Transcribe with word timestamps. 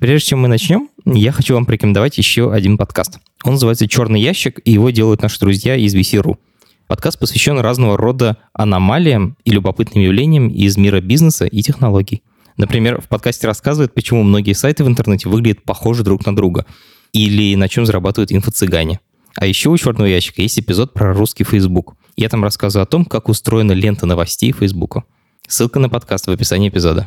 Прежде 0.00 0.28
чем 0.28 0.40
мы 0.40 0.48
начнем, 0.48 0.88
я 1.04 1.30
хочу 1.30 1.52
вам 1.52 1.66
порекомендовать 1.66 2.16
еще 2.16 2.54
один 2.54 2.78
подкаст. 2.78 3.18
Он 3.44 3.52
называется 3.52 3.86
«Черный 3.86 4.18
ящик», 4.18 4.58
и 4.64 4.72
его 4.72 4.88
делают 4.88 5.20
наши 5.20 5.38
друзья 5.38 5.76
из 5.76 5.94
VC.ru. 5.94 6.38
Подкаст 6.86 7.18
посвящен 7.18 7.58
разного 7.58 7.98
рода 7.98 8.38
аномалиям 8.54 9.36
и 9.44 9.50
любопытным 9.50 10.02
явлениям 10.02 10.48
из 10.48 10.78
мира 10.78 11.02
бизнеса 11.02 11.44
и 11.44 11.60
технологий. 11.60 12.22
Например, 12.56 13.02
в 13.02 13.08
подкасте 13.08 13.46
рассказывают, 13.46 13.92
почему 13.92 14.22
многие 14.22 14.54
сайты 14.54 14.84
в 14.84 14.88
интернете 14.88 15.28
выглядят 15.28 15.64
похожи 15.64 16.02
друг 16.02 16.24
на 16.24 16.34
друга, 16.34 16.64
или 17.12 17.54
на 17.54 17.68
чем 17.68 17.84
зарабатывают 17.84 18.32
инфо-цыгане. 18.32 19.00
А 19.36 19.44
еще 19.44 19.68
у 19.68 19.76
«Черного 19.76 20.06
ящика» 20.06 20.40
есть 20.40 20.58
эпизод 20.58 20.94
про 20.94 21.12
русский 21.12 21.44
Facebook. 21.44 21.94
Я 22.16 22.30
там 22.30 22.42
рассказываю 22.42 22.84
о 22.84 22.86
том, 22.86 23.04
как 23.04 23.28
устроена 23.28 23.72
лента 23.72 24.06
новостей 24.06 24.52
Фейсбука. 24.52 25.04
Ссылка 25.46 25.78
на 25.78 25.90
подкаст 25.90 26.26
в 26.26 26.30
описании 26.30 26.70
эпизода. 26.70 27.06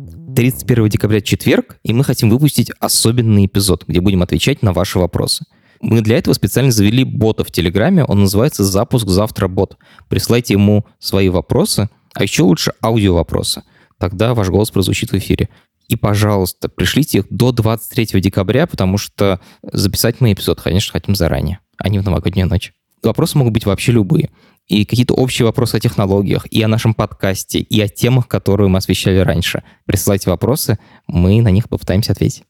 31 0.35 0.89
декабря 0.89 1.21
четверг, 1.21 1.77
и 1.83 1.93
мы 1.93 2.03
хотим 2.03 2.29
выпустить 2.29 2.71
особенный 2.79 3.45
эпизод, 3.45 3.85
где 3.87 4.01
будем 4.01 4.21
отвечать 4.21 4.61
на 4.61 4.73
ваши 4.73 4.99
вопросы. 4.99 5.45
Мы 5.81 6.01
для 6.01 6.17
этого 6.17 6.33
специально 6.33 6.71
завели 6.71 7.03
бота 7.03 7.43
в 7.43 7.51
Телеграме, 7.51 8.05
он 8.05 8.21
называется 8.21 8.63
«Запуск 8.63 9.07
завтра 9.07 9.47
бот». 9.47 9.77
Присылайте 10.09 10.53
ему 10.53 10.85
свои 10.99 11.29
вопросы, 11.29 11.89
а 12.13 12.23
еще 12.23 12.43
лучше 12.43 12.73
аудио 12.83 13.15
вопросы. 13.15 13.63
Тогда 13.97 14.33
ваш 14.33 14.49
голос 14.49 14.69
прозвучит 14.69 15.11
в 15.11 15.17
эфире. 15.17 15.49
И, 15.87 15.95
пожалуйста, 15.95 16.69
пришлите 16.69 17.19
их 17.19 17.25
до 17.29 17.51
23 17.51 18.21
декабря, 18.21 18.67
потому 18.67 18.97
что 18.97 19.39
записать 19.63 20.21
мы 20.21 20.33
эпизод, 20.33 20.61
конечно, 20.61 20.93
хотим 20.93 21.15
заранее, 21.15 21.59
а 21.77 21.89
не 21.89 21.99
в 21.99 22.05
новогоднюю 22.05 22.47
ночь. 22.47 22.73
Вопросы 23.03 23.37
могут 23.37 23.53
быть 23.53 23.65
вообще 23.65 23.91
любые 23.91 24.29
и 24.67 24.85
какие-то 24.85 25.13
общие 25.15 25.45
вопросы 25.45 25.75
о 25.75 25.79
технологиях, 25.79 26.45
и 26.47 26.61
о 26.61 26.67
нашем 26.67 26.93
подкасте, 26.93 27.59
и 27.59 27.81
о 27.81 27.87
темах, 27.87 28.27
которые 28.27 28.69
мы 28.69 28.77
освещали 28.77 29.17
раньше. 29.17 29.63
Присылайте 29.85 30.29
вопросы, 30.29 30.79
мы 31.07 31.41
на 31.41 31.49
них 31.49 31.67
попытаемся 31.67 32.13
ответить. 32.13 32.43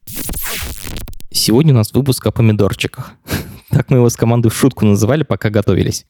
Сегодня 1.32 1.74
у 1.74 1.78
нас 1.78 1.94
выпуск 1.94 2.26
о 2.28 2.32
помидорчиках. 2.32 3.14
Так 3.70 3.90
мы 3.90 4.00
его 4.00 4.10
с 4.10 4.18
командой 4.18 4.50
в 4.50 4.54
шутку 4.54 4.86
называли, 4.86 5.24
пока 5.24 5.50
готовились. 5.50 6.06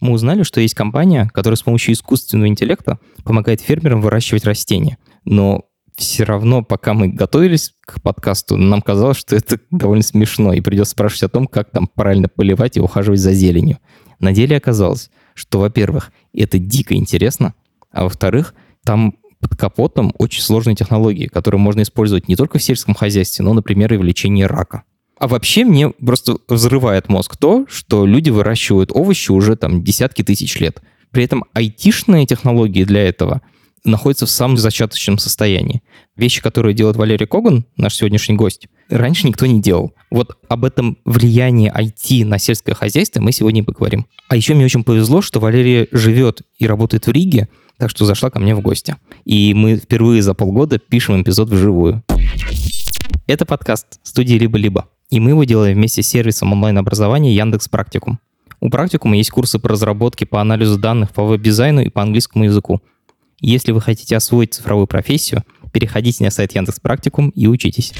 Мы 0.00 0.12
узнали, 0.12 0.42
что 0.42 0.60
есть 0.60 0.74
компания, 0.74 1.30
которая 1.32 1.56
с 1.56 1.62
помощью 1.62 1.94
искусственного 1.94 2.48
интеллекта 2.48 2.98
помогает 3.24 3.62
фермерам 3.62 4.02
выращивать 4.02 4.44
растения. 4.44 4.98
Но 5.24 5.62
все 5.96 6.24
равно, 6.24 6.62
пока 6.62 6.92
мы 6.92 7.08
готовились 7.08 7.74
к 7.80 8.00
подкасту, 8.02 8.56
нам 8.56 8.82
казалось, 8.82 9.18
что 9.18 9.36
это 9.36 9.58
довольно 9.70 10.02
смешно, 10.02 10.52
и 10.52 10.60
придется 10.60 10.92
спрашивать 10.92 11.24
о 11.24 11.28
том, 11.28 11.46
как 11.46 11.70
там 11.70 11.86
правильно 11.86 12.28
поливать 12.28 12.76
и 12.76 12.80
ухаживать 12.80 13.20
за 13.20 13.32
зеленью. 13.32 13.78
На 14.18 14.32
деле 14.32 14.56
оказалось, 14.56 15.10
что, 15.34 15.60
во-первых, 15.60 16.12
это 16.32 16.58
дико 16.58 16.94
интересно, 16.94 17.54
а 17.92 18.04
во-вторых, 18.04 18.54
там 18.84 19.14
под 19.40 19.56
капотом 19.56 20.14
очень 20.18 20.42
сложные 20.42 20.74
технологии, 20.74 21.26
которые 21.26 21.60
можно 21.60 21.82
использовать 21.82 22.28
не 22.28 22.36
только 22.36 22.58
в 22.58 22.62
сельском 22.62 22.94
хозяйстве, 22.94 23.44
но, 23.44 23.52
например, 23.52 23.92
и 23.92 23.96
в 23.96 24.02
лечении 24.02 24.42
рака. 24.42 24.84
А 25.18 25.28
вообще 25.28 25.64
мне 25.64 25.90
просто 25.90 26.38
взрывает 26.48 27.08
мозг 27.08 27.36
то, 27.36 27.66
что 27.68 28.04
люди 28.04 28.30
выращивают 28.30 28.90
овощи 28.92 29.30
уже 29.30 29.56
там 29.56 29.84
десятки 29.84 30.22
тысяч 30.22 30.58
лет. 30.58 30.82
При 31.10 31.24
этом 31.24 31.44
айтишные 31.52 32.26
технологии 32.26 32.84
для 32.84 33.06
этого 33.06 33.42
находятся 33.84 34.26
в 34.26 34.30
самом 34.30 34.56
зачаточном 34.56 35.18
состоянии. 35.18 35.82
Вещи, 36.16 36.40
которые 36.42 36.74
делает 36.74 36.96
Валерий 36.96 37.26
Коган, 37.26 37.66
наш 37.76 37.96
сегодняшний 37.96 38.34
гость, 38.34 38.68
раньше 38.88 39.26
никто 39.26 39.46
не 39.46 39.60
делал. 39.60 39.92
Вот 40.10 40.38
об 40.48 40.64
этом 40.64 40.98
влиянии 41.04 41.72
IT 41.72 42.24
на 42.24 42.38
сельское 42.38 42.74
хозяйство 42.74 43.20
мы 43.20 43.32
сегодня 43.32 43.62
и 43.62 43.64
поговорим. 43.64 44.06
А 44.28 44.36
еще 44.36 44.54
мне 44.54 44.64
очень 44.64 44.84
повезло, 44.84 45.20
что 45.20 45.40
Валерия 45.40 45.88
живет 45.92 46.42
и 46.58 46.66
работает 46.66 47.06
в 47.06 47.12
Риге, 47.12 47.48
так 47.78 47.90
что 47.90 48.04
зашла 48.04 48.30
ко 48.30 48.38
мне 48.40 48.54
в 48.54 48.60
гости. 48.60 48.96
И 49.24 49.52
мы 49.54 49.76
впервые 49.76 50.22
за 50.22 50.34
полгода 50.34 50.78
пишем 50.78 51.20
эпизод 51.20 51.50
вживую. 51.50 52.02
Это 53.26 53.44
подкаст 53.44 54.00
студии 54.02 54.34
«Либо-либо», 54.34 54.88
и 55.10 55.20
мы 55.20 55.30
его 55.30 55.44
делаем 55.44 55.76
вместе 55.76 56.02
с 56.02 56.08
сервисом 56.08 56.52
онлайн-образования 56.52 57.34
Яндекс 57.34 57.68
Практикум. 57.68 58.18
У 58.60 58.70
Практикума 58.70 59.16
есть 59.16 59.30
курсы 59.30 59.58
по 59.58 59.68
разработке, 59.68 60.24
по 60.26 60.40
анализу 60.40 60.78
данных, 60.78 61.10
по 61.12 61.24
веб-дизайну 61.24 61.82
и 61.82 61.90
по 61.90 62.02
английскому 62.02 62.44
языку. 62.44 62.80
Если 63.46 63.72
вы 63.72 63.82
хотите 63.82 64.16
освоить 64.16 64.54
цифровую 64.54 64.86
профессию, 64.86 65.42
переходите 65.70 66.24
на 66.24 66.30
сайт 66.30 66.54
Яндекс 66.54 66.80
Практикум 66.80 67.28
и 67.28 67.46
учитесь. 67.46 67.92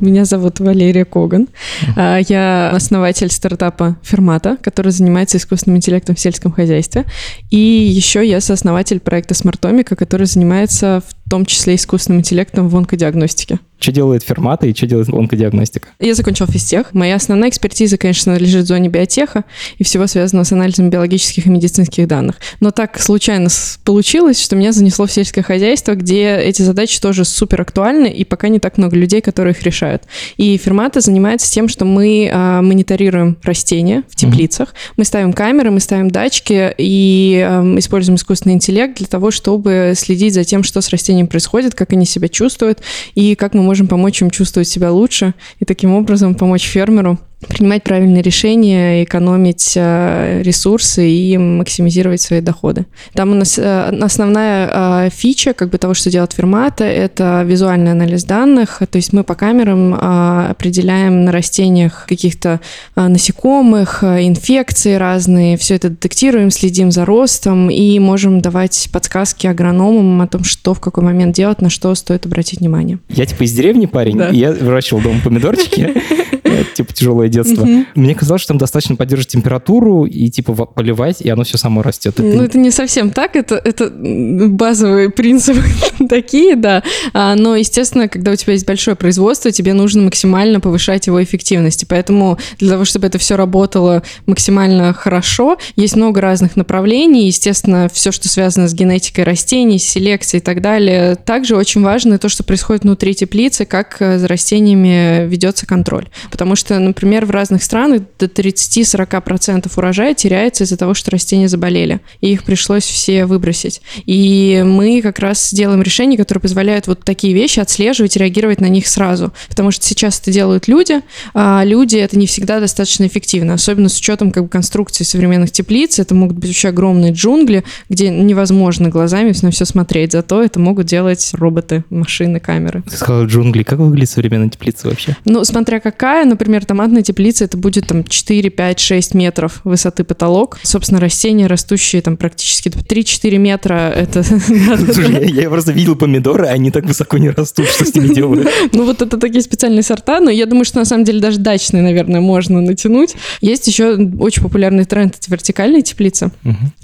Меня 0.00 0.24
зовут 0.24 0.58
Валерия 0.58 1.04
Коган. 1.04 1.48
Uh-huh. 1.96 2.24
Я 2.26 2.70
основатель 2.70 3.30
стартапа 3.30 3.98
Фермата, 4.02 4.56
который 4.62 4.92
занимается 4.92 5.36
искусственным 5.36 5.76
интеллектом 5.76 6.16
в 6.16 6.20
сельском 6.20 6.50
хозяйстве. 6.50 7.04
И 7.50 7.58
еще 7.58 8.26
я 8.26 8.40
сооснователь 8.40 9.00
проекта 9.00 9.34
Смартомика, 9.34 9.96
который 9.96 10.26
занимается 10.26 11.02
в 11.06 11.25
том 11.30 11.46
числе 11.46 11.74
искусственным 11.74 12.20
интеллектом 12.20 12.68
в 12.68 12.76
онкодиагностике. 12.76 13.58
Что 13.78 13.92
делает 13.92 14.22
фермата 14.22 14.66
и 14.66 14.74
что 14.74 14.86
делает 14.86 15.10
онкодиагностика? 15.10 15.88
Я 16.00 16.14
закончил 16.14 16.46
физтех. 16.46 16.94
Моя 16.94 17.16
основная 17.16 17.50
экспертиза, 17.50 17.98
конечно, 17.98 18.36
лежит 18.36 18.64
в 18.64 18.68
зоне 18.68 18.88
биотеха 18.88 19.44
и 19.76 19.84
всего 19.84 20.06
связанного 20.06 20.44
с 20.44 20.52
анализом 20.52 20.88
биологических 20.88 21.46
и 21.46 21.50
медицинских 21.50 22.08
данных. 22.08 22.36
Но 22.60 22.70
так 22.70 22.98
случайно 22.98 23.48
получилось, 23.84 24.40
что 24.42 24.56
меня 24.56 24.72
занесло 24.72 25.06
в 25.06 25.12
сельское 25.12 25.42
хозяйство, 25.42 25.94
где 25.94 26.36
эти 26.36 26.62
задачи 26.62 27.00
тоже 27.00 27.26
супер 27.26 27.60
актуальны, 27.60 28.06
и 28.06 28.24
пока 28.24 28.48
не 28.48 28.60
так 28.60 28.78
много 28.78 28.96
людей, 28.96 29.20
которые 29.20 29.52
их 29.52 29.62
решают. 29.62 30.04
И 30.38 30.56
фермата 30.56 31.00
занимается 31.00 31.52
тем, 31.52 31.68
что 31.68 31.84
мы 31.84 32.30
а, 32.32 32.62
мониторируем 32.62 33.36
растения 33.42 34.04
в 34.08 34.16
теплицах, 34.16 34.70
mm-hmm. 34.70 34.92
мы 34.96 35.04
ставим 35.04 35.32
камеры, 35.34 35.70
мы 35.70 35.80
ставим 35.80 36.10
датчики 36.10 36.74
и 36.78 37.44
а, 37.46 37.62
используем 37.78 38.16
искусственный 38.16 38.54
интеллект 38.54 38.96
для 38.96 39.06
того, 39.06 39.30
чтобы 39.30 39.92
следить 39.94 40.32
за 40.32 40.44
тем, 40.44 40.62
что 40.62 40.80
с 40.80 40.88
растением 41.16 41.26
происходит, 41.28 41.74
как 41.74 41.92
они 41.92 42.04
себя 42.04 42.28
чувствуют 42.28 42.80
и 43.14 43.34
как 43.34 43.54
мы 43.54 43.62
можем 43.62 43.88
помочь 43.88 44.20
им 44.22 44.30
чувствовать 44.30 44.68
себя 44.68 44.90
лучше 44.90 45.34
и 45.60 45.64
таким 45.64 45.94
образом 45.94 46.34
помочь 46.34 46.64
фермеру 46.64 47.18
принимать 47.48 47.82
правильные 47.82 48.22
решения, 48.22 49.04
экономить 49.04 49.72
э, 49.76 50.42
ресурсы 50.42 51.08
и 51.08 51.38
максимизировать 51.38 52.20
свои 52.20 52.40
доходы. 52.40 52.86
Там 53.14 53.32
у 53.32 53.34
нас 53.34 53.58
э, 53.58 53.98
основная 54.00 55.06
э, 55.06 55.10
фича 55.10 55.52
как 55.52 55.70
бы 55.70 55.78
того, 55.78 55.94
что 55.94 56.10
делает 56.10 56.32
Фермата, 56.32 56.84
это 56.84 57.42
визуальный 57.46 57.92
анализ 57.92 58.24
данных, 58.24 58.82
то 58.90 58.96
есть 58.96 59.12
мы 59.12 59.24
по 59.24 59.34
камерам 59.34 59.94
определяем 59.94 61.24
на 61.24 61.32
растениях 61.32 62.06
каких-то 62.06 62.60
насекомых, 62.94 64.02
инфекции 64.02 64.94
разные, 64.94 65.56
все 65.56 65.76
это 65.76 65.90
детектируем, 65.90 66.50
следим 66.50 66.90
за 66.90 67.04
ростом 67.04 67.70
и 67.70 67.98
можем 67.98 68.40
давать 68.40 68.88
подсказки 68.92 69.46
агрономам 69.46 70.20
о 70.22 70.26
том, 70.26 70.44
что 70.44 70.74
в 70.74 70.80
какой 70.80 71.04
момент 71.04 71.34
делать, 71.34 71.60
на 71.60 71.70
что 71.70 71.94
стоит 71.94 72.26
обратить 72.26 72.60
внимание. 72.60 72.98
Я 73.08 73.26
типа 73.26 73.44
из 73.44 73.52
деревни 73.52 73.86
парень, 73.86 74.18
да. 74.18 74.28
я 74.28 74.52
выращивал 74.52 75.00
дома 75.00 75.20
помидорчики, 75.22 75.94
типа 76.74 76.92
тяжелое 76.92 77.28
детство. 77.36 77.62
Угу. 77.62 77.84
Мне 77.94 78.14
казалось, 78.14 78.42
что 78.42 78.48
там 78.48 78.58
достаточно 78.58 78.96
поддерживать 78.96 79.28
температуру 79.28 80.04
и 80.04 80.28
типа 80.28 80.54
поливать, 80.66 81.20
и 81.20 81.28
оно 81.28 81.44
все 81.44 81.58
само 81.58 81.82
растет. 81.82 82.14
Ну, 82.18 82.42
это 82.42 82.58
не 82.58 82.70
совсем 82.70 83.10
так, 83.10 83.36
это, 83.36 83.56
это 83.56 83.90
базовые 83.90 85.10
принципы 85.16 85.62
такие, 86.08 86.56
да. 86.56 86.82
А, 87.12 87.34
но, 87.34 87.56
естественно, 87.56 88.08
когда 88.08 88.32
у 88.32 88.36
тебя 88.36 88.54
есть 88.54 88.66
большое 88.66 88.96
производство, 88.96 89.50
тебе 89.50 89.74
нужно 89.74 90.02
максимально 90.02 90.60
повышать 90.60 91.06
его 91.06 91.22
эффективность. 91.22 91.82
И 91.82 91.86
поэтому 91.86 92.38
для 92.58 92.70
того, 92.70 92.84
чтобы 92.84 93.06
это 93.06 93.18
все 93.18 93.36
работало 93.36 94.02
максимально 94.26 94.92
хорошо, 94.92 95.58
есть 95.76 95.96
много 95.96 96.20
разных 96.20 96.56
направлений. 96.56 97.26
Естественно, 97.26 97.88
все, 97.92 98.12
что 98.12 98.28
связано 98.28 98.68
с 98.68 98.74
генетикой 98.74 99.24
растений, 99.24 99.78
селекцией 99.78 100.40
и 100.40 100.44
так 100.44 100.60
далее. 100.60 101.16
Также 101.16 101.56
очень 101.56 101.82
важно 101.82 102.18
то, 102.18 102.28
что 102.28 102.44
происходит 102.44 102.84
внутри 102.84 103.14
теплицы, 103.14 103.64
как 103.64 103.96
за 103.98 104.26
растениями 104.28 105.26
ведется 105.26 105.66
контроль. 105.66 106.08
Потому 106.30 106.56
что, 106.56 106.78
например, 106.78 107.15
в 107.24 107.30
разных 107.30 107.62
странах 107.62 108.02
до 108.18 108.26
30-40% 108.26 109.70
урожая 109.76 110.14
теряется 110.14 110.64
из-за 110.64 110.76
того, 110.76 110.94
что 110.94 111.10
растения 111.10 111.48
заболели, 111.48 112.00
и 112.20 112.32
их 112.32 112.44
пришлось 112.44 112.84
все 112.84 113.24
выбросить. 113.26 113.80
И 114.04 114.62
мы 114.66 115.00
как 115.02 115.18
раз 115.18 115.52
делаем 115.52 115.82
решения, 115.82 116.16
которые 116.16 116.42
позволяют 116.42 116.86
вот 116.86 117.04
такие 117.04 117.32
вещи 117.32 117.60
отслеживать 117.60 118.16
и 118.16 118.18
реагировать 118.18 118.60
на 118.60 118.66
них 118.66 118.86
сразу, 118.88 119.32
потому 119.48 119.70
что 119.70 119.84
сейчас 119.84 120.20
это 120.20 120.32
делают 120.32 120.68
люди, 120.68 121.00
а 121.34 121.62
люди 121.64 121.96
это 121.96 122.18
не 122.18 122.26
всегда 122.26 122.60
достаточно 122.60 123.06
эффективно, 123.06 123.54
особенно 123.54 123.88
с 123.88 123.98
учетом 123.98 124.30
как 124.30 124.44
бы 124.44 124.48
конструкции 124.48 125.04
современных 125.04 125.52
теплиц, 125.52 125.98
это 125.98 126.14
могут 126.14 126.36
быть 126.36 126.50
вообще 126.50 126.68
огромные 126.68 127.12
джунгли, 127.12 127.64
где 127.88 128.10
невозможно 128.10 128.88
глазами 128.88 129.34
на 129.42 129.50
все 129.50 129.64
смотреть, 129.64 130.12
зато 130.12 130.42
это 130.42 130.58
могут 130.58 130.86
делать 130.86 131.30
роботы, 131.32 131.84
машины, 131.90 132.40
камеры. 132.40 132.82
Ты 132.88 132.96
сказала 132.96 133.24
джунгли, 133.24 133.62
как 133.62 133.78
выглядит 133.78 134.10
современная 134.10 134.48
теплица 134.48 134.88
вообще? 134.88 135.16
Ну, 135.24 135.44
смотря 135.44 135.80
какая, 135.80 136.24
например, 136.24 136.64
томатная 136.64 137.02
теплица, 137.06 137.44
это 137.44 137.56
будет 137.56 137.86
там 137.86 138.04
4, 138.04 138.50
5, 138.50 138.80
6 138.80 139.14
метров 139.14 139.60
высоты 139.64 140.04
потолок. 140.04 140.58
Собственно, 140.62 141.00
растения, 141.00 141.46
растущие 141.46 142.02
там 142.02 142.16
практически 142.16 142.68
3-4 142.68 143.38
метра, 143.38 143.90
это... 143.94 144.22
Слушай, 144.92 145.30
я 145.30 145.48
просто 145.48 145.72
видел 145.72 145.96
помидоры, 145.96 146.46
они 146.46 146.70
так 146.70 146.84
высоко 146.84 147.18
не 147.18 147.30
растут, 147.30 147.68
что 147.68 147.84
с 147.84 147.94
ними 147.94 148.12
делают? 148.12 148.48
Ну, 148.72 148.84
вот 148.84 149.00
это 149.00 149.16
такие 149.16 149.42
специальные 149.42 149.82
сорта, 149.82 150.20
но 150.20 150.28
я 150.30 150.44
думаю, 150.44 150.64
что 150.64 150.78
на 150.78 150.84
самом 150.84 151.04
деле 151.04 151.20
даже 151.20 151.38
дачные, 151.38 151.82
наверное, 151.82 152.20
можно 152.20 152.60
натянуть. 152.60 153.14
Есть 153.40 153.66
еще 153.68 153.96
очень 154.18 154.42
популярный 154.42 154.84
тренд, 154.84 155.14
это 155.18 155.30
вертикальные 155.30 155.82
теплицы, 155.82 156.30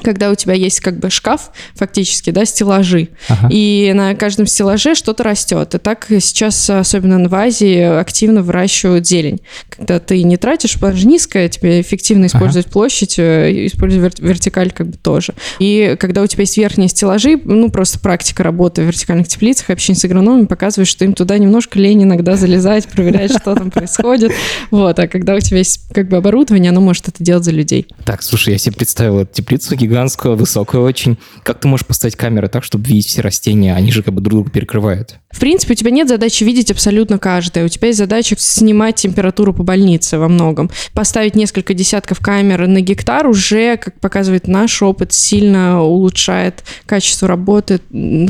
когда 0.02 0.30
у 0.30 0.34
тебя 0.34 0.54
есть 0.54 0.80
как 0.80 0.98
бы 0.98 1.10
шкаф, 1.10 1.50
фактически, 1.74 2.30
да, 2.30 2.44
стеллажи, 2.44 3.08
и 3.50 3.92
на 3.94 4.14
каждом 4.14 4.46
стеллаже 4.46 4.94
что-то 4.94 5.24
растет. 5.24 5.74
И 5.74 5.78
так 5.78 6.06
сейчас, 6.08 6.70
особенно 6.70 7.28
в 7.28 7.34
Азии, 7.34 7.80
активно 7.80 8.42
выращивают 8.42 9.06
зелень. 9.06 9.40
Когда 9.76 9.98
ты 9.98 10.22
не 10.22 10.36
тратишь, 10.36 10.74
потому 10.74 10.96
что 10.96 11.06
низкая, 11.06 11.48
тебе 11.48 11.80
эффективно 11.80 12.26
использовать 12.26 12.66
ага. 12.66 12.72
площадь, 12.72 13.18
э, 13.18 13.66
использовать 13.66 14.20
вертикаль 14.20 14.70
как 14.70 14.88
бы 14.88 14.96
тоже. 14.96 15.34
И 15.58 15.96
когда 15.98 16.22
у 16.22 16.26
тебя 16.26 16.42
есть 16.42 16.56
верхние 16.56 16.88
стеллажи, 16.88 17.40
ну, 17.44 17.70
просто 17.70 17.98
практика 17.98 18.42
работы 18.42 18.82
в 18.82 18.86
вертикальных 18.86 19.28
теплицах, 19.28 19.70
общение 19.70 19.98
с 19.98 20.04
агрономами 20.04 20.46
показывает, 20.46 20.88
что 20.88 21.04
им 21.04 21.14
туда 21.14 21.38
немножко 21.38 21.78
лень 21.78 22.02
иногда 22.02 22.36
залезать, 22.36 22.86
проверять, 22.88 23.30
что 23.32 23.54
там 23.54 23.70
происходит. 23.70 24.32
Вот, 24.70 24.98
а 24.98 25.08
когда 25.08 25.34
у 25.34 25.40
тебя 25.40 25.58
есть 25.58 25.80
как 25.92 26.08
бы 26.08 26.16
оборудование, 26.16 26.70
оно 26.70 26.80
может 26.80 27.08
это 27.08 27.22
делать 27.22 27.44
за 27.44 27.50
людей. 27.50 27.86
Так, 28.04 28.22
слушай, 28.22 28.52
я 28.52 28.58
себе 28.58 28.74
представил 28.76 29.20
эту 29.20 29.34
теплицу 29.34 29.76
гигантскую, 29.76 30.36
высокую 30.36 30.82
очень. 30.84 31.18
Как 31.42 31.60
ты 31.60 31.68
можешь 31.68 31.86
поставить 31.86 32.16
камеры 32.16 32.48
так, 32.48 32.64
чтобы 32.64 32.86
видеть 32.86 33.06
все 33.06 33.22
растения? 33.22 33.74
Они 33.74 33.90
же 33.90 34.02
как 34.02 34.14
бы 34.14 34.20
друг 34.20 34.32
друга 34.32 34.50
перекрывают. 34.50 35.16
В 35.30 35.40
принципе, 35.40 35.72
у 35.72 35.76
тебя 35.76 35.90
нет 35.90 36.08
задачи 36.08 36.44
видеть 36.44 36.70
абсолютно 36.70 37.18
каждое. 37.18 37.64
У 37.64 37.68
тебя 37.68 37.88
есть 37.88 37.98
задача 37.98 38.36
снимать 38.38 38.96
температуру 38.96 39.54
по 39.54 39.62
больнице 39.72 40.18
во 40.18 40.28
многом. 40.28 40.70
Поставить 40.92 41.34
несколько 41.34 41.72
десятков 41.72 42.20
камер 42.20 42.66
на 42.66 42.82
гектар 42.82 43.26
уже, 43.26 43.78
как 43.78 43.98
показывает 44.00 44.46
наш 44.46 44.82
опыт, 44.82 45.14
сильно 45.14 45.82
улучшает 45.82 46.62
качество 46.84 47.26
работы 47.26 47.80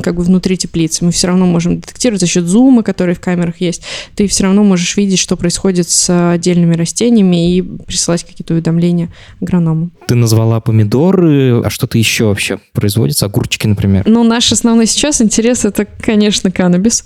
как 0.03 0.15
бы 0.15 0.23
внутри 0.23 0.57
теплицы. 0.57 1.05
Мы 1.05 1.11
все 1.11 1.27
равно 1.27 1.47
можем 1.47 1.81
детектировать 1.81 2.21
за 2.21 2.29
счет 2.29 2.45
зума, 2.45 2.85
который 2.85 3.17
в 3.17 3.21
камерах 3.21 3.61
есть. 3.61 3.83
Ты 4.15 4.29
все 4.29 4.45
равно 4.45 4.63
можешь 4.63 4.97
видеть, 4.97 5.19
что 5.19 5.37
происходит 5.37 5.91
с 5.91 6.33
отдельными 6.33 6.77
растениями 6.77 7.57
и 7.57 7.63
присылать 7.63 8.23
какие-то 8.23 8.55
уведомления 8.55 9.09
агроному. 9.41 9.91
Ты 10.07 10.15
назвала 10.15 10.61
помидоры, 10.61 11.61
а 11.65 11.71
что-то 11.71 11.99
еще 11.99 12.27
вообще 12.27 12.61
производится? 12.73 13.27
Огурчики, 13.27 13.67
например? 13.67 14.05
Ну, 14.07 14.23
наш 14.23 14.53
основной 14.53 14.87
сейчас 14.87 15.21
интерес 15.21 15.65
это, 15.65 15.87
конечно, 15.87 16.53
каннабис. 16.53 17.05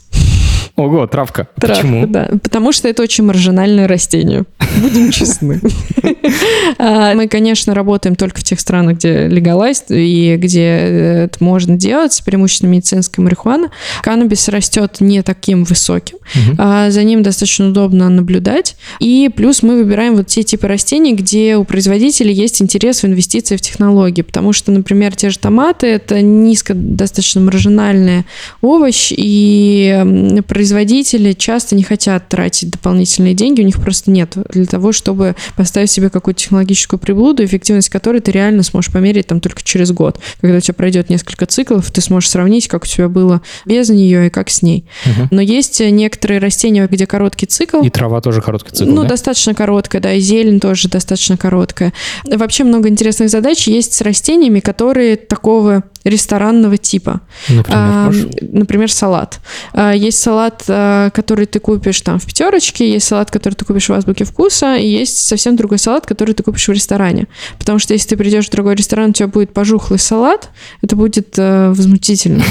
Ого, 0.74 1.06
травка. 1.06 1.48
Травка, 1.58 1.82
Почему? 1.82 2.06
Да, 2.06 2.28
потому 2.42 2.72
что 2.72 2.88
это 2.88 3.02
очень 3.02 3.24
маржинальное 3.24 3.86
растение. 3.86 4.44
Будем 4.80 5.10
честны. 5.10 5.60
А, 6.78 7.14
мы, 7.14 7.28
конечно, 7.28 7.75
работаем 7.75 8.17
только 8.17 8.40
в 8.40 8.44
тех 8.44 8.61
странах, 8.61 8.96
где 8.96 9.28
легалайз 9.28 9.84
и 9.88 10.37
где 10.37 10.64
это 10.64 11.43
можно 11.43 11.76
делать, 11.76 12.20
преимущественно 12.25 12.70
медицинская 12.70 13.25
марихуана. 13.25 13.70
Каннабис 14.02 14.49
растет 14.49 14.96
не 15.00 15.23
таким 15.23 15.64
высоким, 15.64 16.19
а 16.58 16.90
за 16.90 17.02
ним 17.02 17.23
достаточно 17.23 17.69
удобно 17.69 18.08
наблюдать. 18.08 18.76
И 19.00 19.31
плюс 19.34 19.62
мы 19.62 19.78
выбираем 19.78 20.17
вот 20.17 20.26
те 20.26 20.43
типы 20.43 20.67
растений, 20.67 21.14
где 21.14 21.56
у 21.56 21.64
производителей 21.64 22.34
есть 22.34 22.61
интерес 22.61 23.02
в 23.02 23.06
инвестиции 23.06 23.56
в 23.56 23.61
технологии, 23.61 24.23
потому 24.23 24.52
что, 24.52 24.73
например, 24.73 25.14
те 25.17 25.31
же 25.31 25.38
томаты— 25.38 25.87
это 25.88 26.20
низко 26.20 26.75
достаточно 26.75 27.40
маржинальный 27.40 28.25
овощ, 28.61 29.12
и 29.17 30.43
производители 30.46 31.32
часто 31.32 31.75
не 31.75 31.82
хотят 31.82 32.28
тратить 32.28 32.70
дополнительные 32.70 33.34
деньги, 33.34 33.62
у 33.62 33.64
них 33.64 33.81
просто 33.81 34.11
нет 34.11 34.34
для 34.50 34.67
того, 34.67 34.93
чтобы 34.93 35.37
поставить 35.56 35.90
себе 35.90 36.11
какую-то 36.20 36.40
технологическую 36.40 36.98
приблуду, 36.98 37.44
эффективность 37.44 37.88
которой 37.88 38.20
ты 38.20 38.32
реально 38.32 38.62
сможешь 38.62 38.92
померить 38.92 39.26
там 39.26 39.40
только 39.40 39.62
через 39.62 39.92
год. 39.92 40.18
Когда 40.40 40.58
у 40.58 40.60
тебя 40.60 40.74
пройдет 40.74 41.10
несколько 41.10 41.46
циклов, 41.46 41.90
ты 41.90 42.00
сможешь 42.00 42.30
сравнить, 42.30 42.68
как 42.68 42.84
у 42.84 42.86
тебя 42.86 43.08
было 43.08 43.42
без 43.64 43.88
нее 43.88 44.26
и 44.26 44.30
как 44.30 44.50
с 44.50 44.62
ней. 44.62 44.86
Угу. 45.04 45.28
Но 45.30 45.40
есть 45.40 45.80
некоторые 45.80 46.40
растения, 46.40 46.86
где 46.86 47.06
короткий 47.06 47.46
цикл. 47.46 47.82
И 47.82 47.90
трава 47.90 48.20
тоже 48.20 48.40
короткий 48.40 48.72
цикл, 48.72 48.90
Ну, 48.90 49.02
да? 49.02 49.08
достаточно 49.08 49.54
короткая, 49.54 50.02
да, 50.02 50.12
и 50.12 50.20
зелень 50.20 50.60
тоже 50.60 50.88
достаточно 50.88 51.36
короткая. 51.36 51.92
Вообще 52.24 52.64
много 52.64 52.88
интересных 52.88 53.30
задач 53.30 53.66
есть 53.68 53.94
с 53.94 54.00
растениями, 54.00 54.60
которые 54.60 55.16
такого 55.16 55.84
ресторанного 56.06 56.76
типа. 56.76 57.20
Например, 57.48 57.66
а, 57.76 58.12
например 58.40 58.92
салат. 58.92 59.40
А, 59.72 59.92
есть 59.92 60.20
салат, 60.20 60.64
а, 60.68 61.10
который 61.10 61.46
ты 61.46 61.58
купишь 61.58 62.00
там 62.00 62.18
в 62.18 62.26
пятерочке, 62.26 62.90
есть 62.90 63.06
салат, 63.06 63.30
который 63.30 63.54
ты 63.54 63.64
купишь 63.64 63.88
в 63.88 63.92
азбуке 63.92 64.24
вкуса, 64.24 64.76
и 64.76 64.86
есть 64.86 65.26
совсем 65.26 65.56
другой 65.56 65.78
салат, 65.78 66.06
который 66.06 66.34
ты 66.34 66.42
купишь 66.42 66.68
в 66.68 66.72
ресторане. 66.72 67.26
Потому 67.58 67.78
что 67.78 67.92
если 67.92 68.08
ты 68.10 68.16
придешь 68.16 68.46
в 68.46 68.50
другой 68.50 68.74
ресторан, 68.76 69.10
у 69.10 69.12
тебя 69.12 69.28
будет 69.28 69.52
пожухлый 69.52 69.98
салат, 69.98 70.50
это 70.82 70.96
будет 70.96 71.34
э, 71.38 71.68
возмутительно. 71.70 72.44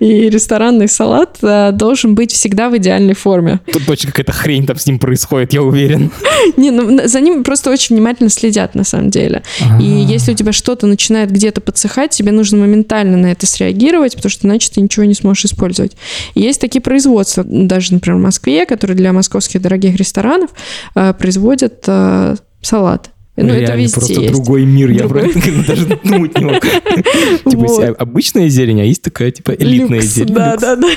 И 0.00 0.28
ресторанный 0.30 0.88
салат 0.88 1.38
э, 1.42 1.72
должен 1.72 2.14
быть 2.14 2.32
всегда 2.32 2.70
в 2.70 2.76
идеальной 2.76 3.14
форме. 3.14 3.60
Тут 3.72 3.86
точно 3.86 4.10
какая-то 4.10 4.32
хрень 4.32 4.66
там 4.66 4.78
с 4.78 4.86
ним 4.86 4.98
происходит, 4.98 5.52
я 5.52 5.62
уверен. 5.62 6.10
Не, 6.56 6.70
ну 6.70 7.06
за 7.06 7.20
ним 7.20 7.44
просто 7.44 7.70
очень 7.70 7.96
внимательно 7.96 8.30
следят 8.30 8.74
на 8.74 8.84
самом 8.84 9.10
деле. 9.10 9.42
И 9.80 9.84
если 9.84 10.32
у 10.32 10.34
тебя 10.34 10.52
что-то 10.52 10.86
начинает 10.86 11.30
где-то 11.30 11.60
подсыхать, 11.66 12.12
тебе 12.12 12.32
нужно 12.32 12.58
моментально 12.58 13.16
на 13.16 13.32
это 13.32 13.46
среагировать, 13.46 14.14
потому 14.16 14.30
что 14.30 14.46
иначе 14.46 14.70
ты 14.72 14.80
ничего 14.80 15.04
не 15.04 15.14
сможешь 15.14 15.46
использовать. 15.46 15.96
Есть 16.34 16.60
такие 16.60 16.80
производства, 16.80 17.44
даже, 17.44 17.92
например, 17.92 18.18
в 18.18 18.22
Москве, 18.22 18.64
которые 18.64 18.96
для 18.96 19.12
московских 19.12 19.60
дорогих 19.60 19.96
ресторанов 19.96 20.50
э, 20.94 21.12
производят 21.12 21.84
э, 21.86 22.36
салаты. 22.62 23.10
Ну, 23.36 23.48
Реально, 23.48 23.64
это 23.64 23.76
везде 23.76 23.94
просто 23.94 24.20
есть. 24.20 24.32
другой 24.32 24.64
мир, 24.64 24.88
другой. 24.88 25.02
я 25.02 25.30
про 25.30 25.38
это 25.38 25.66
даже 25.66 25.86
думать 26.04 26.38
не 26.38 26.44
мог. 26.44 26.66
Типа 27.50 27.94
обычная 27.98 28.48
зелень, 28.48 28.80
а 28.80 28.84
есть 28.84 29.02
такая, 29.02 29.30
типа, 29.30 29.50
элитная 29.50 30.00
зелень. 30.00 30.34
Да, 30.34 30.56
да, 30.56 30.76
да. 30.76 30.88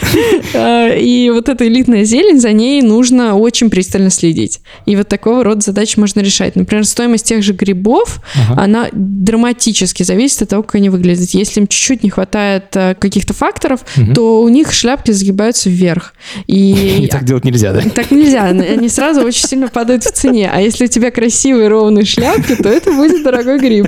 А, 0.54 0.96
и 0.96 1.30
вот 1.32 1.50
эта 1.50 1.68
элитная 1.68 2.06
зелень, 2.06 2.40
за 2.40 2.54
ней 2.54 2.82
нужно 2.82 3.36
очень 3.36 3.70
пристально 3.70 4.10
следить. 4.10 4.62
И 4.86 4.96
вот 4.96 5.10
такого 5.10 5.44
рода 5.44 5.62
задач 5.62 5.98
можно 5.98 6.22
решать. 6.22 6.56
Например, 6.56 6.86
стоимость 6.86 7.26
тех 7.26 7.44
же 7.44 7.52
грибов, 7.52 8.22
она 8.56 8.88
драматически 8.94 10.04
зависит 10.04 10.44
от 10.44 10.50
того, 10.50 10.64
как 10.64 10.76
они 10.76 10.90
выглядят. 10.90 11.30
Если 11.32 11.60
им 11.60 11.68
чуть-чуть 11.68 12.04
не 12.04 12.10
хватает 12.10 12.66
э, 12.76 12.96
каких-то 12.96 13.34
факторов, 13.34 13.82
то 14.16 14.42
у 14.42 14.50
них 14.50 14.72
шляпки 14.72 15.12
загибаются 15.12 15.70
вверх. 15.70 16.14
И 16.48 17.08
так 17.12 17.26
делать 17.26 17.44
нельзя, 17.44 17.74
да? 17.74 17.82
Так 17.82 18.12
нельзя. 18.12 18.46
Они 18.46 18.88
сразу 18.88 19.22
очень 19.22 19.48
сильно 19.48 19.68
падают 19.68 20.04
в 20.04 20.12
цене. 20.12 20.50
А 20.52 20.62
если 20.62 20.86
у 20.86 20.88
тебя 20.88 21.12
красивый 21.12 21.68
ровный 21.68 22.06
шляп, 22.06 22.29
шляпки, 22.34 22.56
то 22.56 22.70
это 22.70 22.92
будет 22.92 23.24
дорогой 23.24 23.60
гриб. 23.60 23.88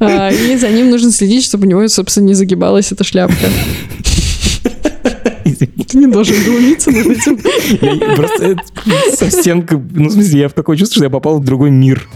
А, 0.00 0.30
и 0.30 0.56
за 0.56 0.68
ним 0.68 0.90
нужно 0.90 1.10
следить, 1.10 1.44
чтобы 1.44 1.66
у 1.66 1.70
него, 1.70 1.88
собственно, 1.88 2.26
не 2.26 2.34
загибалась 2.34 2.92
эта 2.92 3.04
шляпка. 3.04 3.46
Ты 5.88 5.96
не 5.98 6.06
должен 6.06 6.36
глумиться 6.44 6.90
над 6.90 7.06
этим. 7.06 7.40
Я 7.80 8.14
просто 8.14 8.56
совсем, 9.14 9.66
ну, 9.94 10.08
в 10.08 10.12
смысле, 10.12 10.40
я 10.40 10.48
в 10.48 10.52
такое 10.52 10.76
чувство, 10.76 10.96
что 10.96 11.04
я 11.04 11.10
попал 11.10 11.40
в 11.40 11.44
другой 11.44 11.70
мир. 11.70 12.06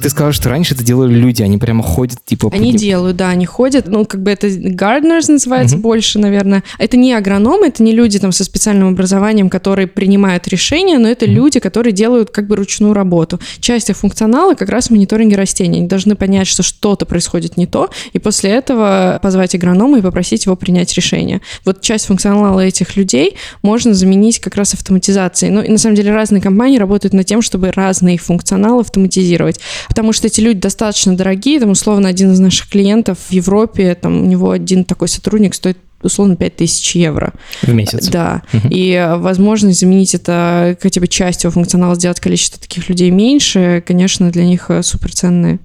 Ты 0.00 0.08
сказала, 0.08 0.32
что 0.32 0.48
раньше 0.48 0.74
это 0.74 0.84
делали 0.84 1.14
люди, 1.14 1.42
они 1.42 1.58
прямо 1.58 1.82
ходят, 1.82 2.24
типа... 2.24 2.50
Они 2.52 2.72
под... 2.72 2.80
делают, 2.80 3.16
да, 3.16 3.28
они 3.28 3.46
ходят, 3.46 3.86
ну, 3.86 4.04
как 4.04 4.22
бы 4.22 4.30
это 4.30 4.46
gardeners 4.46 5.30
называется 5.30 5.76
угу. 5.76 5.82
больше, 5.82 6.18
наверное. 6.18 6.62
Это 6.78 6.96
не 6.96 7.12
агрономы, 7.12 7.68
это 7.68 7.82
не 7.82 7.92
люди 7.92 8.18
там 8.18 8.32
со 8.32 8.44
специальным 8.44 8.88
образованием, 8.88 9.50
которые 9.50 9.86
принимают 9.86 10.48
решения, 10.48 10.98
но 10.98 11.08
это 11.08 11.26
угу. 11.26 11.34
люди, 11.34 11.60
которые 11.60 11.92
делают 11.92 12.30
как 12.30 12.46
бы 12.46 12.56
ручную 12.56 12.94
работу. 12.94 13.38
Часть 13.60 13.90
их 13.90 13.96
функционала 13.96 14.54
как 14.54 14.70
раз 14.70 14.90
мониторинги 14.90 15.34
растений. 15.34 15.80
Они 15.80 15.88
должны 15.88 16.14
понять, 16.14 16.46
что 16.46 16.62
что-то 16.62 17.04
происходит 17.06 17.56
не 17.56 17.66
то, 17.66 17.90
и 18.12 18.18
после 18.18 18.50
этого 18.50 19.18
позвать 19.22 19.54
агронома 19.54 19.98
и 19.98 20.02
попросить 20.02 20.46
его 20.46 20.56
принять 20.56 20.94
решение. 20.94 21.40
Вот 21.64 21.82
часть 21.82 22.06
функционала 22.06 22.60
этих 22.60 22.96
людей 22.96 23.36
можно 23.62 23.94
заменить 23.94 24.38
как 24.38 24.56
раз 24.56 24.74
автоматизацией. 24.74 25.52
Ну, 25.52 25.62
и 25.62 25.68
на 25.70 25.78
самом 25.78 25.96
деле 25.96 26.12
разные 26.12 26.40
компании 26.40 26.78
работают 26.78 27.12
над 27.12 27.26
тем, 27.26 27.42
чтобы 27.42 27.70
разные 27.70 28.18
функционалы 28.18 28.80
автоматизировать. 28.80 29.60
Потому 29.90 30.12
что 30.12 30.28
эти 30.28 30.40
люди 30.40 30.60
достаточно 30.60 31.16
дорогие, 31.16 31.58
там, 31.58 31.70
условно, 31.70 32.08
один 32.08 32.30
из 32.30 32.38
наших 32.38 32.68
клиентов 32.68 33.18
в 33.28 33.32
Европе, 33.32 33.96
там, 33.96 34.22
у 34.22 34.24
него 34.24 34.52
один 34.52 34.84
такой 34.84 35.08
сотрудник 35.08 35.52
стоит 35.52 35.78
условно 36.00 36.36
5000 36.36 36.94
евро. 36.94 37.32
В 37.62 37.74
месяц. 37.74 38.06
Да. 38.08 38.42
Угу. 38.52 38.68
И 38.70 39.14
возможность 39.16 39.80
заменить 39.80 40.14
это 40.14 40.78
хотя 40.80 41.00
бы 41.00 41.08
частью 41.08 41.50
функционала, 41.50 41.96
сделать 41.96 42.20
количество 42.20 42.60
таких 42.60 42.88
людей 42.88 43.10
меньше, 43.10 43.82
конечно, 43.84 44.30
для 44.30 44.44
них 44.44 44.70
суперценные 44.82 45.58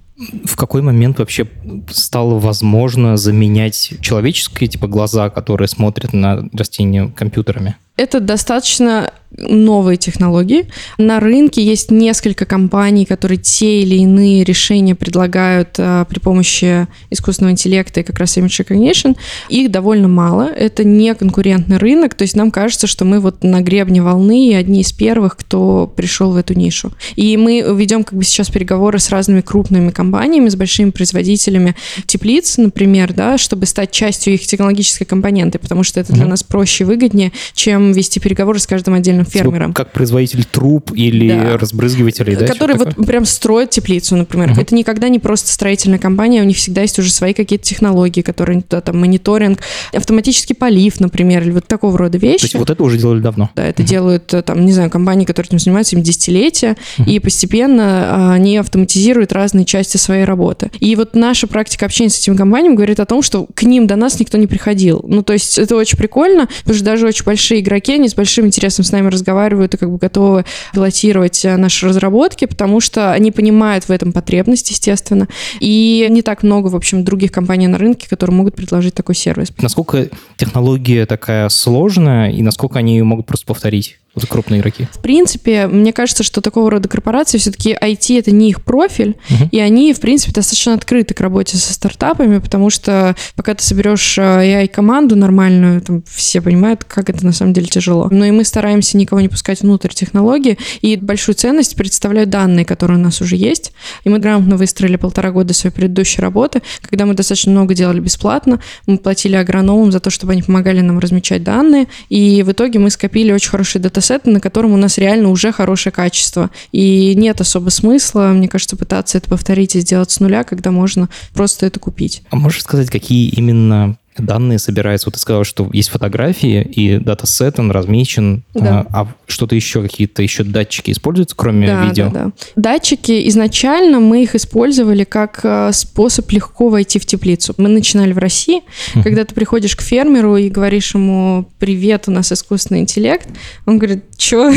в 0.45 0.55
какой 0.55 0.81
момент 0.81 1.19
вообще 1.19 1.45
стало 1.91 2.39
возможно 2.39 3.17
заменять 3.17 3.95
человеческие 3.99 4.69
типа 4.69 4.87
глаза, 4.87 5.29
которые 5.29 5.67
смотрят 5.67 6.13
на 6.13 6.47
растения 6.53 7.11
компьютерами? 7.13 7.75
Это 7.97 8.21
достаточно 8.21 9.11
новые 9.37 9.97
технологии. 9.97 10.67
На 10.97 11.19
рынке 11.19 11.63
есть 11.63 11.91
несколько 11.91 12.45
компаний, 12.45 13.05
которые 13.05 13.37
те 13.37 13.81
или 13.81 13.95
иные 13.95 14.43
решения 14.43 14.95
предлагают 14.95 15.75
а, 15.77 16.05
при 16.05 16.19
помощи 16.19 16.87
искусственного 17.09 17.51
интеллекта 17.51 18.01
и 18.01 18.03
как 18.03 18.19
раз 18.19 18.37
image 18.37 18.65
recognition. 18.65 19.15
Их 19.49 19.71
довольно 19.71 20.07
мало. 20.07 20.43
Это 20.43 20.83
не 20.83 21.13
конкурентный 21.15 21.77
рынок, 21.77 22.13
то 22.13 22.23
есть 22.23 22.35
нам 22.35 22.51
кажется, 22.51 22.87
что 22.87 23.05
мы 23.05 23.19
вот 23.19 23.43
на 23.43 23.61
гребне 23.61 24.01
волны 24.01 24.49
и 24.49 24.53
одни 24.53 24.81
из 24.81 24.91
первых, 24.91 25.37
кто 25.37 25.91
пришел 25.95 26.31
в 26.31 26.37
эту 26.37 26.53
нишу. 26.53 26.93
И 27.15 27.35
мы 27.37 27.63
ведем 27.75 28.03
как 28.03 28.17
бы 28.17 28.23
сейчас 28.23 28.49
переговоры 28.49 28.99
с 28.99 29.09
разными 29.09 29.41
крупными 29.41 29.89
компаниями, 29.89 30.49
с 30.49 30.55
большими 30.55 30.91
производителями 30.91 31.75
теплиц, 32.05 32.57
например, 32.57 33.13
да, 33.13 33.37
чтобы 33.37 33.65
стать 33.65 33.91
частью 33.91 34.33
их 34.33 34.45
технологической 34.45 35.05
компоненты, 35.05 35.59
потому 35.59 35.83
что 35.83 35.99
это 35.99 36.13
для 36.13 36.25
нас 36.25 36.43
проще 36.43 36.83
и 36.83 36.87
выгоднее, 36.87 37.31
чем 37.53 37.91
вести 37.91 38.19
переговоры 38.19 38.59
с 38.59 38.67
каждым 38.67 38.93
отдельным 38.93 39.24
фермером. 39.25 39.73
Как 39.73 39.91
производитель 39.91 40.43
труб 40.45 40.91
или 40.93 41.29
да. 41.29 41.57
разбрызгивателей, 41.57 42.35
да? 42.35 42.47
Который 42.47 42.75
вот 42.77 42.89
такое? 42.89 43.05
прям 43.05 43.25
строит 43.25 43.71
теплицу, 43.71 44.15
например. 44.15 44.51
Угу. 44.51 44.61
Это 44.61 44.75
никогда 44.75 45.09
не 45.09 45.19
просто 45.19 45.51
строительная 45.51 45.99
компания, 45.99 46.41
у 46.41 46.45
них 46.45 46.57
всегда 46.57 46.81
есть 46.81 46.97
уже 46.99 47.11
свои 47.11 47.33
какие-то 47.33 47.65
технологии, 47.65 48.21
которые 48.21 48.61
туда 48.61 48.81
там 48.81 48.99
мониторинг, 48.99 49.59
автоматический 49.93 50.53
полив, 50.53 50.99
например, 50.99 51.43
или 51.43 51.51
вот 51.51 51.67
такого 51.67 51.97
рода 51.97 52.17
вещи. 52.17 52.39
То 52.39 52.45
есть 52.45 52.55
вот 52.55 52.69
это 52.69 52.83
уже 52.83 52.97
делали 52.97 53.19
давно? 53.19 53.49
Да, 53.55 53.65
это 53.65 53.81
угу. 53.81 53.89
делают 53.89 54.33
э, 54.33 54.41
там, 54.41 54.65
не 54.65 54.71
знаю, 54.71 54.89
компании, 54.89 55.25
которые 55.25 55.47
этим 55.47 55.59
занимаются 55.59 55.95
им 55.95 56.03
десятилетия, 56.03 56.75
угу. 56.97 57.09
и 57.09 57.19
постепенно 57.19 57.85
а, 57.85 58.33
они 58.33 58.57
автоматизируют 58.57 59.31
разные 59.31 59.65
части 59.65 59.97
своей 59.97 60.25
работы. 60.25 60.71
И 60.79 60.95
вот 60.95 61.15
наша 61.15 61.47
практика 61.47 61.85
общения 61.85 62.09
с 62.09 62.19
этими 62.19 62.35
компаниями 62.35 62.75
говорит 62.75 62.99
о 62.99 63.05
том, 63.05 63.21
что 63.21 63.47
к 63.53 63.63
ним 63.63 63.87
до 63.87 63.95
нас 63.95 64.19
никто 64.19 64.37
не 64.37 64.47
приходил. 64.47 65.03
Ну, 65.07 65.23
то 65.23 65.33
есть 65.33 65.57
это 65.57 65.75
очень 65.75 65.97
прикольно, 65.97 66.47
потому 66.59 66.75
что 66.75 66.85
даже 66.85 67.07
очень 67.07 67.25
большие 67.25 67.61
игроки, 67.61 67.93
они 67.93 68.09
с 68.09 68.15
большим 68.15 68.45
интересом 68.45 68.85
с 68.85 68.91
нами 68.91 69.07
разговаривают 69.15 69.73
и 69.73 69.77
как 69.77 69.91
бы 69.91 69.97
готовы 69.97 70.45
пилотировать 70.73 71.43
э, 71.43 71.57
наши 71.57 71.87
разработки, 71.87 72.45
потому 72.45 72.79
что 72.79 73.11
они 73.11 73.31
понимают 73.31 73.85
в 73.85 73.89
этом 73.89 74.13
потребность, 74.13 74.69
естественно. 74.69 75.27
И 75.59 76.07
не 76.09 76.21
так 76.21 76.43
много, 76.43 76.67
в 76.67 76.75
общем, 76.75 77.03
других 77.03 77.31
компаний 77.31 77.67
на 77.67 77.77
рынке, 77.77 78.07
которые 78.07 78.35
могут 78.35 78.55
предложить 78.55 78.93
такой 78.93 79.15
сервис. 79.15 79.49
Насколько 79.57 80.09
технология 80.37 81.05
такая 81.05 81.49
сложная 81.49 82.31
и 82.31 82.41
насколько 82.41 82.79
они 82.79 82.97
ее 82.97 83.03
могут 83.03 83.25
просто 83.25 83.45
повторить? 83.45 83.97
Вот 84.15 84.25
крупные 84.27 84.61
игроки? 84.61 84.87
В 84.93 84.99
принципе, 84.99 85.67
мне 85.67 85.93
кажется, 85.93 86.23
что 86.23 86.41
такого 86.41 86.71
рода 86.71 86.87
корпорации 86.87 87.37
все-таки 87.37 87.73
IT 87.73 88.17
это 88.17 88.31
не 88.31 88.49
их 88.49 88.63
профиль, 88.63 89.15
uh-huh. 89.29 89.49
и 89.51 89.59
они, 89.59 89.93
в 89.93 89.99
принципе, 89.99 90.31
достаточно 90.31 90.73
открыты 90.73 91.13
к 91.13 91.21
работе 91.21 91.57
со 91.57 91.73
стартапами, 91.73 92.39
потому 92.39 92.69
что 92.69 93.15
пока 93.35 93.53
ты 93.53 93.63
соберешь 93.63 94.17
э, 94.17 94.21
AI-команду 94.21 95.15
нормальную, 95.15 95.81
там 95.81 96.03
все 96.09 96.41
понимают, 96.41 96.83
как 96.85 97.09
это 97.09 97.25
на 97.25 97.33
самом 97.33 97.53
деле 97.53 97.67
тяжело. 97.67 98.07
Но 98.09 98.25
и 98.25 98.31
мы 98.31 98.45
стараемся 98.45 98.97
никого 98.97 99.19
не 99.21 99.27
пускать 99.27 99.61
внутрь 99.61 99.89
технологии, 99.89 100.57
и 100.81 100.95
большую 100.95 101.35
ценность 101.35 101.75
представляют 101.75 102.29
данные, 102.29 102.65
которые 102.65 102.97
у 102.97 103.01
нас 103.01 103.21
уже 103.21 103.35
есть. 103.35 103.73
И 104.05 104.09
мы 104.09 104.19
грамотно 104.19 104.55
выстроили 104.55 104.95
полтора 104.95 105.31
года 105.31 105.53
своей 105.53 105.73
предыдущей 105.73 106.21
работы, 106.21 106.61
когда 106.81 107.05
мы 107.05 107.13
достаточно 107.13 107.51
много 107.51 107.73
делали 107.73 107.99
бесплатно, 107.99 108.61
мы 108.87 108.97
платили 108.97 109.35
агрономам 109.35 109.91
за 109.91 109.99
то, 109.99 110.09
чтобы 110.09 110.33
они 110.33 110.41
помогали 110.41 110.81
нам 110.81 110.99
размечать 110.99 111.43
данные, 111.43 111.87
и 112.09 112.43
в 112.43 112.51
итоге 112.51 112.79
мы 112.79 112.89
скопили 112.89 113.31
очень 113.31 113.49
хороший 113.49 113.81
дата 113.81 114.01
датасет, 114.05 114.25
на 114.25 114.39
котором 114.39 114.73
у 114.73 114.77
нас 114.77 114.97
реально 114.97 115.29
уже 115.29 115.51
хорошее 115.51 115.93
качество. 115.93 116.49
И 116.71 117.13
нет 117.15 117.41
особо 117.41 117.69
смысла, 117.69 118.31
мне 118.33 118.47
кажется, 118.47 118.75
пытаться 118.75 119.17
это 119.17 119.29
повторить 119.29 119.75
и 119.75 119.79
сделать 119.79 120.11
с 120.11 120.19
нуля, 120.19 120.43
когда 120.43 120.71
можно 120.71 121.09
просто 121.33 121.65
это 121.65 121.79
купить. 121.79 122.21
А 122.29 122.35
можешь 122.35 122.61
сказать, 122.61 122.89
какие 122.89 123.29
именно 123.29 123.97
данные 124.17 124.59
собираются. 124.59 125.07
Вот 125.07 125.15
ты 125.15 125.19
сказал, 125.19 125.43
что 125.43 125.69
есть 125.73 125.89
фотографии, 125.89 126.61
и 126.61 126.97
датасет, 126.97 127.59
он 127.59 127.71
размечен. 127.71 128.43
Да. 128.53 128.85
А, 128.91 129.01
а 129.01 129.07
что-то 129.27 129.55
еще, 129.55 129.81
какие-то 129.81 130.21
еще 130.23 130.43
датчики 130.43 130.91
используются, 130.91 131.35
кроме 131.35 131.67
да, 131.67 131.85
видео? 131.85 132.09
Да, 132.09 132.25
да. 132.25 132.31
Датчики, 132.55 133.27
изначально 133.29 133.99
мы 133.99 134.23
их 134.23 134.35
использовали 134.35 135.03
как 135.03 135.41
э, 135.43 135.71
способ 135.73 136.31
легко 136.31 136.69
войти 136.69 136.99
в 136.99 137.05
теплицу. 137.05 137.53
Мы 137.57 137.69
начинали 137.69 138.13
в 138.13 138.17
России, 138.17 138.61
uh-huh. 138.93 139.03
когда 139.03 139.25
ты 139.25 139.33
приходишь 139.35 139.75
к 139.75 139.81
фермеру 139.81 140.37
и 140.37 140.49
говоришь 140.49 140.93
ему, 140.95 141.45
привет, 141.59 142.05
у 142.07 142.11
нас 142.11 142.31
искусственный 142.31 142.81
интеллект, 142.81 143.27
он 143.65 143.77
говорит, 143.77 144.03
что? 144.17 144.51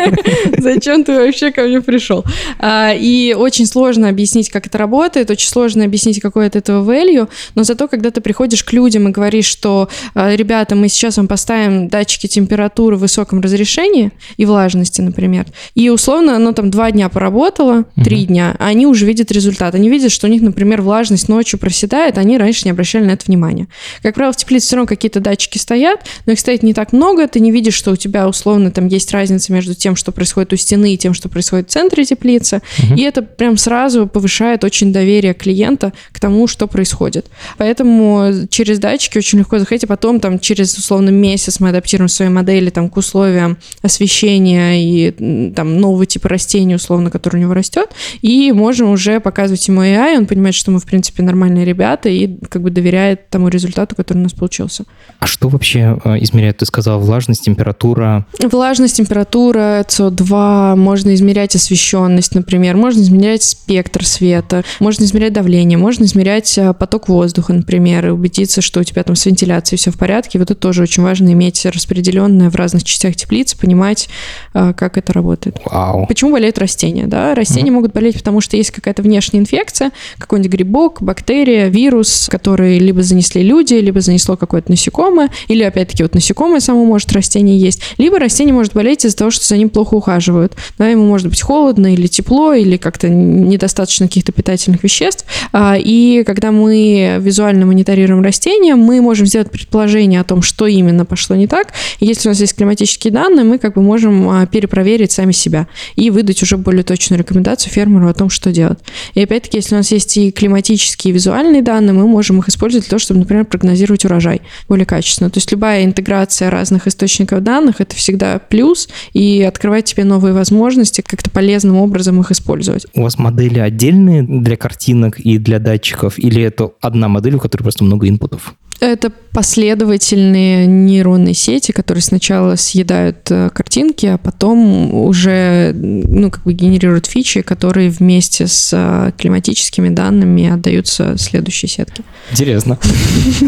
Зачем 0.58 1.04
ты 1.04 1.16
вообще 1.16 1.52
ко 1.52 1.62
мне 1.62 1.80
пришел? 1.80 2.24
А, 2.58 2.92
и 2.92 3.34
очень 3.34 3.66
сложно 3.66 4.08
объяснить, 4.08 4.50
как 4.50 4.66
это 4.66 4.78
работает, 4.78 5.30
очень 5.30 5.48
сложно 5.48 5.84
объяснить, 5.84 6.20
какой 6.20 6.46
от 6.46 6.56
этого 6.56 6.88
value, 6.88 7.28
но 7.54 7.62
зато, 7.62 7.88
когда 7.88 8.10
ты 8.10 8.20
приходишь 8.20 8.64
к 8.64 8.72
людям, 8.72 8.95
людям 8.96 9.08
и 9.08 9.12
говоришь, 9.12 9.46
что, 9.46 9.88
э, 10.14 10.36
ребята, 10.36 10.74
мы 10.74 10.88
сейчас 10.88 11.16
вам 11.16 11.28
поставим 11.28 11.88
датчики 11.88 12.26
температуры 12.26 12.96
в 12.96 13.00
высоком 13.00 13.40
разрешении 13.40 14.12
и 14.36 14.46
влажности, 14.46 15.00
например, 15.00 15.46
и 15.74 15.90
условно 15.90 16.36
оно 16.36 16.52
там 16.52 16.70
два 16.70 16.90
дня 16.90 17.08
поработало, 17.08 17.84
три 18.02 18.22
угу. 18.22 18.26
дня, 18.26 18.56
а 18.58 18.66
они 18.66 18.86
уже 18.86 19.06
видят 19.06 19.30
результат. 19.32 19.74
Они 19.74 19.88
видят, 19.88 20.12
что 20.12 20.26
у 20.26 20.30
них, 20.30 20.42
например, 20.42 20.82
влажность 20.82 21.28
ночью 21.28 21.58
проседает, 21.58 22.18
они 22.18 22.38
раньше 22.38 22.62
не 22.64 22.70
обращали 22.70 23.04
на 23.04 23.12
это 23.12 23.26
внимания. 23.26 23.68
Как 24.02 24.14
правило, 24.14 24.32
в 24.32 24.36
теплице 24.36 24.66
все 24.66 24.76
равно 24.76 24.88
какие-то 24.88 25.20
датчики 25.20 25.58
стоят, 25.58 26.00
но 26.26 26.32
их 26.32 26.40
стоит 26.40 26.62
не 26.62 26.74
так 26.74 26.92
много, 26.92 27.28
ты 27.28 27.40
не 27.40 27.50
видишь, 27.50 27.74
что 27.74 27.92
у 27.92 27.96
тебя 27.96 28.28
условно 28.28 28.70
там 28.70 28.86
есть 28.86 29.12
разница 29.12 29.52
между 29.52 29.74
тем, 29.74 29.96
что 29.96 30.12
происходит 30.12 30.52
у 30.52 30.56
стены 30.56 30.94
и 30.94 30.98
тем, 30.98 31.14
что 31.14 31.28
происходит 31.28 31.68
в 31.68 31.72
центре 31.72 32.04
теплицы, 32.04 32.62
угу. 32.82 32.94
и 32.96 33.02
это 33.02 33.22
прям 33.22 33.56
сразу 33.56 34.06
повышает 34.06 34.64
очень 34.64 34.92
доверие 34.92 35.34
клиента 35.34 35.92
к 36.12 36.20
тому, 36.20 36.46
что 36.46 36.66
происходит. 36.66 37.26
Поэтому 37.58 38.46
через 38.48 38.78
датчики 38.86 39.18
очень 39.18 39.38
легко 39.40 39.58
заходить, 39.58 39.84
а 39.84 39.86
потом 39.86 40.20
там 40.20 40.38
через 40.38 40.76
условно 40.78 41.10
месяц 41.10 41.60
мы 41.60 41.70
адаптируем 41.70 42.08
свои 42.08 42.28
модели 42.28 42.70
там 42.70 42.88
к 42.88 42.96
условиям 42.96 43.58
освещения 43.82 44.80
и 44.80 45.50
там 45.52 45.80
нового 45.80 46.06
типа 46.06 46.28
растения 46.28 46.76
условно, 46.76 47.10
который 47.10 47.36
у 47.36 47.40
него 47.40 47.54
растет, 47.54 47.90
и 48.22 48.52
можем 48.52 48.90
уже 48.90 49.20
показывать 49.20 49.66
ему 49.66 49.82
AI, 49.82 50.18
он 50.18 50.26
понимает, 50.26 50.54
что 50.54 50.70
мы 50.70 50.78
в 50.78 50.84
принципе 50.84 51.22
нормальные 51.22 51.64
ребята 51.64 52.08
и 52.08 52.36
как 52.48 52.62
бы 52.62 52.70
доверяет 52.70 53.28
тому 53.28 53.48
результату, 53.48 53.96
который 53.96 54.18
у 54.18 54.22
нас 54.22 54.32
получился. 54.32 54.84
А 55.18 55.26
что 55.26 55.48
вообще 55.48 55.98
э, 56.04 56.18
измеряет? 56.20 56.58
Ты 56.58 56.66
сказал 56.66 57.00
влажность, 57.00 57.44
температура? 57.44 58.26
Влажность, 58.40 58.96
температура, 58.96 59.84
СО2, 59.88 60.76
можно 60.76 61.14
измерять 61.14 61.56
освещенность, 61.56 62.34
например, 62.34 62.76
можно 62.76 63.00
измерять 63.00 63.42
спектр 63.42 64.04
света, 64.04 64.64
можно 64.78 65.04
измерять 65.04 65.32
давление, 65.32 65.76
можно 65.76 66.04
измерять 66.04 66.56
э, 66.56 66.72
поток 66.72 67.08
воздуха, 67.08 67.52
например, 67.52 68.06
и 68.06 68.10
убедиться, 68.10 68.60
что 68.60 68.75
у 68.80 68.84
тебя 68.84 69.02
там 69.02 69.16
с 69.16 69.26
вентиляцией 69.26 69.78
все 69.78 69.90
в 69.90 69.98
порядке. 69.98 70.38
Вот 70.38 70.50
это 70.50 70.60
тоже 70.60 70.82
очень 70.82 71.02
важно 71.02 71.32
иметь 71.32 71.64
распределенное 71.66 72.50
в 72.50 72.54
разных 72.54 72.84
частях 72.84 73.16
теплицы, 73.16 73.56
понимать, 73.58 74.08
а, 74.54 74.72
как 74.72 74.98
это 74.98 75.12
работает. 75.12 75.56
Вау. 75.64 76.06
Почему 76.06 76.32
болеют 76.32 76.58
растения? 76.58 77.06
Да? 77.06 77.34
Растения 77.34 77.70
mm. 77.70 77.74
могут 77.74 77.92
болеть, 77.92 78.16
потому 78.16 78.40
что 78.40 78.56
есть 78.56 78.70
какая-то 78.70 79.02
внешняя 79.02 79.40
инфекция, 79.40 79.92
какой-нибудь 80.18 80.52
грибок, 80.52 81.02
бактерия, 81.02 81.68
вирус, 81.68 82.28
который 82.30 82.78
либо 82.78 83.02
занесли 83.02 83.42
люди, 83.42 83.74
либо 83.74 84.00
занесло 84.00 84.36
какое-то 84.36 84.70
насекомое, 84.70 85.30
или 85.48 85.62
опять-таки 85.62 86.02
вот 86.02 86.14
насекомое 86.14 86.60
само 86.60 86.84
может 86.84 87.12
растение 87.12 87.58
есть, 87.58 87.80
либо 87.98 88.18
растение 88.18 88.54
может 88.54 88.74
болеть 88.74 89.04
из-за 89.04 89.16
того, 89.16 89.30
что 89.30 89.44
за 89.46 89.56
ним 89.56 89.70
плохо 89.70 89.94
ухаживают. 89.94 90.56
Да, 90.78 90.88
ему 90.88 91.06
может 91.06 91.28
быть 91.28 91.42
холодно 91.42 91.92
или 91.92 92.06
тепло, 92.06 92.52
или 92.54 92.76
как-то 92.76 93.08
недостаточно 93.08 94.06
каких-то 94.06 94.32
питательных 94.32 94.82
веществ. 94.82 95.24
А, 95.52 95.76
и 95.78 96.24
когда 96.24 96.50
мы 96.52 97.16
визуально 97.20 97.66
мониторируем 97.66 98.22
растения, 98.22 98.65
мы 98.74 99.00
можем 99.00 99.26
сделать 99.26 99.50
предположение 99.50 100.20
о 100.20 100.24
том, 100.24 100.42
что 100.42 100.66
именно 100.66 101.04
пошло 101.04 101.36
не 101.36 101.46
так. 101.46 101.72
Если 102.00 102.28
у 102.28 102.30
нас 102.32 102.40
есть 102.40 102.54
климатические 102.56 103.12
данные, 103.12 103.44
мы 103.44 103.58
как 103.58 103.74
бы 103.74 103.82
можем 103.82 104.28
а, 104.28 104.46
перепроверить 104.46 105.12
сами 105.12 105.32
себя 105.32 105.68
и 105.94 106.10
выдать 106.10 106.42
уже 106.42 106.56
более 106.56 106.82
точную 106.82 107.20
рекомендацию 107.20 107.72
фермеру 107.72 108.08
о 108.08 108.14
том, 108.14 108.30
что 108.30 108.50
делать. 108.50 108.78
И 109.14 109.22
опять-таки, 109.22 109.58
если 109.58 109.74
у 109.74 109.78
нас 109.78 109.92
есть 109.92 110.16
и 110.16 110.32
климатические, 110.32 111.12
и 111.12 111.14
визуальные 111.14 111.62
данные, 111.62 111.92
мы 111.92 112.08
можем 112.08 112.38
их 112.40 112.48
использовать 112.48 112.84
для 112.84 112.90
того, 112.90 112.98
чтобы, 112.98 113.20
например, 113.20 113.44
прогнозировать 113.44 114.04
урожай 114.04 114.42
более 114.68 114.86
качественно. 114.86 115.30
То 115.30 115.38
есть 115.38 115.50
любая 115.52 115.84
интеграция 115.84 116.50
разных 116.50 116.86
источников 116.86 117.42
данных— 117.42 117.76
это 117.80 117.94
всегда 117.94 118.38
плюс, 118.38 118.88
и 119.12 119.42
открывает 119.42 119.84
тебе 119.84 120.04
новые 120.04 120.34
возможности, 120.34 121.02
как-то 121.02 121.30
полезным 121.30 121.76
образом 121.76 122.20
их 122.20 122.30
использовать. 122.30 122.86
У 122.94 123.02
вас 123.02 123.18
модели 123.18 123.58
отдельные 123.58 124.22
для 124.22 124.56
картинок 124.56 125.20
и 125.20 125.38
для 125.38 125.58
датчиков, 125.58 126.18
или 126.18 126.42
это 126.42 126.72
одна 126.80 127.08
модель, 127.08 127.36
у 127.36 127.38
которой 127.38 127.62
просто 127.62 127.84
много 127.84 128.08
инпутов? 128.08 128.55
Это 128.80 129.10
последовательные 129.36 130.66
нейронные 130.66 131.34
сети, 131.34 131.70
которые 131.70 132.00
сначала 132.00 132.56
съедают 132.56 133.18
э, 133.30 133.50
картинки, 133.52 134.06
а 134.06 134.16
потом 134.16 134.94
уже 134.94 135.72
ну, 135.74 136.30
как 136.30 136.44
бы 136.44 136.54
генерируют 136.54 137.04
фичи, 137.04 137.42
которые 137.42 137.90
вместе 137.90 138.46
с 138.46 138.70
э, 138.72 139.12
климатическими 139.18 139.90
данными 139.90 140.48
отдаются 140.48 141.18
следующей 141.18 141.66
сетке. 141.66 142.02
Интересно. 142.32 142.78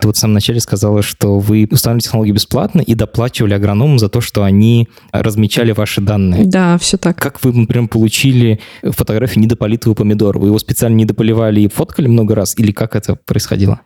Ты 0.00 0.06
вот 0.06 0.16
в 0.16 0.20
самом 0.20 0.34
начале 0.34 0.60
сказала, 0.60 1.02
что 1.02 1.40
вы 1.40 1.66
устанавливали 1.68 2.02
технологию 2.02 2.34
бесплатно 2.36 2.80
и 2.80 2.94
доплачивали 2.94 3.54
агрономам 3.54 3.98
за 3.98 4.08
то, 4.08 4.20
что 4.20 4.44
они 4.44 4.88
размечали 5.10 5.72
ваши 5.72 6.00
данные. 6.00 6.44
Да, 6.44 6.78
все 6.78 6.96
так. 6.96 7.16
Как 7.16 7.42
вы, 7.42 7.52
например, 7.52 7.88
получили 7.88 8.60
фотографию 8.82 9.42
недополитого 9.42 9.94
помидора? 9.94 10.38
Вы 10.38 10.46
его 10.46 10.60
специально 10.60 10.94
не 10.94 11.06
дополивали 11.06 11.60
и 11.60 11.68
фоткали 11.68 12.06
много 12.06 12.36
раз? 12.36 12.56
Или 12.56 12.70
как 12.70 12.94
это 12.94 13.16
происходило? 13.16 13.80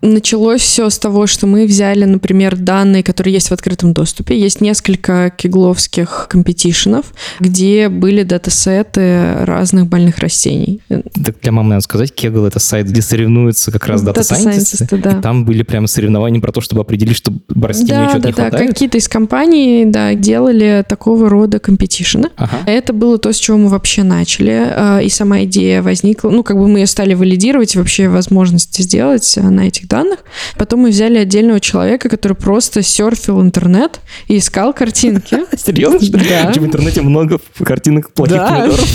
Началось 0.47 0.63
все 0.63 0.91
с 0.91 0.99
того, 0.99 1.27
что 1.27 1.49
мы 1.49 1.67
взяли, 1.67 2.05
например, 2.05 2.55
данные, 2.55 3.03
которые 3.03 3.35
есть 3.35 3.49
в 3.49 3.53
открытом 3.53 3.93
доступе. 3.93 4.39
Есть 4.39 4.61
несколько 4.61 5.33
Kaggle 5.37 5.79
овских 5.79 6.29
competition 6.31 6.91
ов, 6.91 7.07
где 7.41 7.89
были 7.89 8.23
dataset 8.23 9.24
ы 9.24 9.39
разных 9.41 9.89
больных 9.89 10.19
растений. 10.19 10.81
Так 10.89 11.41
для 11.43 11.51
мамы 11.51 11.71
надо 11.71 11.81
сказать, 11.81 12.15
Kaggle— 12.15 12.45
это 12.47 12.61
сайт, 12.61 12.87
где 12.87 13.03
соревнуются 13.03 13.73
как 13.73 13.89
раз 13.89 14.03
data 14.03 14.25
scientist 14.25 14.76
ы. 14.76 14.87
Да. 14.99 15.19
И 15.19 15.21
там 15.21 15.45
были 15.45 15.65
прямо 15.65 15.89
соревнования 15.89 16.41
про 16.41 16.53
то, 16.53 16.61
чтобы 16.61 16.83
определить, 16.83 17.17
что 17.17 17.33
растению 17.61 18.05
да, 18.05 18.11
что-то 18.11 18.23
да, 18.23 18.29
не 18.29 18.35
да. 18.35 18.43
хватает. 18.43 18.71
Какие-то 18.71 18.99
из 18.99 19.09
компаний, 19.09 19.85
да, 19.85 20.15
делали 20.15 20.85
такого 20.89 21.29
рода 21.29 21.59
competition 21.59 22.18
ы. 22.18 22.29
Ага. 22.37 22.59
Это 22.67 22.93
было 22.93 23.19
то, 23.19 23.33
с 23.33 23.37
чего 23.37 23.59
мы 23.59 23.69
вообще 23.69 24.05
начали. 24.05 24.63
а, 24.65 25.01
И 25.01 25.09
сама 25.09 25.43
идея 25.43 25.83
возникла, 25.83 26.31
ну, 26.31 26.45
как 26.45 26.57
бы 26.57 26.69
мы 26.69 26.79
ее 26.79 26.87
стали 26.87 27.15
валидировать, 27.15 27.75
вообще 27.75 28.09
возможности 28.09 28.83
сделать 28.83 29.37
а, 29.39 29.51
на 29.51 29.67
этих 29.67 29.89
данных. 29.89 30.21
Потом 30.57 30.81
мы 30.81 30.91
взяли 30.91 31.19
отдельного 31.19 31.61
человека, 31.61 32.09
который 32.09 32.35
просто 32.35 32.83
серфил 32.83 33.41
интернет 33.41 34.01
и 34.29 34.39
искал 34.39 34.73
картинки. 34.73 35.39
Серьезно? 35.57 36.19
Да. 36.29 36.53
В 36.53 36.65
интернете 36.65 37.03
много 37.03 37.39
картинок 37.63 38.13
плохих 38.13 38.39
помидоров? 38.39 38.89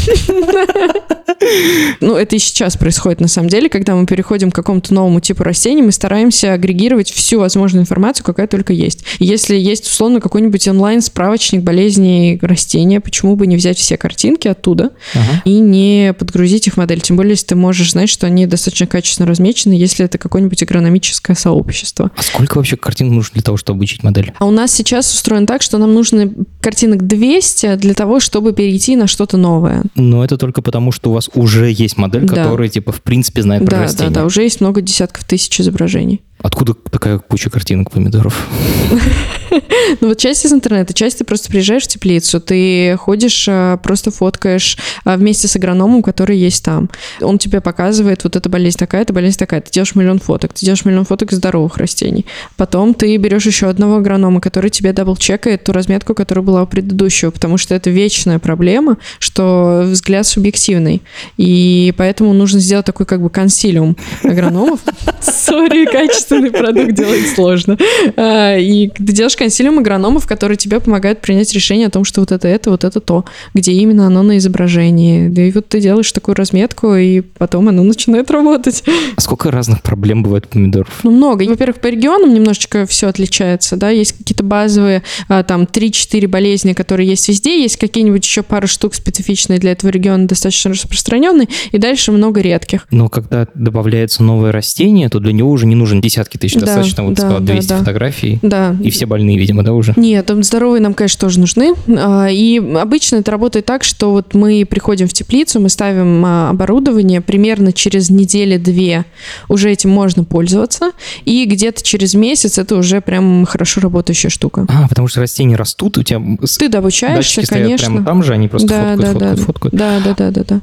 Ну, 1.99 2.15
это 2.15 2.35
и 2.35 2.39
сейчас 2.39 2.77
происходит 2.77 3.19
на 3.19 3.27
самом 3.27 3.49
деле, 3.49 3.69
когда 3.69 3.95
мы 3.95 4.05
переходим 4.05 4.51
к 4.51 4.55
какому-то 4.55 4.93
новому 4.93 5.19
типу 5.19 5.43
растений, 5.43 5.81
мы 5.81 5.91
стараемся 5.91 6.53
агрегировать 6.53 7.11
всю 7.11 7.39
возможную 7.39 7.81
информацию, 7.81 8.23
какая 8.23 8.47
только 8.47 8.73
есть. 8.73 9.03
Если 9.19 9.55
есть, 9.55 9.87
условно, 9.87 10.21
какой-нибудь 10.21 10.67
онлайн-справочник 10.67 11.61
болезней 11.61 12.39
растения, 12.41 12.99
почему 12.99 13.35
бы 13.35 13.47
не 13.47 13.55
взять 13.55 13.77
все 13.77 13.97
картинки 13.97 14.47
оттуда 14.47 14.91
Ага. 15.13 15.41
и 15.45 15.59
не 15.59 16.13
подгрузить 16.17 16.67
их 16.67 16.73
в 16.73 16.77
модель? 16.77 17.01
Тем 17.01 17.17
более, 17.17 17.31
если 17.31 17.47
ты 17.47 17.55
можешь 17.55 17.91
знать, 17.91 18.09
что 18.09 18.27
они 18.27 18.45
достаточно 18.45 18.87
качественно 18.87 19.27
размечены, 19.27 19.73
если 19.73 20.05
это 20.05 20.17
какое-нибудь 20.17 20.61
агрономическое 20.63 21.30
сообщество. 21.35 22.11
А 22.15 22.21
сколько 22.21 22.57
вообще 22.57 22.77
картинок 22.77 23.13
нужно 23.13 23.33
для 23.33 23.43
того, 23.43 23.57
чтобы 23.57 23.77
обучить 23.77 24.03
модель? 24.03 24.33
А 24.39 24.45
у 24.45 24.51
нас 24.51 24.71
сейчас 24.71 25.13
устроено 25.13 25.47
так, 25.47 25.61
что 25.61 25.77
нам 25.77 25.93
нужно 25.93 26.31
картинок 26.61 27.05
200 27.07 27.75
для 27.77 27.93
того, 27.93 28.19
чтобы 28.19 28.53
перейти 28.53 28.95
на 28.95 29.07
что-то 29.07 29.37
новое. 29.37 29.83
Но 29.95 30.23
это 30.23 30.37
только 30.37 30.61
потому, 30.61 30.91
что 30.91 31.09
у 31.09 31.13
вас 31.13 31.29
уже 31.33 31.71
есть 31.71 31.97
модель, 31.97 32.25
Да. 32.25 32.35
которая, 32.35 32.69
типа, 32.69 32.91
в 32.91 33.01
принципе 33.01 33.41
знает 33.41 33.63
про 33.63 33.71
Да, 33.71 33.77
да, 33.77 33.83
растения. 33.83 34.09
да, 34.09 34.25
уже 34.25 34.43
есть 34.43 34.61
много 34.61 34.81
десятков 34.81 35.23
тысяч 35.25 35.59
изображений. 35.59 36.21
Откуда 36.43 36.73
такая 36.73 37.19
куча 37.19 37.49
картинок 37.49 37.91
помидоров? 37.91 38.47
Ну 39.99 40.07
вот 40.07 40.17
часть 40.17 40.45
из 40.45 40.53
интернета, 40.53 40.93
часть 40.93 41.17
ты 41.17 41.25
просто 41.25 41.49
приезжаешь 41.49 41.83
в 41.83 41.87
теплицу, 41.87 42.39
ты 42.39 42.95
ходишь, 42.97 43.47
а, 43.49 43.75
просто 43.77 44.09
фоткаешь 44.09 44.77
а, 45.03 45.17
вместе 45.17 45.49
с 45.49 45.55
агрономом, 45.57 46.01
который 46.01 46.37
есть 46.37 46.63
там. 46.63 46.89
Он 47.19 47.37
тебе 47.37 47.59
показывает, 47.59 48.23
вот 48.23 48.37
эта 48.37 48.47
болезнь 48.47 48.77
такая, 48.77 49.01
эта 49.01 49.11
болезнь 49.11 49.37
такая. 49.37 49.59
Ты 49.59 49.69
делаешь 49.71 49.93
миллион 49.95 50.19
фоток, 50.19 50.53
ты 50.53 50.65
делаешь 50.65 50.85
миллион 50.85 51.03
фоток 51.03 51.33
здоровых 51.33 51.77
растений. 51.77 52.25
Потом 52.55 52.93
ты 52.93 53.17
берешь 53.17 53.45
еще 53.45 53.67
одного 53.67 53.97
агронома, 53.97 54.39
который 54.39 54.69
тебе 54.69 54.93
double-check 54.93 55.51
ает 55.51 55.65
ту 55.65 55.73
разметку, 55.73 56.13
которая 56.13 56.45
была 56.45 56.63
у 56.63 56.67
предыдущего, 56.67 57.31
потому 57.31 57.57
что 57.57 57.75
это 57.75 57.89
вечная 57.89 58.39
проблема, 58.39 58.97
что 59.19 59.83
взгляд 59.85 60.25
субъективный. 60.25 61.01
И 61.37 61.93
поэтому 61.97 62.33
нужно 62.33 62.61
сделать 62.61 62.85
такой 62.85 63.05
как 63.05 63.21
бы 63.21 63.29
консилиум 63.29 63.97
агрономов. 64.23 64.79
Sorry, 65.21 65.85
качественный 66.31 66.51
продукт 66.51 66.93
делать 66.93 67.27
сложно. 67.35 67.77
А, 68.15 68.57
И 68.57 68.89
ты 68.89 69.13
делаешь 69.13 69.35
консилиум 69.35 69.79
агрономов, 69.79 70.27
которые 70.27 70.57
тебе 70.57 70.79
помогают 70.79 71.21
принять 71.21 71.53
решение 71.53 71.87
о 71.87 71.89
том, 71.89 72.03
что 72.03 72.21
вот 72.21 72.31
это 72.31 72.47
это, 72.47 72.71
вот 72.71 72.83
это 72.83 72.99
то, 72.99 73.25
где 73.53 73.71
именно 73.73 74.07
оно 74.07 74.23
на 74.23 74.37
изображении. 74.37 75.27
Да 75.27 75.41
и 75.41 75.51
вот 75.51 75.67
ты 75.67 75.81
делаешь 75.81 76.11
такую 76.11 76.35
разметку, 76.35 76.95
и 76.95 77.21
потом 77.21 77.69
оно 77.69 77.83
начинает 77.83 78.31
работать. 78.31 78.83
А 79.15 79.21
сколько 79.21 79.51
разных 79.51 79.81
проблем 79.81 80.23
бывает 80.23 80.45
у 80.45 80.49
помидоров? 80.49 80.99
Ну, 81.03 81.11
много. 81.11 81.43
Во-первых, 81.43 81.79
по 81.79 81.87
регионам 81.87 82.33
немножечко 82.33 82.85
все 82.85 83.07
отличается, 83.07 83.75
да, 83.75 83.89
есть 83.89 84.13
какие-то 84.13 84.43
базовые, 84.43 85.03
а, 85.27 85.43
там, 85.43 85.63
3-4 85.63 86.27
болезни, 86.27 86.73
которые 86.73 87.09
есть 87.09 87.27
везде, 87.27 87.61
есть 87.61 87.77
какие-нибудь 87.77 88.23
еще 88.23 88.43
пару 88.43 88.67
штук 88.67 88.95
специфичные 88.95 89.59
для 89.59 89.71
этого 89.71 89.89
региона, 89.89 90.27
достаточно 90.27 90.71
распространенные, 90.71 91.47
и 91.71 91.77
дальше 91.77 92.11
много 92.11 92.41
редких. 92.41 92.87
Но 92.91 93.09
когда 93.09 93.47
добавляется 93.55 94.23
новое 94.23 94.51
растение, 94.51 95.09
то 95.09 95.19
для 95.19 95.33
него 95.33 95.49
уже 95.49 95.65
не 95.65 95.75
нужен 95.75 96.01
десятки 96.21 96.37
тысяч, 96.37 96.55
Да, 96.55 96.65
достаточно, 96.65 97.03
вот 97.03 97.13
да, 97.15 97.21
сказала, 97.21 97.39
да, 97.39 97.53
200 97.53 97.69
да. 97.69 97.77
фотографий, 97.77 98.39
Да. 98.41 98.75
и 98.81 98.89
все 98.89 99.05
больные, 99.05 99.37
видимо, 99.37 99.63
да, 99.63 99.73
уже? 99.73 99.93
Нет, 99.95 100.29
здоровые 100.41 100.81
нам, 100.81 100.93
конечно, 100.93 101.19
тоже 101.19 101.39
нужны. 101.39 101.73
А, 101.97 102.27
И 102.29 102.59
обычно 102.59 103.17
это 103.17 103.31
работает 103.31 103.65
так, 103.65 103.83
что 103.83 104.11
вот 104.11 104.33
мы 104.33 104.65
приходим 104.69 105.07
в 105.07 105.13
теплицу, 105.13 105.59
мы 105.59 105.69
ставим 105.69 106.23
а, 106.25 106.49
оборудование, 106.49 107.21
примерно 107.21 107.73
через 107.73 108.09
недели-две 108.09 109.05
уже 109.49 109.71
этим 109.71 109.89
можно 109.89 110.23
пользоваться, 110.23 110.91
и 111.25 111.45
где-то 111.45 111.81
через 111.83 112.13
месяц 112.13 112.57
это 112.57 112.75
уже 112.75 113.01
прям 113.01 113.45
хорошо 113.45 113.81
работающая 113.81 114.29
штука. 114.29 114.65
А, 114.69 114.87
потому 114.87 115.07
что 115.07 115.21
растения 115.21 115.55
растут, 115.55 115.97
у 115.97 116.03
тебя 116.03 116.21
Ты 116.57 116.77
обучаешься, 116.77 117.45
конечно. 117.47 117.87
прямо 117.87 118.05
там 118.05 118.23
же, 118.23 118.33
они 118.33 118.47
просто 118.47 118.67
да, 118.67 118.95
фоткают, 118.95 119.17
да, 119.17 119.35
фоткают, 119.35 119.37
да, 119.37 119.45
фоткают. 119.45 119.75
да, 119.75 119.99
да, 120.03 120.15
да, 120.15 120.31
да, 120.31 120.43
да. 120.47 120.61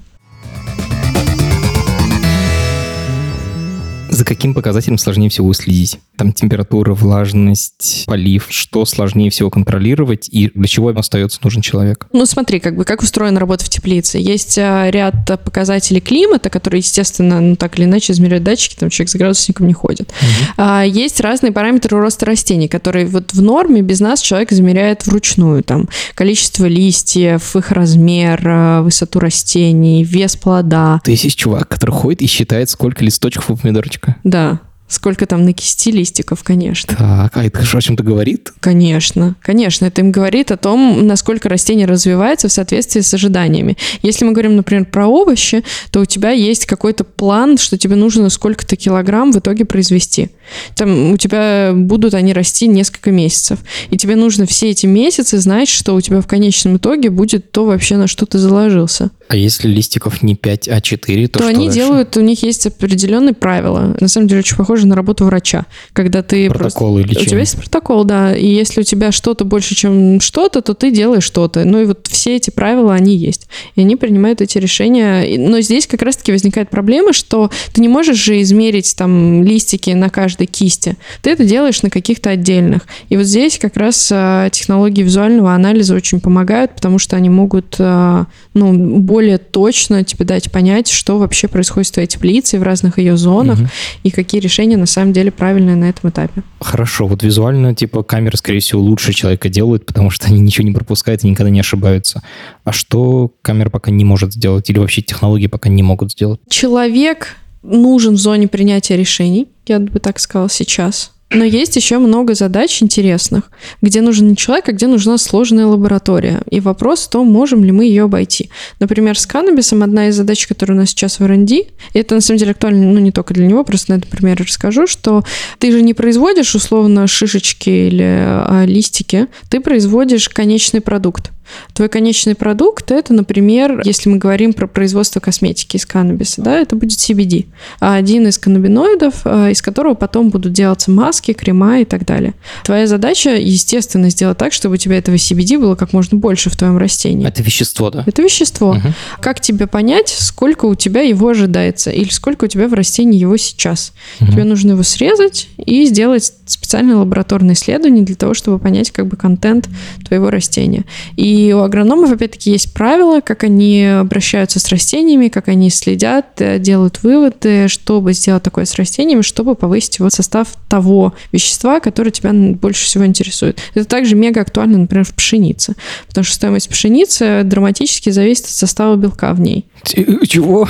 За 4.18 4.24
каким 4.24 4.52
показателем 4.52 4.98
сложнее 4.98 5.30
всего 5.30 5.52
следить? 5.52 6.00
Там 6.16 6.32
температура, 6.32 6.92
влажность, 6.92 8.02
полив. 8.08 8.48
Что 8.50 8.84
сложнее 8.84 9.30
всего 9.30 9.48
контролировать 9.48 10.28
и 10.28 10.50
для 10.52 10.66
чего 10.66 10.90
им 10.90 10.98
остается 10.98 11.38
нужен 11.44 11.62
человек? 11.62 12.08
Ну, 12.12 12.26
смотри, 12.26 12.58
как 12.58 12.74
бы 12.74 12.82
как 12.82 13.00
устроена 13.00 13.38
работа 13.38 13.64
в 13.64 13.68
теплице. 13.68 14.18
Есть 14.18 14.58
а, 14.58 14.90
ряд 14.90 15.24
показателей 15.44 16.00
климата, 16.00 16.50
которые, 16.50 16.80
естественно, 16.80 17.40
ну 17.40 17.54
так 17.54 17.78
или 17.78 17.84
иначе 17.84 18.12
измеряют 18.12 18.42
датчики, 18.42 18.74
там 18.74 18.90
человек 18.90 19.10
с 19.10 19.14
градусником 19.14 19.68
не 19.68 19.72
ходит. 19.72 20.12
А, 20.56 20.82
есть 20.84 21.20
разные 21.20 21.52
параметры 21.52 21.96
роста 21.96 22.26
растений, 22.26 22.66
которые 22.66 23.06
вот 23.06 23.32
в 23.32 23.40
норме 23.40 23.82
без 23.82 24.00
нас 24.00 24.20
человек 24.20 24.50
измеряет 24.50 25.06
вручную. 25.06 25.62
Там 25.62 25.88
количество 26.16 26.66
листьев, 26.66 27.54
их 27.54 27.70
размер, 27.70 28.42
а, 28.44 28.82
высоту 28.82 29.20
растений, 29.20 30.02
вес 30.02 30.34
плода. 30.34 31.00
То 31.04 31.12
есть 31.12 31.22
есть 31.22 31.38
чувак, 31.38 31.68
который 31.68 31.92
ходит 31.92 32.20
и 32.20 32.26
считает, 32.26 32.68
сколько 32.68 33.04
листочков 33.04 33.48
у 33.50 33.56
помидорчика. 33.56 34.07
Да, 34.24 34.60
сколько 34.88 35.26
там 35.26 35.44
на 35.44 35.52
кисти 35.52 35.90
листиков, 35.90 36.42
конечно. 36.42 36.96
Так, 36.96 37.36
а 37.36 37.44
это 37.44 37.64
что, 37.64 37.78
о 37.78 37.80
чем-то 37.82 38.02
говорит? 38.02 38.52
Конечно, 38.60 39.36
конечно, 39.42 39.84
это 39.84 40.00
им 40.00 40.10
говорит 40.10 40.50
о 40.50 40.56
том, 40.56 41.06
насколько 41.06 41.48
растение 41.48 41.86
развивается 41.86 42.48
в 42.48 42.52
соответствии 42.52 43.02
с 43.02 43.12
ожиданиями. 43.14 43.76
Если 44.02 44.24
мы 44.24 44.32
говорим, 44.32 44.56
например, 44.56 44.86
про 44.86 45.06
овощи, 45.06 45.62
то 45.90 46.00
у 46.00 46.04
тебя 46.06 46.30
есть 46.30 46.66
какой-то 46.66 47.04
план, 47.04 47.58
что 47.58 47.76
тебе 47.76 47.96
нужно 47.96 48.30
сколько-то 48.30 48.76
килограмм 48.76 49.32
в 49.32 49.38
итоге 49.38 49.64
произвести. 49.64 50.30
Там 50.74 51.12
у 51.12 51.16
тебя 51.18 51.72
будут 51.74 52.14
они 52.14 52.32
расти 52.32 52.66
несколько 52.66 53.10
месяцев. 53.10 53.58
И 53.90 53.98
тебе 53.98 54.16
нужно 54.16 54.46
все 54.46 54.70
эти 54.70 54.86
месяцы 54.86 55.38
знать, 55.38 55.68
что 55.68 55.94
у 55.94 56.00
тебя 56.00 56.22
в 56.22 56.26
конечном 56.26 56.78
итоге 56.78 57.10
будет 57.10 57.52
то 57.52 57.66
вообще, 57.66 57.96
на 57.96 58.06
что 58.06 58.24
ты 58.24 58.38
заложился. 58.38 59.10
А 59.28 59.36
если 59.36 59.68
листиков 59.68 60.22
не 60.22 60.34
5, 60.34 60.68
а 60.68 60.80
4, 60.80 61.28
то, 61.28 61.32
То, 61.32 61.44
что 61.44 61.48
они 61.48 61.66
дальше? 61.66 61.80
делают, 61.80 62.16
у 62.16 62.20
них 62.20 62.42
есть 62.42 62.66
определенные 62.66 63.34
правила. 63.34 63.94
На 64.00 64.08
самом 64.08 64.26
деле 64.26 64.40
очень 64.40 64.56
похоже 64.56 64.86
на 64.86 64.96
работу 64.96 65.24
врача, 65.26 65.66
когда 65.92 66.22
ты 66.22 66.48
просто 66.48 66.64
Протоколы 66.64 67.02
у 67.02 67.04
лечения. 67.04 67.26
тебя 67.26 67.40
есть 67.40 67.56
протокол, 67.56 68.04
да, 68.04 68.34
и 68.34 68.46
если 68.46 68.80
у 68.80 68.84
тебя 68.84 69.12
что-то 69.12 69.44
больше, 69.44 69.74
чем 69.74 70.20
что-то, 70.20 70.62
то 70.62 70.72
ты 70.72 70.90
делаешь 70.90 71.24
что-то. 71.24 71.64
Ну 71.64 71.82
и 71.82 71.84
вот 71.84 72.06
все 72.06 72.36
эти 72.36 72.48
правила, 72.50 72.94
они 72.94 73.16
есть. 73.16 73.48
И 73.74 73.82
они 73.82 73.96
принимают 73.96 74.40
эти 74.40 74.56
решения. 74.58 75.38
Но 75.38 75.60
здесь 75.60 75.86
как 75.86 76.00
раз-таки 76.02 76.32
возникает 76.32 76.70
проблема, 76.70 77.12
что 77.12 77.50
ты 77.74 77.82
не 77.82 77.88
можешь 77.88 78.16
же 78.16 78.40
измерить 78.40 78.94
там 78.96 79.42
листики 79.42 79.90
на 79.90 80.08
каждой 80.08 80.46
кисти. 80.46 80.96
Ты 81.20 81.30
это 81.30 81.44
делаешь 81.44 81.82
на 81.82 81.90
каких-то 81.90 82.30
отдельных. 82.30 82.86
И 83.10 83.16
вот 83.16 83.26
здесь 83.26 83.58
как 83.58 83.76
раз 83.76 84.08
а, 84.10 84.48
технологии 84.50 85.02
визуального 85.02 85.52
анализа 85.52 85.94
очень 85.94 86.20
помогают, 86.20 86.74
потому 86.74 86.98
что 86.98 87.16
они 87.16 87.28
могут 87.28 87.76
а, 87.78 88.26
ну, 88.54 88.72
более 88.72 89.17
точно 89.38 90.04
тебе 90.04 90.24
дать 90.24 90.50
понять, 90.52 90.88
что 90.88 91.18
вообще 91.18 91.48
происходит 91.48 91.88
с 91.88 91.90
твоей 91.90 92.06
теплицей 92.06 92.58
в 92.58 92.62
разных 92.62 92.98
ее 92.98 93.16
зонах 93.16 93.58
Мгм. 93.58 93.68
и 94.04 94.10
какие 94.10 94.40
решения 94.40 94.76
на 94.76 94.86
самом 94.86 95.12
деле 95.12 95.30
правильные 95.30 95.76
на 95.76 95.88
этом 95.90 96.10
этапе. 96.10 96.42
Хорошо, 96.60 97.06
вот 97.06 97.22
визуально, 97.22 97.74
типа, 97.74 98.02
камеры, 98.02 98.36
скорее 98.36 98.60
всего, 98.60 98.80
лучше 98.80 99.12
человека 99.12 99.48
делают, 99.48 99.84
потому 99.86 100.10
что 100.10 100.26
они 100.28 100.40
ничего 100.40 100.66
не 100.66 100.72
пропускают 100.72 101.24
и 101.24 101.28
никогда 101.28 101.50
не 101.50 101.60
ошибаются. 101.60 102.22
А 102.64 102.72
что 102.72 103.32
камера 103.42 103.70
пока 103.70 103.90
не 103.90 104.04
может 104.04 104.32
сделать? 104.34 104.70
Или 104.70 104.78
вообще 104.78 105.02
технологии 105.02 105.46
пока 105.48 105.68
не 105.68 105.82
могут 105.82 106.12
сделать? 106.12 106.40
Человек 106.48 107.36
нужен 107.62 108.14
в 108.14 108.18
зоне 108.18 108.48
принятия 108.48 108.96
решений, 108.96 109.48
я 109.66 109.78
бы 109.80 109.98
так 109.98 110.18
сказала 110.20 110.48
сейчас. 110.48 111.12
Но 111.30 111.44
есть 111.44 111.76
еще 111.76 111.98
много 111.98 112.34
задач 112.34 112.82
интересных, 112.82 113.50
где 113.82 114.00
нужен 114.00 114.28
не 114.28 114.36
человек, 114.36 114.68
а 114.68 114.72
где 114.72 114.86
нужна 114.86 115.18
сложная 115.18 115.66
лаборатория. 115.66 116.40
И 116.50 116.60
вопрос 116.60 117.04
в 117.04 117.10
том, 117.10 117.26
можем 117.26 117.64
ли 117.64 117.70
мы 117.70 117.84
ее 117.84 118.04
обойти. 118.04 118.48
Например, 118.80 119.18
с 119.18 119.26
каннабисом 119.26 119.82
одна 119.82 120.08
из 120.08 120.16
задач, 120.16 120.46
которая 120.46 120.78
у 120.78 120.80
нас 120.80 120.90
сейчас 120.90 121.18
в 121.18 121.24
R&D, 121.24 121.66
это 121.92 122.14
на 122.14 122.22
самом 122.22 122.38
деле 122.38 122.52
актуально, 122.52 122.92
ну, 122.92 122.98
не 122.98 123.12
только 123.12 123.34
для 123.34 123.46
него, 123.46 123.62
просто 123.62 123.92
на 123.92 123.98
этом 123.98 124.10
примере 124.10 124.44
расскажу, 124.44 124.86
что 124.86 125.22
ты 125.58 125.70
же 125.70 125.82
не 125.82 125.92
производишь 125.92 126.54
условно 126.54 127.06
шишечки 127.06 127.68
или 127.68 128.04
а, 128.04 128.64
листики, 128.64 129.26
ты 129.50 129.60
производишь 129.60 130.30
конечный 130.30 130.80
продукт. 130.80 131.30
Твой 131.72 131.88
конечный 131.88 132.34
продукт 132.34 132.90
это, 132.90 133.12
например, 133.12 133.82
если 133.84 134.08
мы 134.08 134.18
говорим 134.18 134.52
про 134.52 134.66
производство 134.66 135.20
косметики 135.20 135.76
из 135.76 135.86
каннабиса, 135.86 136.42
да, 136.42 136.58
это 136.58 136.76
будет 136.76 136.98
CBD, 136.98 137.46
один 137.80 138.26
из 138.26 138.38
каннабиноидов, 138.38 139.22
а, 139.24 139.50
из 139.50 139.62
которого 139.62 139.94
потом 139.94 140.30
будут 140.30 140.52
делаться 140.52 140.90
маски, 140.90 141.32
крема 141.32 141.80
и 141.80 141.84
так 141.84 142.04
далее. 142.04 142.34
Твоя 142.64 142.86
задача, 142.86 143.30
естественно, 143.30 144.10
сделать 144.10 144.38
так, 144.38 144.52
чтобы 144.52 144.74
у 144.74 144.76
тебя 144.78 144.98
этого 144.98 145.16
CBD 145.16 145.58
было 145.58 145.74
как 145.74 145.92
можно 145.92 146.18
больше 146.18 146.50
в 146.50 146.56
твоем 146.56 146.78
растении. 146.78 147.26
Это 147.26 147.42
вещество, 147.42 147.90
да? 147.90 148.04
Это 148.06 148.22
вещество. 148.22 148.70
Угу. 148.70 148.94
Как 149.20 149.40
тебе 149.40 149.66
понять, 149.66 150.08
сколько 150.08 150.66
у 150.66 150.74
тебя 150.74 151.02
его 151.02 151.28
ожидается 151.28 151.90
или 151.90 152.08
сколько 152.08 152.44
у 152.44 152.48
тебя 152.48 152.68
в 152.68 152.74
растении 152.74 153.18
его 153.18 153.36
сейчас? 153.36 153.92
Угу. 154.20 154.32
Тебе 154.32 154.44
нужно 154.44 154.72
его 154.72 154.82
срезать 154.82 155.48
и 155.64 155.84
сделать 155.86 156.32
специальное 156.46 156.96
лабораторное 156.96 157.54
исследование 157.54 158.04
для 158.04 158.16
того, 158.16 158.34
чтобы 158.34 158.58
понять 158.58 158.90
как 158.90 159.06
бы 159.06 159.16
контент 159.16 159.68
твоего 160.06 160.30
растения. 160.30 160.84
И 161.16 161.37
и 161.38 161.52
у 161.52 161.60
агрономов, 161.60 162.10
опять-таки, 162.10 162.50
есть 162.50 162.74
правила, 162.74 163.20
как 163.20 163.44
они 163.44 163.84
обращаются 163.84 164.58
с 164.58 164.68
растениями, 164.70 165.28
как 165.28 165.46
они 165.46 165.70
следят, 165.70 166.26
э, 166.40 166.58
делают 166.58 167.04
выводы, 167.04 167.68
чтобы 167.68 168.12
сделать 168.12 168.42
такое 168.42 168.64
с 168.64 168.74
растениями, 168.74 169.22
чтобы 169.22 169.54
повысить 169.54 170.00
его 170.00 170.10
состав 170.10 170.48
того 170.68 171.14
вещества, 171.30 171.78
которое 171.78 172.10
тебя 172.10 172.32
больше 172.32 172.86
всего 172.86 173.06
интересует. 173.06 173.60
Это 173.74 173.84
также 173.84 174.16
мега 174.16 174.40
актуально, 174.40 174.78
например, 174.78 175.04
в 175.04 175.14
пшенице, 175.14 175.74
потому 176.08 176.24
что 176.24 176.34
стоимость 176.34 176.68
пшеницы 176.68 177.42
драматически 177.44 178.10
зависит 178.10 178.46
от 178.46 178.50
состава 178.50 178.96
белка 178.96 179.32
в 179.32 179.40
ней. 179.40 179.66
Чего? 179.84 180.68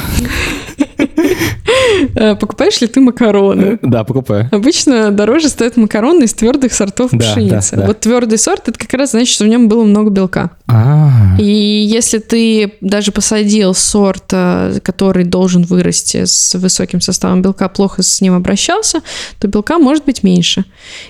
Э, 2.15 2.35
покупаешь 2.35 2.81
ли 2.81 2.87
ты 2.87 3.01
макароны? 3.01 3.79
Да, 3.83 4.05
покупаю. 4.05 4.49
Обычно 4.53 5.11
дороже 5.11 5.49
стоят 5.49 5.77
макароны 5.77 6.25
из 6.25 6.35
твердых 6.35 6.73
сортов 6.73 7.11
да, 7.13 7.19
пшеницы. 7.19 7.77
Да, 7.77 7.83
да. 7.83 7.87
Вот 7.89 8.01
твердый 8.01 8.39
сорт, 8.39 8.69
это 8.69 8.79
как 8.79 8.93
раз 8.95 9.13
значит, 9.13 9.29
что 9.29 9.45
в 9.45 9.49
нем 9.49 9.69
было 9.69 9.85
много 9.85 10.11
белка. 10.11 10.51
А-а-а. 10.69 11.41
И 11.41 11.45
если 11.45 12.19
ты 12.19 12.75
даже 12.83 13.11
посадил 13.11 13.75
сорт, 13.75 14.25
э, 14.33 14.79
который 14.83 15.25
должен 15.25 15.63
вырасти 15.63 16.27
с 16.27 16.55
высоким 16.55 17.01
составом 17.01 17.41
белка, 17.41 17.69
плохо 17.69 18.03
с 18.03 18.21
ним 18.21 18.35
обращался, 18.35 19.01
то 19.39 19.49
белка 19.49 19.79
может 19.79 20.05
быть 20.05 20.23
меньше. 20.23 20.67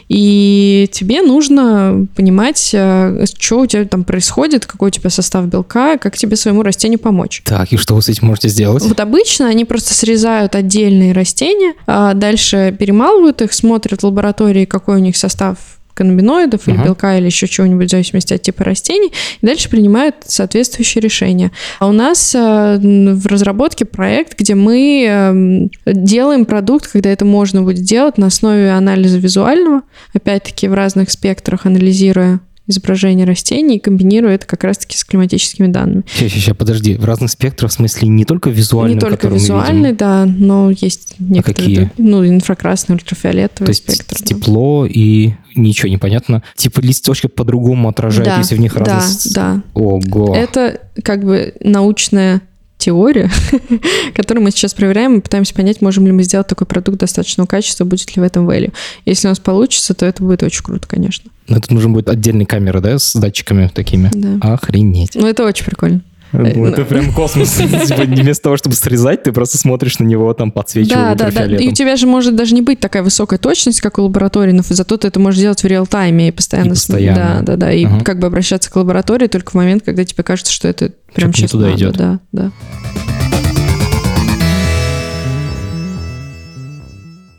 И 0.09 0.89
тебе 0.93 1.23
нужно 1.23 2.07
понимать, 2.15 2.71
э, 2.73 3.25
что 3.39 3.61
у 3.61 3.67
тебя 3.67 3.85
там 3.85 4.05
происходит, 4.05 4.65
какой 4.65 4.89
у 4.89 4.93
тебя 4.93 5.11
состав 5.11 5.47
белка, 5.47 5.99
как 5.99 6.17
тебе 6.17 6.37
своему 6.37 6.63
растению 6.63 7.01
помочь. 7.01 7.43
Так, 7.45 7.73
и 7.73 7.77
что 7.77 7.97
вы 7.97 8.03
с 8.03 8.09
этим 8.09 8.29
можете 8.29 8.49
сделать? 8.49 8.85
Вот 8.85 9.01
обычно 9.01 9.49
они 9.49 9.65
просто 9.65 9.93
срезают 9.93 10.55
отдельные 10.55 11.13
растения, 11.13 11.75
а 11.87 12.15
дальше 12.15 12.75
перемалывают 12.79 13.43
их, 13.43 13.53
смотрят 13.53 14.03
в 14.03 14.07
лаборатории, 14.07 14.67
какой 14.67 14.97
у 14.97 15.01
них 15.01 15.17
состав 15.17 15.59
каннабиноидов 15.99 16.67
uh-huh. 16.67 16.75
или 16.75 16.85
белка 16.85 17.19
или 17.19 17.27
еще 17.27 17.49
чего-нибудь 17.49 17.89
в 17.89 17.91
зависимости 17.91 18.33
от 18.33 18.43
типа 18.43 18.63
растений, 18.65 19.13
и 19.41 19.47
дальше 19.47 19.69
принимают 19.69 20.15
соответствующие 20.25 21.03
решения. 21.03 21.51
А 21.81 21.89
у 21.89 21.93
нас 21.93 22.35
э, 22.35 22.79
в 22.79 23.27
разработке 23.27 23.85
проект, 23.85 24.39
где 24.39 24.55
мы 24.55 25.69
э, 25.85 25.93
делаем 25.93 26.45
продукт, 26.45 26.87
когда 26.87 27.11
это 27.11 27.25
можно 27.25 27.63
будет 27.63 27.83
делать 27.83 28.17
на 28.17 28.27
основе 28.27 28.71
анализа 28.71 29.19
визуального, 29.19 29.83
опять-таки 30.15 30.69
в 30.69 30.75
разных 30.75 31.11
спектрах 31.11 31.67
анализируя 31.67 32.41
изображение 32.69 33.27
растений 33.27 33.77
и 33.77 33.81
комбинирую 33.81 34.33
это 34.33 34.47
как 34.47 34.63
раз-таки 34.63 34.97
с 34.97 35.05
климатическими 35.05 35.67
данными. 35.67 36.05
Сейчас, 36.15 36.33
сейчас, 36.33 36.57
подожди. 36.57 36.95
В 36.97 37.05
разных 37.05 37.31
спектрах, 37.31 37.71
в 37.71 37.75
смысле, 37.75 38.09
не 38.09 38.25
только 38.25 38.51
визуальный, 38.51 38.95
Не 38.95 39.01
только 39.01 39.29
визуальный, 39.29 39.93
да, 39.93 40.27
но 40.27 40.71
есть 40.71 41.17
а 41.19 41.23
некоторые... 41.23 41.79
А 41.79 41.89
какие? 41.89 42.07
Ну, 42.07 42.27
инфракрасный, 42.27 42.95
ультрафиолетовый 42.97 43.67
То 43.67 43.71
есть 43.71 43.85
спектр. 43.85 44.23
тепло 44.23 44.85
да. 44.85 44.93
и 44.93 45.33
ничего 45.59 45.89
не 45.89 45.99
понятно. 45.99 46.43
Типа 46.57 46.81
листочки 46.81 47.27
по-другому 47.27 47.89
отражают, 47.89 48.29
да, 48.29 48.39
если 48.39 48.55
в 48.55 48.61
них 48.61 48.75
да, 48.75 48.85
разность... 48.85 49.35
Да, 49.35 49.55
да. 49.55 49.63
Ого. 49.75 50.35
Это 50.35 50.81
как 51.03 51.25
бы 51.25 51.55
научная 51.61 52.43
теория, 52.79 53.29
которую 54.15 54.45
мы 54.45 54.51
сейчас 54.51 54.73
проверяем 54.73 55.19
и 55.19 55.21
пытаемся 55.21 55.53
понять, 55.53 55.83
можем 55.83 56.07
ли 56.07 56.13
мы 56.13 56.23
сделать 56.23 56.47
такой 56.47 56.67
продукт 56.67 56.99
достаточного 56.99 57.47
качества, 57.47 57.85
будет 57.85 58.15
ли 58.17 58.23
в 58.23 58.25
этом 58.25 58.49
value. 58.49 58.73
Если 59.05 59.27
у 59.27 59.31
нас 59.31 59.41
получится, 59.41 59.95
то 59.95 60.07
это 60.07 60.23
будет 60.23 60.43
очень 60.43 60.63
круто, 60.63 60.87
конечно. 60.87 61.31
Но 61.49 61.57
это 61.57 61.75
нужно 61.75 61.91
будет 61.91 62.09
отдельная 62.09 62.47
камера, 62.47 62.81
да, 62.81 62.99
с 62.99 63.15
датчиками 63.15 63.71
такими? 63.75 64.11
Да. 64.15 64.53
Охренеть. 64.55 65.15
Ну, 65.15 65.27
это 65.27 65.45
очень 65.45 65.65
прикольно. 65.65 66.03
Ну, 66.33 66.67
это 66.67 66.85
прям 66.85 67.13
космос. 67.13 67.53
Типа, 67.87 68.03
вместо 68.03 68.45
того, 68.45 68.57
чтобы 68.57 68.75
срезать, 68.75 69.23
ты 69.23 69.33
просто 69.33 69.59
смотришь 69.59 69.99
на 69.99 70.05
него, 70.05 70.33
там 70.35 70.53
подсвечивая 70.53 71.15
Да, 71.15 71.31
да, 71.31 71.47
да. 71.47 71.57
И 71.57 71.69
у 71.69 71.73
тебя 71.73 71.97
же 71.97 72.07
может 72.07 72.37
даже 72.37 72.55
не 72.55 72.63
быть 72.63 72.81
такая 72.81 73.03
высокая 73.03 73.39
точность, 73.39 73.81
как 73.81 73.99
у 73.99 74.03
лаборатории, 74.03 74.53
но 74.53 74.63
зато 74.69 74.97
ты 74.97 75.09
это 75.09 75.21
можешь 75.21 75.41
делать 75.41 75.63
в 75.63 75.67
реал-тайме 75.67 76.29
и 76.29 76.33
постоянно... 76.33 76.69
И 76.69 76.71
постоянно. 76.71 77.43
Да, 77.43 77.57
да, 77.57 77.57
да. 77.57 77.73
И 77.73 77.87
как 78.03 78.19
бы 78.19 78.27
обращаться 78.27 78.71
к 78.71 78.77
лаборатории 78.77 79.27
только 79.27 79.51
в 79.51 79.55
момент, 79.55 79.83
когда 79.85 80.05
тебе 80.05 80.23
кажется, 80.23 80.53
что 80.53 80.69
это 80.69 80.93
прям 81.15 81.33
сейчас 81.33 81.51
туда 81.53 81.73
идет. 81.75 81.97
Да, 81.97 82.21
да. 82.33 82.53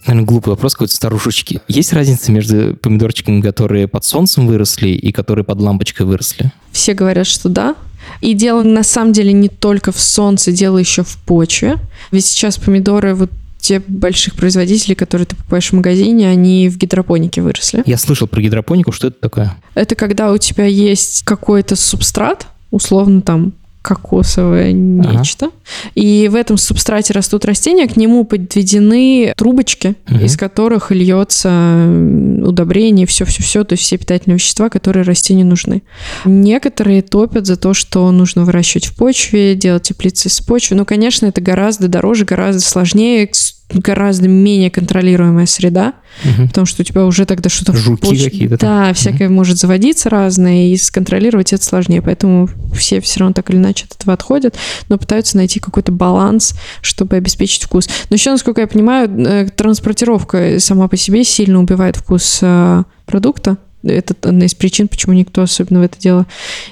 наверное, 0.10 0.26
глупый 0.26 0.50
вопрос 0.52 0.74
какой-то 0.74 0.96
старушечки. 0.96 1.62
Есть 1.68 1.94
разница 1.94 2.32
между 2.32 2.76
помидорчиками, 2.76 3.42
которые 3.42 3.88
под 3.88 4.04
солнцем 4.04 4.48
выросли 4.48 4.90
и 4.90 5.12
которые 5.12 5.46
под 5.46 5.60
лампочкой 5.60 6.06
выросли? 6.06 6.52
Все 6.72 6.94
говорят, 6.94 7.28
что 7.28 7.50
да. 7.50 7.76
И 8.22 8.34
дело 8.34 8.64
на 8.64 8.84
самом 8.84 9.14
деле 9.14 9.32
не 9.34 9.50
только 9.50 9.92
в 9.92 10.00
солнце, 10.00 10.52
дело 10.52 10.78
еще 10.78 11.04
в 11.04 11.18
почве. 11.18 11.78
Ведь 12.12 12.26
сейчас 12.26 12.58
помидоры 12.58 13.16
вот 13.16 13.30
те 13.60 13.82
больших 13.86 14.36
производителей, 14.36 14.96
которые 14.96 15.26
ты 15.28 15.36
покупаешь 15.36 15.70
в 15.70 15.74
магазине, 15.74 16.30
они 16.30 16.70
в 16.70 16.78
гидропонике 16.78 17.42
выросли. 17.42 17.84
Я 17.86 17.98
слышал 17.98 18.28
про 18.28 18.42
гидропонику. 18.42 18.92
Что 18.92 19.08
это 19.08 19.20
такое? 19.20 19.58
Это 19.76 19.96
когда 19.96 20.32
у 20.32 20.38
тебя 20.38 20.66
есть 20.66 21.24
какой-то 21.24 21.76
субстрат, 21.76 22.48
условно 22.72 23.22
там 23.22 23.54
кокосовое 23.82 24.72
нечто. 24.72 25.48
Ага. 25.48 25.56
И 25.96 26.28
в 26.30 26.36
этом 26.36 26.58
субстрате 26.58 27.14
растут 27.14 27.46
растения, 27.46 27.88
к 27.88 27.96
нему 27.96 28.26
подведены 28.26 29.34
трубочки, 29.38 29.96
угу. 30.10 30.20
из 30.20 30.36
которых 30.38 30.92
льется 30.92 31.50
удобрение, 32.44 33.08
все-все-все, 33.08 33.64
то 33.64 33.74
есть 33.74 33.84
все 33.84 33.98
питательные 33.98 34.36
вещества, 34.36 34.70
которые 34.70 35.04
растению 35.04 35.48
нужны. 35.48 35.84
Некоторые 36.26 37.02
топят 37.02 37.46
за 37.46 37.56
то, 37.56 37.74
что 37.74 38.12
нужно 38.12 38.44
выращивать 38.44 38.88
в 38.88 38.96
почве, 38.96 39.56
делать 39.56 39.84
теплицы 39.84 40.28
из 40.28 40.42
почвы. 40.42 40.76
Но, 40.76 40.86
конечно, 40.86 41.28
это 41.28 41.42
гораздо 41.42 41.88
дороже, 41.88 42.26
гораздо 42.26 42.62
сложнее, 42.62 43.30
гораздо 43.72 44.28
менее 44.28 44.72
контролируемая 44.72 45.46
среда, 45.46 45.94
угу. 46.24 46.48
потому 46.48 46.66
что 46.66 46.82
у 46.82 46.86
тебя 46.86 47.06
уже 47.06 47.26
тогда 47.26 47.50
что-то 47.50 47.76
Жуки 47.76 48.02
поч... 48.02 48.24
какие-то. 48.24 48.58
Да, 48.58 48.86
там. 48.86 48.94
всякое 48.94 49.28
угу. 49.28 49.36
может 49.36 49.58
заводиться 49.58 50.10
разное, 50.10 50.68
и 50.68 50.78
сконтролировать 50.78 51.54
это 51.54 51.64
сложнее, 51.64 52.02
поэтому 52.02 52.50
все 52.74 53.00
все 53.02 53.20
равно 53.20 53.34
так 53.34 53.50
или 53.50 53.58
иначе 53.58 53.86
от 53.86 53.96
этого 53.96 54.14
отходят, 54.14 54.56
но 54.90 54.98
пытаются 54.98 55.38
найти 55.38 55.60
какой-то 55.60 55.92
баланс, 55.92 56.56
чтобы 56.82 57.16
обеспечить 57.16 57.64
вкус. 57.64 57.88
Но 58.10 58.16
еще, 58.16 58.32
насколько 58.32 58.62
я 58.62 58.68
понимаю, 58.68 59.10
э, 59.10 59.50
транспортировка 59.56 60.60
сама 60.60 60.88
по 60.88 60.98
себе 60.98 61.24
сильно 61.24 61.60
убивает 61.60 61.96
вкус 61.96 62.40
э, 62.42 62.84
продукта, 63.06 63.58
это 63.84 64.14
одна 64.28 64.46
из 64.46 64.56
причин, 64.56 64.88
почему 64.88 65.14
никто 65.14 65.42
особенно 65.42 65.80
в 65.80 65.84
это 65.84 65.98
дело 65.98 66.26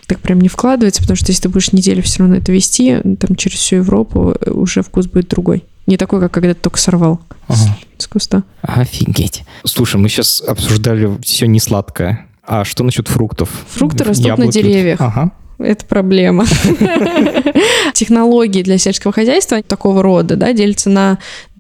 так 0.08 0.20
прям 0.20 0.42
не 0.42 0.50
вкладывается, 0.50 1.02
потому 1.02 1.16
что 1.16 1.32
если 1.32 1.44
ты 1.44 1.50
будешь 1.50 1.72
неделю 1.72 2.04
все 2.04 2.20
равно 2.20 2.36
это 2.36 2.52
вести, 2.52 2.98
там 3.20 3.36
через 3.38 3.60
всю 3.60 3.78
Европу 3.78 4.36
э, 4.40 4.52
уже 4.52 4.82
вкус 4.82 5.08
будет 5.08 5.30
другой. 5.30 5.64
Не 5.88 5.98
такой, 5.98 6.20
как 6.20 6.32
когда 6.32 6.54
ты 6.54 6.60
только 6.60 6.78
сорвал 6.78 7.22
ага. 7.48 7.78
с 7.98 8.08
куста. 8.08 8.44
Офигеть. 8.62 9.44
Слушай, 9.64 9.98
мы 9.98 10.10
сейчас 10.10 10.42
обсуждали 10.42 11.18
все 11.22 11.48
не 11.48 11.60
сладкое. 11.60 12.28
А 12.44 12.64
что 12.66 12.84
насчет 12.84 13.08
фруктов? 13.08 13.50
Фрукты 13.70 14.04
растут 14.04 14.28
Яблоки. 14.28 14.48
на 14.48 14.52
деревьях. 14.52 15.02
Ага. 15.02 15.32
Это 15.60 15.86
проблема. 15.86 16.46
Технологии 17.94 18.62
для 18.62 18.78
сельского 18.78 19.12
хозяйства 19.12 19.64
такого 19.64 20.04
рода 20.04 20.36
да, 20.36 20.54
делятся 20.54 20.90
на 20.90 21.18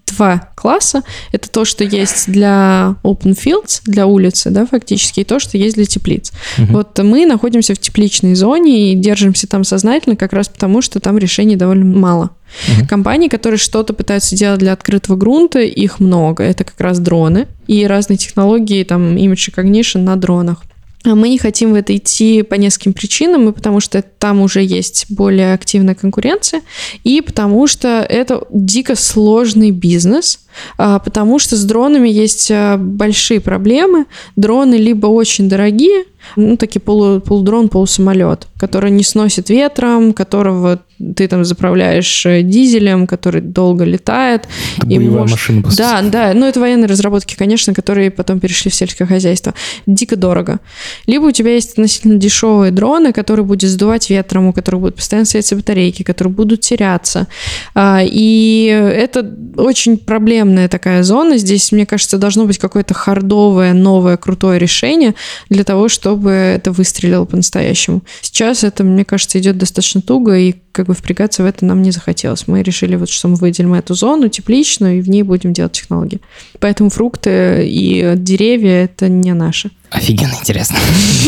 два 0.07 0.49
класса. 0.55 1.03
Это 1.31 1.49
то, 1.49 1.65
что 1.65 1.83
есть 1.83 2.31
для 2.31 2.95
open 3.03 3.37
fields, 3.37 3.81
для 3.85 4.07
улицы, 4.07 4.49
да, 4.49 4.65
фактически, 4.65 5.21
и 5.21 5.23
то, 5.23 5.39
что 5.39 5.57
есть 5.57 5.75
для 5.75 5.85
теплиц. 5.85 6.31
Угу. 6.57 6.73
Вот 6.73 6.99
мы 6.99 7.25
находимся 7.25 7.73
в 7.73 7.79
тепличной 7.79 8.35
зоне 8.35 8.91
и 8.91 8.95
держимся 8.95 9.47
там 9.47 9.63
сознательно, 9.63 10.15
как 10.15 10.33
раз 10.33 10.47
потому, 10.49 10.81
что 10.81 10.99
там 10.99 11.17
решений 11.17 11.55
довольно 11.55 11.85
мало. 11.85 12.31
Угу. 12.67 12.87
Компании, 12.87 13.27
которые 13.27 13.57
что-то 13.57 13.93
пытаются 13.93 14.35
делать 14.35 14.59
для 14.59 14.73
открытого 14.73 15.15
грунта, 15.15 15.59
их 15.59 15.99
много. 15.99 16.43
Это 16.43 16.63
как 16.63 16.79
раз 16.79 16.99
дроны 16.99 17.47
и 17.67 17.85
разные 17.85 18.17
технологии, 18.17 18.83
там, 18.83 19.15
image 19.15 19.53
recognition 19.53 19.99
на 19.99 20.15
дронах. 20.15 20.63
А 21.07 21.15
мы 21.15 21.29
не 21.29 21.37
хотим 21.37 21.71
в 21.71 21.75
это 21.75 21.95
идти 21.95 22.43
по 22.43 22.55
нескольким 22.55 22.91
причинам, 22.91 23.47
и 23.47 23.53
потому 23.53 23.79
что 23.79 24.01
там 24.01 24.41
уже 24.41 24.61
есть 24.61 25.05
более 25.09 25.53
активная 25.53 25.95
конкуренция, 25.95 26.61
и 27.05 27.21
потому 27.21 27.65
что 27.67 28.05
это 28.07 28.45
дико 28.51 28.95
сложный 28.95 29.71
бизнес, 29.71 30.39
а, 30.77 30.99
потому 30.99 31.39
что 31.39 31.55
с 31.55 31.63
дронами 31.63 32.09
есть 32.09 32.51
а, 32.51 32.77
большие 32.77 33.39
проблемы. 33.39 34.05
Дроны 34.35 34.75
либо 34.75 35.07
очень 35.07 35.47
дорогие, 35.47 36.03
ну, 36.35 36.57
такие 36.57 36.81
полу, 36.81 37.21
полудрон, 37.21 37.69
полусамолет, 37.69 38.47
который 38.59 38.91
не 38.91 39.03
сносит 39.03 39.49
ветром, 39.49 40.11
которого 40.11 40.81
ты 41.15 41.27
там 41.27 41.45
заправляешь 41.45 42.25
э, 42.25 42.41
дизелем, 42.41 43.07
который 43.07 43.41
долго 43.41 43.83
летает. 43.83 44.47
Это 44.77 44.87
и 44.87 44.99
может... 44.99 45.31
машина, 45.31 45.61
по 45.61 45.75
Да, 45.75 46.01
да, 46.01 46.33
ну 46.33 46.45
это 46.45 46.59
военные 46.59 46.87
разработки, 46.87 47.35
конечно, 47.35 47.73
которые 47.73 48.09
потом 48.11 48.39
перешли 48.39 48.71
в 48.71 48.75
сельское 48.75 49.05
хозяйство. 49.05 49.53
Дико 49.85 50.15
дорого. 50.15 50.59
Либо 51.05 51.25
у 51.25 51.31
тебя 51.31 51.53
есть 51.53 51.71
относительно 51.71 52.17
дешевые 52.17 52.71
дроны, 52.71 53.13
которые 53.13 53.45
будут 53.45 53.69
сдувать 53.69 54.09
ветром, 54.09 54.47
у 54.47 54.53
которых 54.53 54.81
будут 54.81 54.95
постоянно 54.95 55.25
светиться 55.25 55.55
батарейки, 55.55 56.03
которые 56.03 56.33
будут 56.33 56.61
теряться. 56.61 57.27
А, 57.75 58.01
и 58.03 58.65
это 58.65 59.29
очень 59.55 59.97
проблемная 59.97 60.67
такая 60.67 61.03
зона. 61.03 61.37
Здесь, 61.37 61.71
мне 61.71 61.85
кажется, 61.85 62.17
должно 62.17 62.45
быть 62.45 62.57
какое-то 62.57 62.93
хардовое, 62.93 63.73
новое, 63.73 64.17
крутое 64.17 64.59
решение 64.59 65.13
для 65.49 65.63
того, 65.63 65.89
чтобы 65.89 66.31
это 66.31 66.71
выстрелило 66.71 67.25
по-настоящему. 67.25 68.01
Сейчас 68.21 68.63
это, 68.63 68.83
мне 68.83 69.05
кажется, 69.05 69.39
идет 69.39 69.57
достаточно 69.57 70.01
туго, 70.01 70.37
и 70.37 70.55
как 70.77 70.85
бы 70.85 70.93
впрягаться 70.93 71.41
в 71.41 71.47
это 71.47 71.65
нам 71.65 71.81
не 71.81 71.89
захотелось. 71.89 72.47
Мы 72.47 72.61
решили, 72.61 72.95
вот, 72.95 73.09
что 73.09 73.27
мы 73.27 73.35
выделим 73.35 73.73
эту 73.73 73.95
зону 73.95 74.29
тепличную, 74.29 74.99
и 74.99 75.01
в 75.01 75.09
ней 75.09 75.23
будем 75.23 75.51
делать 75.51 75.71
технологии. 75.71 76.21
Поэтому 76.59 76.91
фрукты 76.91 77.67
и 77.67 78.13
деревья— 78.15 78.83
это 78.85 79.09
не 79.09 79.33
наши. 79.33 79.71
Офигенно 79.89 80.35
интересно. 80.39 80.77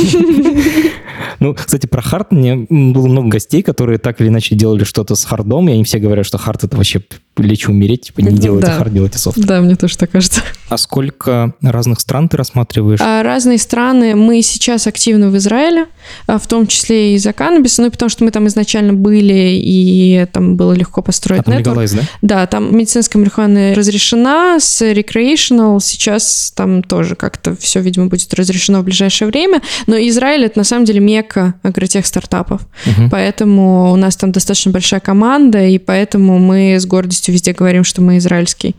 Ну, 1.39 1.53
кстати, 1.53 1.87
про 1.87 2.01
hard 2.01 2.31
мне 2.31 2.55
было 2.69 3.07
много 3.07 3.29
гостей, 3.29 3.61
которые 3.61 3.99
так 3.99 4.21
или 4.21 4.27
иначе 4.27 4.55
делали 4.55 4.83
что-то 4.83 5.15
с 5.15 5.25
hard 5.25 5.51
ом, 5.51 5.69
и 5.69 5.73
они 5.73 5.83
все 5.83 5.99
говорят, 5.99 6.25
что 6.25 6.37
hard 6.38 6.63
это 6.63 6.77
вообще 6.77 7.01
легче 7.38 7.71
умереть, 7.71 8.07
типа 8.07 8.21
не 8.21 8.37
делайте 8.37 8.67
да. 8.67 8.77
hard, 8.77 8.93
делайте 8.93 9.17
софт. 9.17 9.39
Да, 9.39 9.61
мне 9.61 9.75
тоже 9.75 9.97
так 9.97 10.11
кажется. 10.11 10.41
А 10.69 10.77
сколько 10.77 11.53
разных 11.61 11.99
стран 11.99 12.29
ты 12.29 12.37
рассматриваешь? 12.37 12.99
А, 13.01 13.23
разные 13.23 13.57
страны. 13.57 14.15
Мы 14.15 14.41
сейчас 14.41 14.87
активны 14.87 15.29
в 15.29 15.37
Израиле, 15.37 15.87
а, 16.27 16.37
в 16.37 16.47
том 16.47 16.67
числе 16.67 17.15
и 17.15 17.17
за 17.17 17.33
каннабис, 17.33 17.77
ну 17.77 17.89
потому 17.89 18.09
что 18.09 18.23
мы 18.23 18.31
там 18.31 18.47
изначально 18.47 18.93
были, 18.93 19.59
и 19.63 20.27
там 20.31 20.55
было 20.55 20.73
легко 20.73 21.01
построить 21.01 21.41
а 21.41 21.43
там 21.43 21.57
Legalize, 21.57 21.95
да? 21.95 22.01
Да, 22.21 22.47
там 22.47 22.75
медицинская 22.75 23.19
марихуана 23.19 23.73
разрешена, 23.73 24.59
с 24.59 24.81
recreational 24.81 25.79
сейчас 25.81 26.51
там 26.55 26.83
тоже 26.83 27.15
как-то 27.15 27.55
все, 27.55 27.81
видимо, 27.81 28.07
будет 28.07 28.33
разрешено 28.33 28.81
в 28.81 28.83
ближайшее 28.83 29.27
время, 29.27 29.61
но 29.87 29.97
Израиль 29.97 30.45
это 30.45 30.59
на 30.59 30.63
самом 30.63 30.85
деле 30.85 30.99
мекка 31.19 31.55
агротех 31.63 32.05
стартапов, 32.05 32.62
угу. 32.86 33.10
поэтому 33.12 33.91
у 33.91 33.95
нас 33.95 34.15
там 34.15 34.32
достаточно 34.32 34.71
большая 34.71 34.99
команда, 34.99 35.65
и 35.65 35.77
поэтому 35.77 36.39
мы 36.39 36.75
с 36.79 36.86
гордостью 36.86 37.34
везде 37.34 37.53
говорим, 37.53 37.84
что 37.84 38.01
мы 38.01 38.17
израильский 38.17 38.75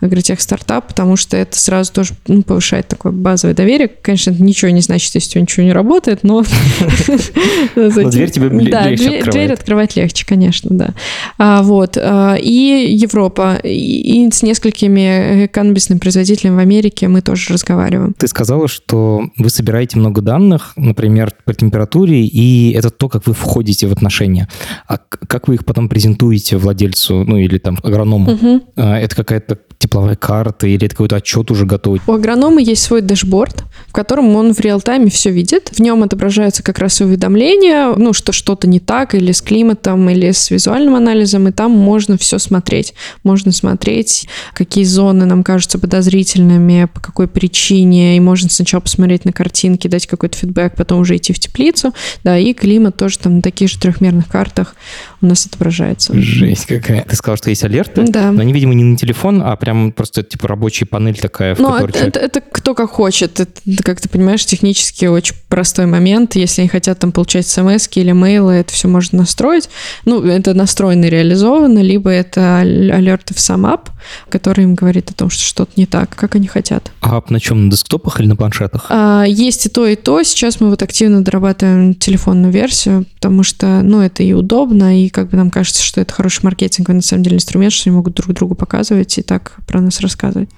агротех 0.00 0.40
стартап, 0.40 0.88
потому 0.88 1.16
что 1.16 1.36
это 1.36 1.58
сразу 1.58 1.92
тоже 1.92 2.14
ну, 2.26 2.42
повышает 2.42 2.88
такое 2.88 3.12
базовое 3.12 3.54
доверие. 3.54 3.88
Конечно, 3.88 4.32
это 4.32 4.42
ничего 4.42 4.70
не 4.70 4.80
значит, 4.80 5.14
если 5.14 5.28
у 5.28 5.32
тебя 5.32 5.42
ничего 5.42 5.64
не 5.64 5.72
работает, 5.72 6.20
но... 6.22 6.42
дверь 7.74 8.30
тебе 8.30 8.48
легче 8.48 9.22
Дверь 9.30 9.52
открывать 9.52 9.96
легче, 9.96 10.26
конечно, 10.26 10.70
да. 10.72 10.94
А, 11.38 11.62
вот. 11.62 11.96
А, 12.00 12.34
и 12.34 12.94
Европа, 12.96 13.56
и 13.62 14.28
с 14.32 14.42
несколькими 14.42 15.46
каннабисными 15.46 15.98
производителями 15.98 16.56
в 16.56 16.58
Америке 16.58 17.08
мы 17.08 17.20
тоже 17.20 17.52
разговариваем. 17.52 18.14
Ты 18.18 18.28
сказала, 18.28 18.68
что 18.68 19.28
вы 19.36 19.50
собираете 19.50 19.98
много 19.98 20.20
данных, 20.20 20.72
например, 20.76 21.32
по 21.44 21.54
температуре, 21.54 21.83
и 22.26 22.72
это 22.72 22.90
то, 22.90 23.08
как 23.08 23.26
вы 23.26 23.34
входите 23.34 23.86
в 23.86 23.92
отношения. 23.92 24.48
А 24.88 24.98
как 24.98 25.48
вы 25.48 25.54
их 25.54 25.64
потом 25.64 25.88
презентуете 25.88 26.56
владельцу, 26.56 27.24
ну 27.24 27.36
или 27.36 27.58
там 27.58 27.78
агроному? 27.82 28.32
Угу. 28.32 28.62
Это 28.76 29.16
какая-то 29.16 29.58
тепловая 29.94 30.16
карта 30.16 30.66
или 30.66 30.86
это 30.86 30.96
какой-то 30.96 31.16
отчет 31.16 31.52
уже 31.52 31.66
готовый? 31.66 32.00
У 32.06 32.12
агронома 32.12 32.60
есть 32.60 32.82
свой 32.82 33.00
дэшборд, 33.00 33.62
в 33.86 33.92
котором 33.92 34.34
он 34.34 34.52
в 34.52 34.58
реал-тайме 34.58 35.08
все 35.08 35.30
видит. 35.30 35.70
В 35.72 35.78
нем 35.78 36.02
отображаются 36.02 36.64
как 36.64 36.80
раз 36.80 37.00
уведомления, 37.00 37.94
ну, 37.96 38.12
что 38.12 38.32
что-то 38.32 38.66
не 38.66 38.80
так, 38.80 39.14
или 39.14 39.30
с 39.30 39.40
климатом, 39.40 40.10
или 40.10 40.32
с 40.32 40.50
визуальным 40.50 40.96
анализом, 40.96 41.46
и 41.46 41.52
там 41.52 41.70
можно 41.70 42.18
все 42.18 42.38
смотреть. 42.38 42.94
Можно 43.22 43.52
смотреть, 43.52 44.26
какие 44.52 44.82
зоны 44.82 45.26
нам 45.26 45.44
кажутся 45.44 45.78
подозрительными, 45.78 46.88
по 46.92 47.00
какой 47.00 47.28
причине, 47.28 48.16
и 48.16 48.20
можно 48.20 48.50
сначала 48.50 48.80
посмотреть 48.80 49.24
на 49.24 49.32
картинки, 49.32 49.86
дать 49.86 50.08
какой-то 50.08 50.36
фидбэк, 50.36 50.74
потом 50.74 51.00
уже 51.00 51.16
идти 51.16 51.32
в 51.32 51.38
теплицу, 51.38 51.94
да, 52.24 52.36
и 52.36 52.52
климат 52.52 52.96
тоже 52.96 53.18
там 53.20 53.36
на 53.36 53.42
таких 53.42 53.70
же 53.70 53.78
трехмерных 53.78 54.26
картах 54.26 54.74
у 55.22 55.26
нас 55.26 55.46
отображается. 55.46 56.12
Жесть 56.14 56.66
какая. 56.66 57.02
Ты 57.02 57.14
сказал, 57.14 57.36
что 57.36 57.50
есть 57.50 57.62
алерты, 57.62 58.04
да. 58.08 58.32
но 58.32 58.40
они, 58.40 58.52
видимо, 58.52 58.74
не 58.74 58.82
на 58.82 58.96
телефон, 58.96 59.40
а 59.44 59.54
прям 59.54 59.83
просто 59.92 60.22
типа 60.22 60.48
рабочая 60.48 60.86
панель 60.86 61.18
такая, 61.18 61.54
в 61.54 61.58
ну, 61.58 61.72
которой 61.72 61.90
это, 61.90 61.98
человек... 61.98 62.16
это, 62.16 62.38
это 62.38 62.40
кто 62.40 62.74
как 62.74 62.90
хочет. 62.90 63.40
Это, 63.40 63.60
как 63.82 64.00
ты 64.00 64.08
понимаешь, 64.08 64.44
технически 64.44 65.06
очень 65.06 65.34
простой 65.48 65.86
момент. 65.86 66.36
Если 66.36 66.62
они 66.62 66.68
хотят 66.68 66.98
там 66.98 67.12
получать 67.12 67.46
смс 67.46 67.88
или 67.94 68.12
мейлы, 68.12 68.54
это 68.54 68.72
все 68.72 68.88
можно 68.88 69.18
настроить. 69.18 69.68
Ну, 70.04 70.22
это 70.22 70.54
настроено 70.54 71.04
и 71.04 71.10
реализовано, 71.10 71.80
либо 71.80 72.10
это 72.10 72.58
алерты 72.58 73.34
в 73.34 73.40
сам 73.40 73.66
ап, 73.66 73.90
который 74.28 74.64
им 74.64 74.74
говорит 74.74 75.10
о 75.10 75.14
том, 75.14 75.30
что 75.30 75.42
что-то 75.42 75.72
не 75.76 75.86
так, 75.86 76.14
как 76.14 76.34
они 76.34 76.46
хотят. 76.46 76.90
А 77.00 77.16
ап 77.16 77.30
на 77.30 77.40
чем? 77.40 77.66
На 77.66 77.70
десктопах 77.70 78.20
или 78.20 78.26
на 78.26 78.36
планшетах? 78.36 78.86
А, 78.88 79.24
есть 79.24 79.66
и 79.66 79.68
то, 79.68 79.86
и 79.86 79.96
то. 79.96 80.22
Сейчас 80.22 80.60
мы 80.60 80.70
вот 80.70 80.82
активно 80.82 81.22
дорабатываем 81.22 81.94
телефонную 81.94 82.52
версию, 82.52 83.06
потому 83.16 83.42
что, 83.42 83.82
ну, 83.82 84.00
это 84.00 84.22
и 84.22 84.32
удобно, 84.32 85.04
и 85.04 85.08
как 85.08 85.30
бы 85.30 85.36
нам 85.36 85.50
кажется, 85.50 85.82
что 85.82 86.00
это 86.00 86.12
хороший 86.12 86.40
маркетинговый, 86.44 86.96
на 86.96 87.02
самом 87.02 87.22
деле, 87.22 87.36
инструмент, 87.36 87.72
что 87.72 87.90
они 87.90 87.96
могут 87.96 88.14
друг 88.14 88.34
другу 88.34 88.54
показывать 88.54 89.18
и 89.18 89.22
так 89.22 89.56
про 89.74 89.80
нас 89.80 90.00
рассказывать. 90.00 90.48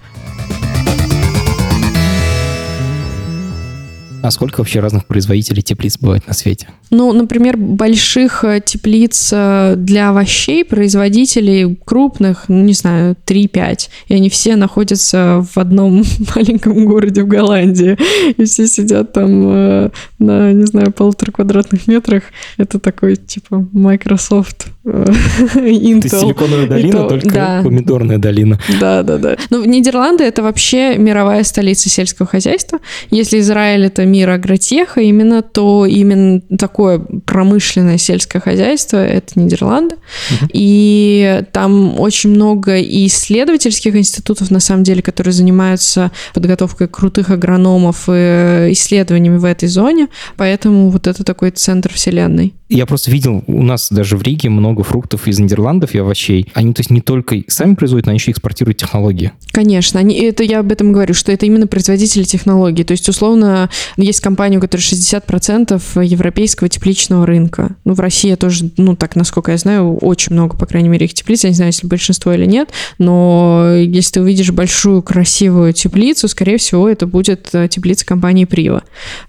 А 4.23 4.31
сколько 4.31 4.59
вообще 4.59 4.81
разных 4.81 5.07
производителей 5.07 5.63
теплиц 5.63 5.99
бывает 5.99 6.27
на 6.27 6.35
свете? 6.35 6.69
Ну, 6.91 7.13
например, 7.13 7.57
больших 7.57 8.45
э, 8.45 8.61
теплиц 8.63 9.31
э, 9.33 9.75
для 9.77 10.11
овощей 10.11 10.65
производителей 10.65 11.79
крупных, 11.85 12.45
ну, 12.49 12.63
не 12.63 12.73
знаю, 12.73 13.17
3-5. 13.25 13.89
И 14.09 14.15
они 14.15 14.29
все 14.29 14.57
находятся 14.57 15.47
в 15.55 15.57
одном 15.57 16.03
маленьком 16.37 16.85
городе 16.85 17.23
в 17.23 17.29
Голландии. 17.29 17.97
И 18.37 18.45
все 18.45 18.67
сидят 18.67 19.13
там 19.13 19.49
э, 19.49 19.91
на, 20.19 20.53
не 20.53 20.67
знаю, 20.67 20.93
полутора 20.93 21.31
квадратных 21.31 21.87
метрах. 21.87 22.25
Это 22.59 22.79
такой, 22.81 23.17
типа, 23.17 23.67
Microsoft, 23.73 24.67
Intel. 24.87 26.07
Это 26.07 26.21
силиконовая 26.21 26.67
долина, 26.69 26.93
то, 26.93 27.09
только 27.09 27.31
да. 27.31 27.61
помидорная 27.63 28.19
долина. 28.19 28.59
Да, 28.81 29.03
да, 29.03 29.19
да. 29.19 29.37
Ну, 29.51 29.65
Нидерланды— 29.65 30.25
это 30.25 30.43
вообще 30.43 30.97
мировая 30.97 31.43
столица 31.43 31.89
сельского 31.89 32.27
хозяйства. 32.29 32.79
Если 33.11 33.41
Израиль— 33.41 33.85
это 33.87 34.05
мир 34.05 34.31
агротеха 34.31 35.01
именно, 35.01 35.43
то 35.43 35.87
именно 35.87 36.41
такое 36.57 37.01
промышленное 37.25 37.99
сельское 37.99 38.41
хозяйство— 38.41 38.97
это 38.99 39.39
Нидерланды. 39.41 39.97
Угу. 40.31 40.51
И 40.53 41.43
там 41.53 41.99
очень 41.99 42.31
много 42.31 42.77
и 42.77 43.07
исследовательских 43.07 43.97
институтов, 43.97 44.51
на 44.51 44.61
самом 44.61 44.85
деле, 44.85 45.03
которые 45.03 45.33
занимаются 45.33 46.13
подготовкой 46.33 46.87
крутых 46.87 47.31
агрономов 47.31 48.09
и 48.09 48.69
исследованиями 48.73 49.39
в 49.39 49.45
этой 49.45 49.69
зоне. 49.69 50.09
Поэтому 50.37 50.91
вот 50.91 51.09
это 51.09 51.25
такой 51.25 51.51
центр 51.51 51.93
вселенной. 51.93 52.55
Я 52.69 52.87
просто 52.87 53.11
видел, 53.13 53.45
у 53.47 53.63
нас 53.63 53.89
даже 53.91 54.17
в 54.17 54.23
Риге 54.23 54.51
много 54.51 54.76
фруктов 54.83 55.27
из 55.29 55.39
Нидерландов 55.39 55.95
и 55.95 55.99
овощей. 55.99 56.51
Они, 56.55 56.73
то 56.73 56.81
есть, 56.81 56.91
не 56.91 57.01
только 57.01 57.37
сами 57.49 57.75
производят, 57.75 58.07
но 58.07 58.11
они 58.11 58.19
еще 58.19 58.31
экспортируют 58.31 58.79
технологии. 58.79 59.33
Конечно, 59.53 60.01
они, 60.01 60.19
это 60.21 60.43
я 60.45 60.61
об 60.61 60.73
этом 60.73 60.93
говорю, 60.93 61.15
что 61.15 61.33
это 61.33 61.47
именно 61.47 61.67
производители 61.67 62.25
технологий. 62.25 62.85
То 62.85 62.93
есть, 62.93 63.09
условно, 63.09 63.71
есть 63.97 64.21
компания, 64.21 64.59
у 64.59 64.61
которой 64.61 64.81
60% 64.81 66.05
европейского 66.05 66.69
тепличного 66.69 67.27
рынка. 67.27 67.77
Ну, 67.85 67.95
в 67.95 68.01
России 68.01 68.35
тоже, 68.35 68.71
ну, 68.77 68.97
так, 68.97 69.17
насколько 69.17 69.53
я 69.53 69.59
знаю, 69.59 69.97
очень 69.97 70.33
много, 70.33 70.57
по 70.57 70.67
крайней 70.67 70.89
мере, 70.89 71.07
их 71.07 71.15
теплиц. 71.15 71.45
Я 71.45 71.51
не 71.51 71.57
знаю, 71.57 71.71
если 71.71 71.87
большинство 71.87 72.33
или 72.33 72.47
нет, 72.47 72.71
но 72.99 73.75
если 73.77 74.13
ты 74.13 74.21
увидишь 74.21 74.51
большую 74.51 75.03
красивую 75.03 75.73
теплицу, 75.73 76.29
скорее 76.29 76.59
всего, 76.59 76.89
это 76.89 77.07
будет 77.07 77.51
э, 77.53 77.69
теплица 77.69 78.05
компании 78.05 78.45
Прива. 78.45 78.83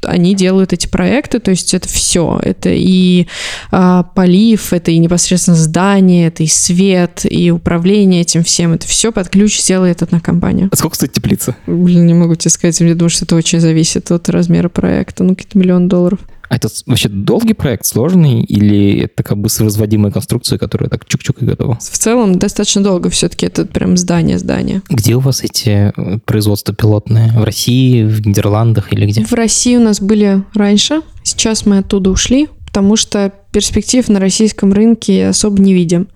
Они 0.04 0.36
делают 0.36 0.74
эти 0.74 0.88
проекты, 0.88 1.40
то 1.40 1.52
есть 1.52 1.74
это 1.74 1.88
все. 1.88 2.40
Это 2.44 2.70
и 2.72 3.28
а, 3.72 4.04
полив, 4.04 4.74
это 4.74 4.92
и 4.92 4.98
непосредственно 4.98 5.37
здание, 5.38 6.28
это 6.28 6.44
и 6.44 6.48
свет, 6.48 7.26
и 7.30 7.52
управление 7.52 8.22
этим 8.22 8.44
всем. 8.44 8.74
Это 8.74 8.88
все 8.88 9.12
под 9.12 9.30
ключ 9.30 9.60
сделает 9.60 10.02
одна 10.02 10.20
компания. 10.20 10.70
А 10.72 10.76
сколько 10.76 10.96
стоит 10.96 11.14
теплица? 11.14 11.56
Блин, 11.66 12.06
не 12.06 12.14
могу 12.14 12.36
тебе 12.36 12.52
сказать. 12.52 12.80
Я 12.80 12.96
думаю, 12.96 13.10
что 13.10 13.26
это 13.26 13.36
очень 13.36 13.60
зависит 13.60 14.12
от 14.12 14.30
размера 14.30 14.70
проекта. 14.70 15.24
Ну, 15.24 15.36
какие-то 15.36 15.58
миллион 15.58 15.88
долларов. 15.88 16.20
А 16.50 16.56
это 16.56 16.70
вообще 16.86 17.10
долгий 17.10 17.54
проект, 17.54 17.86
сложный, 17.86 18.42
или 18.42 19.00
это 19.02 19.24
как 19.24 19.38
бы 19.38 19.50
разводимая 19.60 20.12
конструкция, 20.12 20.58
которая 20.58 20.90
так 20.90 21.06
чук-чук 21.06 21.42
и 21.42 21.46
готова? 21.46 21.78
В 21.80 21.98
целом 21.98 22.40
достаточно 22.40 22.82
долго 22.82 23.10
все-таки 23.10 23.46
это 23.46 23.66
прям 23.66 23.98
здание-здание. 23.98 24.82
Где 24.90 25.16
у 25.16 25.20
вас 25.20 25.44
эти 25.44 25.92
э, 25.96 26.20
производства 26.26 26.74
пилотные? 26.74 27.34
В 27.34 27.44
России, 27.44 28.04
в 28.04 28.26
Нидерландах 28.26 28.94
или 28.94 29.06
где? 29.06 29.26
В 29.26 29.34
России 29.34 29.76
у 29.76 29.82
нас 29.82 30.00
были 30.00 30.44
раньше, 30.54 31.02
сейчас 31.24 31.66
мы 31.66 31.80
оттуда 31.80 32.12
ушли, 32.12 32.48
потому 32.68 32.98
что 32.98 33.32
перспектив 33.52 34.08
на 34.10 34.20
российском 34.20 34.74
рынке 34.74 35.30
особо 35.30 35.60
не 35.62 35.74
видим. 35.74 36.10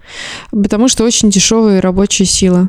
Потому 0.52 0.90
что 0.90 1.06
очень 1.06 1.32
дешевая 1.32 1.82
рабочая 1.82 2.26
сила. 2.26 2.68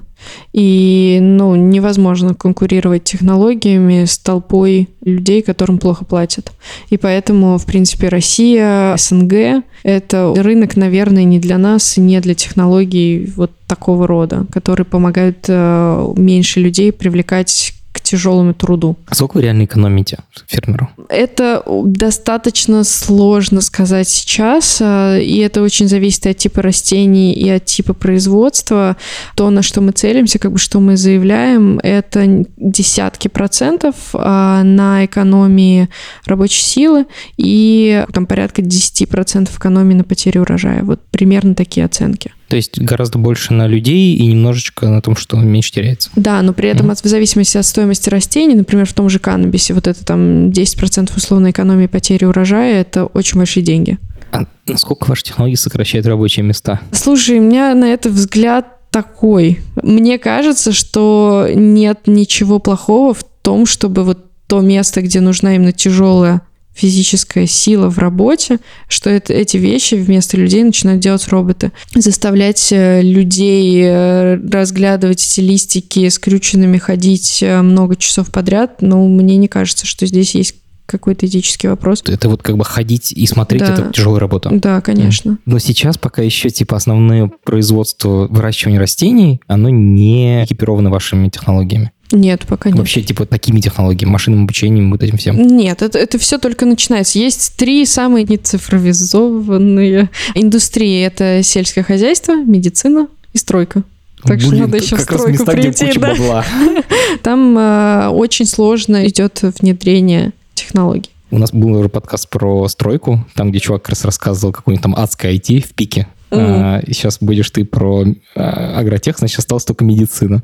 И 0.53 1.19
ну, 1.21 1.57
невозможно 1.57 2.35
конкурировать 2.35 3.03
технологиями 3.03 4.05
с 4.05 4.19
толпой 4.19 4.89
людей, 5.05 5.43
которым 5.43 5.79
плохо 5.79 6.05
платят. 6.05 6.53
И 6.91 6.97
поэтому, 6.97 7.59
в 7.59 7.67
принципе, 7.67 8.09
Россия, 8.09 8.97
СНГ— 8.97 9.65
это 9.83 10.33
рынок, 10.37 10.77
наверное, 10.77 11.25
не 11.25 11.41
для 11.41 11.59
нас, 11.59 11.97
не 11.97 12.21
для 12.21 12.35
технологий 12.35 13.33
вот 13.37 13.51
такого 13.67 14.07
рода, 14.07 14.47
которые 14.53 14.87
помогают 14.87 15.45
э, 15.49 16.15
меньше 16.17 16.61
людей 16.61 16.93
привлекать 16.93 17.75
тяжелому 18.01 18.55
труду. 18.55 18.97
А 19.07 19.15
сколько 19.15 19.35
вы 19.35 19.43
реально 19.43 19.65
экономите 19.65 20.19
фермеру? 20.47 20.91
Это 21.09 21.63
достаточно 21.85 22.85
сложно 22.85 23.61
сказать 23.61 24.09
сейчас, 24.09 24.79
а, 24.81 25.19
и 25.19 25.39
это 25.39 25.63
очень 25.63 25.89
зависит 25.89 26.27
от 26.27 26.37
типа 26.37 26.63
растений 26.63 27.33
и 27.33 27.49
от 27.49 27.65
типа 27.65 27.95
производства. 27.95 28.97
То, 29.35 29.51
на 29.51 29.63
что 29.63 29.81
мы 29.81 29.93
целимся, 29.93 30.39
как 30.39 30.53
бы 30.53 30.59
что 30.59 30.81
мы 30.81 30.97
заявляем, 30.97 31.79
это 31.83 32.45
десятки 32.57 33.29
процентов 33.29 33.95
а, 34.15 34.63
на 34.63 35.05
экономии 35.05 35.89
рабочей 36.27 36.63
силы 36.63 37.07
и 37.37 38.05
там 38.13 38.27
порядка 38.27 38.63
10 38.63 39.09
процентов 39.09 39.59
экономии 39.59 39.95
на 39.95 40.05
потере 40.05 40.41
урожая. 40.41 40.83
Вот 40.83 41.01
примерно 41.11 41.55
такие 41.55 41.85
оценки. 41.85 42.33
То 42.53 42.57
есть 42.57 42.79
гораздо 42.79 43.17
больше 43.17 43.55
на 43.55 43.67
людей 43.67 44.15
и 44.15 44.27
немножечко 44.27 44.87
на 44.87 45.01
том, 45.01 45.17
что 45.17 45.39
меньше 45.39 45.73
теряется. 45.73 46.11
Да, 46.17 46.43
но 46.43 46.53
при 46.53 46.69
этом 46.69 46.91
mm-hmm. 46.91 46.93
от, 46.93 47.01
в 47.01 47.09
зависимости 47.09 47.57
от 47.57 47.65
стоимости 47.65 48.11
растений, 48.11 48.55
например, 48.55 48.85
в 48.85 48.93
том 48.93 49.09
же 49.09 49.19
каннабисе, 49.19 49.73
вот 49.73 49.87
это 49.87 50.05
там 50.05 50.51
10% 50.51 51.17
условной 51.17 51.53
экономии 51.53 51.87
потери 51.87 52.27
урожая, 52.27 52.83
это 52.83 53.07
очень 53.07 53.39
большие 53.39 53.63
деньги. 53.63 53.97
А 54.33 54.45
насколько 54.67 55.09
ваши 55.09 55.25
технологии 55.25 55.55
сокращают 55.55 56.07
рабочие 56.07 56.45
места? 56.45 56.83
Слушай, 56.93 57.39
у 57.39 57.43
меня 57.43 57.75
на 57.75 57.87
это 57.87 58.11
взгляд 58.11 58.67
такой. 58.91 59.61
Мне 59.83 60.19
кажется, 60.19 60.73
что 60.73 61.49
нет 61.55 62.01
ничего 62.05 62.59
плохого 62.59 63.15
в 63.15 63.25
том, 63.41 63.65
чтобы 63.65 64.05
вот 64.05 64.27
то 64.47 64.61
место, 64.61 65.01
где 65.01 65.23
нужна 65.23 65.55
именно 65.55 65.73
тяжелая 65.73 66.43
физическая 66.75 67.47
сила 67.47 67.89
в 67.91 67.99
работе, 67.99 68.59
что 68.89 69.11
это, 69.11 69.33
эти 69.33 69.57
вещи 69.57 69.95
вместо 69.95 70.37
людей 70.37 70.63
начинают 70.65 71.01
делать 71.01 71.27
роботы. 71.29 71.73
Заставлять 71.95 72.73
э, 72.73 73.03
людей 73.03 73.83
э, 73.85 74.37
разглядывать 74.37 75.25
эти 75.25 75.41
листики 75.41 76.09
скрюченными, 76.09 76.79
ходить 76.79 77.43
э, 77.43 77.61
много 77.63 77.97
часов 77.97 78.31
подряд, 78.31 78.81
ну, 78.81 79.07
мне 79.09 79.37
не 79.37 79.49
кажется, 79.49 79.87
что 79.87 80.07
здесь 80.07 80.35
есть 80.35 80.55
какой-то 80.87 81.27
этический 81.27 81.69
вопрос. 81.69 82.03
Это 82.07 82.29
вот 82.29 82.43
как 82.43 82.57
бы 82.57 82.65
ходить 82.65 83.13
и 83.13 83.27
смотреть, 83.27 83.63
да. 83.63 83.73
это 83.73 83.91
тяжелая 83.93 84.21
работа. 84.21 84.51
Да, 84.53 84.81
конечно. 84.81 85.39
Но 85.47 85.59
сейчас 85.59 85.97
пока 85.97 86.23
еще 86.23 86.51
типа 86.51 86.77
основное 86.77 87.31
производство 87.45 88.27
выращивания 88.29 88.79
растений, 88.79 89.41
оно 89.47 89.71
не 89.71 90.45
экипировано 90.45 90.91
вашими 90.91 91.29
технологиями. 91.29 91.93
Нет, 92.13 92.45
пока 92.47 92.69
нет. 92.69 92.79
Вообще, 92.79 93.03
типа, 93.03 93.27
такими 93.27 93.61
технологиями, 93.61 94.13
машинным 94.13 94.45
обучением, 94.45 94.91
вот 94.91 95.03
этим 95.03 95.17
всем? 95.17 95.37
Нет, 95.37 95.83
это, 95.83 95.99
это 95.99 96.19
все 96.19 96.39
только 96.39 96.67
начинается. 96.67 97.19
Есть 97.19 97.57
три 97.57 97.85
самые 97.87 98.25
нецифровизованные 98.25 100.11
индустрии. 100.35 101.03
Это 101.03 101.43
сельское 101.43 101.83
хозяйство, 101.83 102.37
медицина 102.37 103.09
и 103.33 103.39
стройка. 103.39 103.83
Так 104.25 104.39
Блин, 104.39 104.51
что 104.51 104.57
надо 104.61 104.77
еще 104.77 104.97
в 104.97 105.01
стройку 105.01 105.31
места, 105.31 105.53
прийти. 105.53 105.99
Да. 105.99 106.45
Там 107.23 107.59
э, 107.59 108.09
очень 108.09 108.47
сложно 108.47 109.09
идет 109.09 109.41
внедрение 109.61 110.33
технологий. 110.55 111.11
У 111.33 111.39
нас 111.39 111.51
был 111.51 111.75
уже 111.75 111.89
подкаст 111.89 112.29
про 112.29 112.69
стройку, 112.69 113.27
там, 113.35 113.51
где 113.51 113.59
чувак 113.59 113.83
как 113.83 113.91
раз 113.91 114.05
рассказывал, 114.05 114.53
какой 114.53 114.75
нибудь 114.75 114.83
там 114.83 114.95
адское 114.95 115.33
IT 115.33 115.67
в 115.67 115.73
пике. 115.73 116.07
Mm. 116.33 116.61
А, 116.63 116.83
сейчас 116.87 117.19
будешь 117.21 117.51
ты 117.51 117.65
про 117.65 118.07
а, 118.35 118.79
агротех, 118.79 119.19
значит, 119.19 119.39
осталась 119.39 119.65
только 119.65 119.85
медицина. 119.85 120.43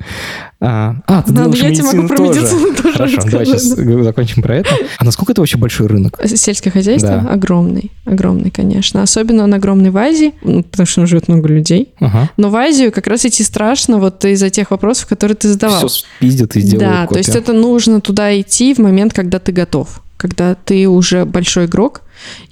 А, 0.60 0.96
а 1.06 1.22
ты 1.22 1.32
да, 1.32 1.44
думаешь, 1.44 1.62
я 1.62 1.74
тебе 1.74 1.84
могу 1.84 2.08
про 2.08 2.16
тоже. 2.16 2.40
медицину 2.40 2.74
тоже 2.74 2.92
Хорошо, 2.92 3.16
расскажу. 3.16 3.30
давай 3.30 3.46
сейчас 3.46 3.62
закончим 3.62 4.42
про 4.42 4.56
это. 4.56 4.70
А 4.98 5.04
насколько 5.04 5.32
это 5.32 5.40
вообще 5.40 5.56
большой 5.56 5.86
рынок? 5.86 6.20
Сельское 6.26 6.70
хозяйство? 6.70 7.22
Да. 7.24 7.30
Огромный. 7.32 7.90
Огромный, 8.04 8.50
конечно. 8.50 9.02
Особенно 9.02 9.44
он 9.44 9.54
огромный 9.54 9.90
в 9.90 9.96
Азии, 9.96 10.34
ну, 10.42 10.62
потому 10.62 10.86
что 10.86 10.96
там 10.96 11.06
живет 11.06 11.28
много 11.28 11.48
людей. 11.48 11.94
Ага. 12.00 12.28
Но 12.36 12.50
в 12.50 12.56
Азию 12.56 12.92
как 12.92 13.06
раз 13.06 13.24
идти 13.24 13.42
страшно 13.42 13.98
вот 13.98 14.22
из-за 14.24 14.50
тех 14.50 14.70
вопросов, 14.70 15.06
которые 15.06 15.36
ты 15.36 15.48
задавал. 15.48 15.88
Все 15.88 16.04
спиздят 16.18 16.54
и 16.56 16.60
сделают 16.60 16.80
Да, 16.80 17.06
копия. 17.06 17.14
то 17.14 17.18
есть 17.18 17.36
это 17.36 17.52
нужно 17.54 18.02
туда 18.02 18.38
идти 18.38 18.74
в 18.74 18.78
момент, 18.78 19.14
когда 19.14 19.38
ты 19.38 19.52
готов 19.52 20.02
когда 20.18 20.56
ты 20.56 20.88
уже 20.88 21.24
большой 21.24 21.66
игрок, 21.66 22.02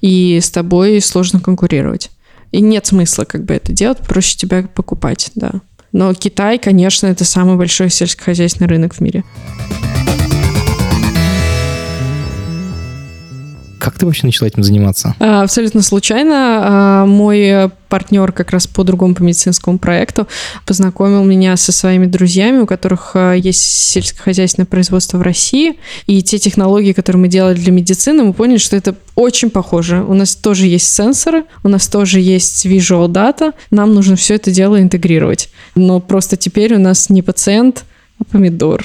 и 0.01 0.39
с 0.41 0.51
тобой 0.51 1.01
сложно 1.03 1.41
конкурировать. 1.41 2.11
И 2.57 2.63
нет 2.63 2.87
смысла 2.87 3.25
как 3.25 3.45
бы 3.45 3.53
это 3.53 3.71
делать, 3.71 3.99
проще 3.99 4.35
тебя 4.35 4.67
покупать, 4.75 5.31
да. 5.35 5.61
Но 5.93 6.15
Китай, 6.15 6.59
конечно, 6.59 7.07
это 7.07 7.23
самый 7.23 7.59
большой 7.59 7.91
сельскохозяйственный 7.91 8.67
рынок 8.67 8.95
в 8.95 9.01
мире. 9.01 9.25
Как 13.87 14.01
ты 14.01 14.05
вообще 14.05 14.27
начала 14.27 14.49
этим 14.49 14.65
заниматься? 14.65 15.15
А, 15.21 15.43
абсолютно 15.43 15.81
случайно. 15.81 16.35
А, 16.35 17.07
мой 17.07 17.71
партнер 17.89 18.33
как 18.33 18.51
раз 18.51 18.67
по 18.67 18.83
другому 18.83 19.15
по 19.15 19.23
медицинскому 19.23 19.79
проекту 19.79 20.27
познакомил 20.67 21.23
меня 21.23 21.57
со 21.57 21.71
своими 21.71 22.07
друзьями, 22.07 22.59
у 22.59 22.67
которых 22.67 23.13
а, 23.15 23.35
есть 23.35 23.63
сельскохозяйственное 23.63 24.67
производство 24.67 25.19
в 25.19 25.23
России. 25.23 25.79
И 26.09 26.21
те 26.21 26.41
технологии, 26.41 26.95
которые 26.95 27.21
мы 27.23 27.29
делали 27.29 27.55
для 27.55 27.71
медицины, 27.71 28.25
мы 28.25 28.33
поняли, 28.33 28.59
что 28.59 28.75
это 28.75 28.97
очень 29.15 29.51
похоже. 29.51 30.03
У 30.03 30.15
нас 30.15 30.35
тоже 30.35 30.67
есть 30.67 30.93
сенсоры, 30.93 31.45
у 31.63 31.69
нас 31.69 31.87
тоже 31.87 32.19
есть 32.19 32.67
visual 32.67 33.07
data. 33.07 33.53
Нам 33.71 33.95
нужно 33.95 34.17
все 34.17 34.35
это 34.35 34.51
дело 34.51 34.83
интегрировать. 34.83 35.49
Но 35.77 36.01
просто 36.01 36.37
теперь 36.37 36.75
у 36.75 36.81
нас 36.81 37.09
не 37.09 37.23
пациент, 37.23 37.85
помидор. 38.31 38.85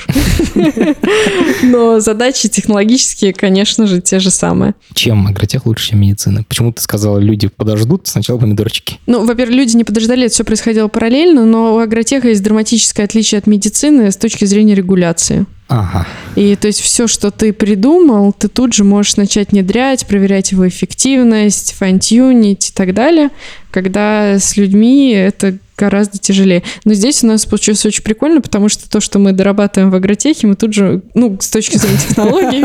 Но 1.63 1.99
задачи 1.99 2.49
технологические, 2.49 3.33
конечно 3.33 3.87
же, 3.87 4.01
те 4.01 4.19
же 4.19 4.29
самые. 4.29 4.75
Чем 4.93 5.27
агротех 5.27 5.65
лучше, 5.65 5.89
чем 5.89 6.01
медицина? 6.01 6.43
Почему 6.43 6.71
ты 6.71 6.81
сказала, 6.81 7.17
люди 7.17 7.47
подождут 7.47 8.07
сначала 8.07 8.37
помидорчики? 8.37 8.99
Ну, 9.07 9.25
во-первых, 9.25 9.55
люди 9.55 9.75
не 9.75 9.83
подождали, 9.83 10.25
это 10.25 10.33
все 10.33 10.43
происходило 10.43 10.87
параллельно, 10.87 11.45
но 11.45 11.75
у 11.75 11.79
агротеха 11.79 12.27
есть 12.27 12.43
драматическое 12.43 13.05
отличие 13.05 13.39
от 13.39 13.47
медицины 13.47 14.11
с 14.11 14.17
точки 14.17 14.45
зрения 14.45 14.75
регуляции. 14.75 15.45
Ага. 15.67 16.05
И 16.35 16.57
то 16.57 16.67
есть 16.67 16.81
все, 16.81 17.07
что 17.07 17.31
ты 17.31 17.53
придумал, 17.53 18.33
ты 18.33 18.49
тут 18.49 18.73
же 18.73 18.83
можешь 18.83 19.15
начать 19.15 19.53
внедрять, 19.53 20.05
проверять 20.05 20.51
его 20.51 20.67
эффективность, 20.67 21.73
файн-тюнить 21.73 22.71
и 22.71 22.73
так 22.73 22.93
далее. 22.93 23.29
Когда 23.71 24.37
с 24.37 24.57
людьми 24.57 25.11
это 25.11 25.57
гораздо 25.81 26.19
тяжелее. 26.19 26.61
Но 26.85 26.93
здесь 26.93 27.23
у 27.23 27.27
нас 27.27 27.45
получилось 27.45 27.85
очень 27.85 28.03
прикольно, 28.03 28.39
потому 28.39 28.69
что 28.69 28.87
то, 28.87 28.99
что 28.99 29.17
мы 29.17 29.31
дорабатываем 29.31 29.89
в 29.89 29.95
агротехе, 29.95 30.45
мы 30.45 30.55
тут 30.55 30.73
же, 30.73 31.01
ну, 31.15 31.37
с 31.39 31.49
точки 31.49 31.77
зрения 31.77 31.97
технологий, 32.07 32.63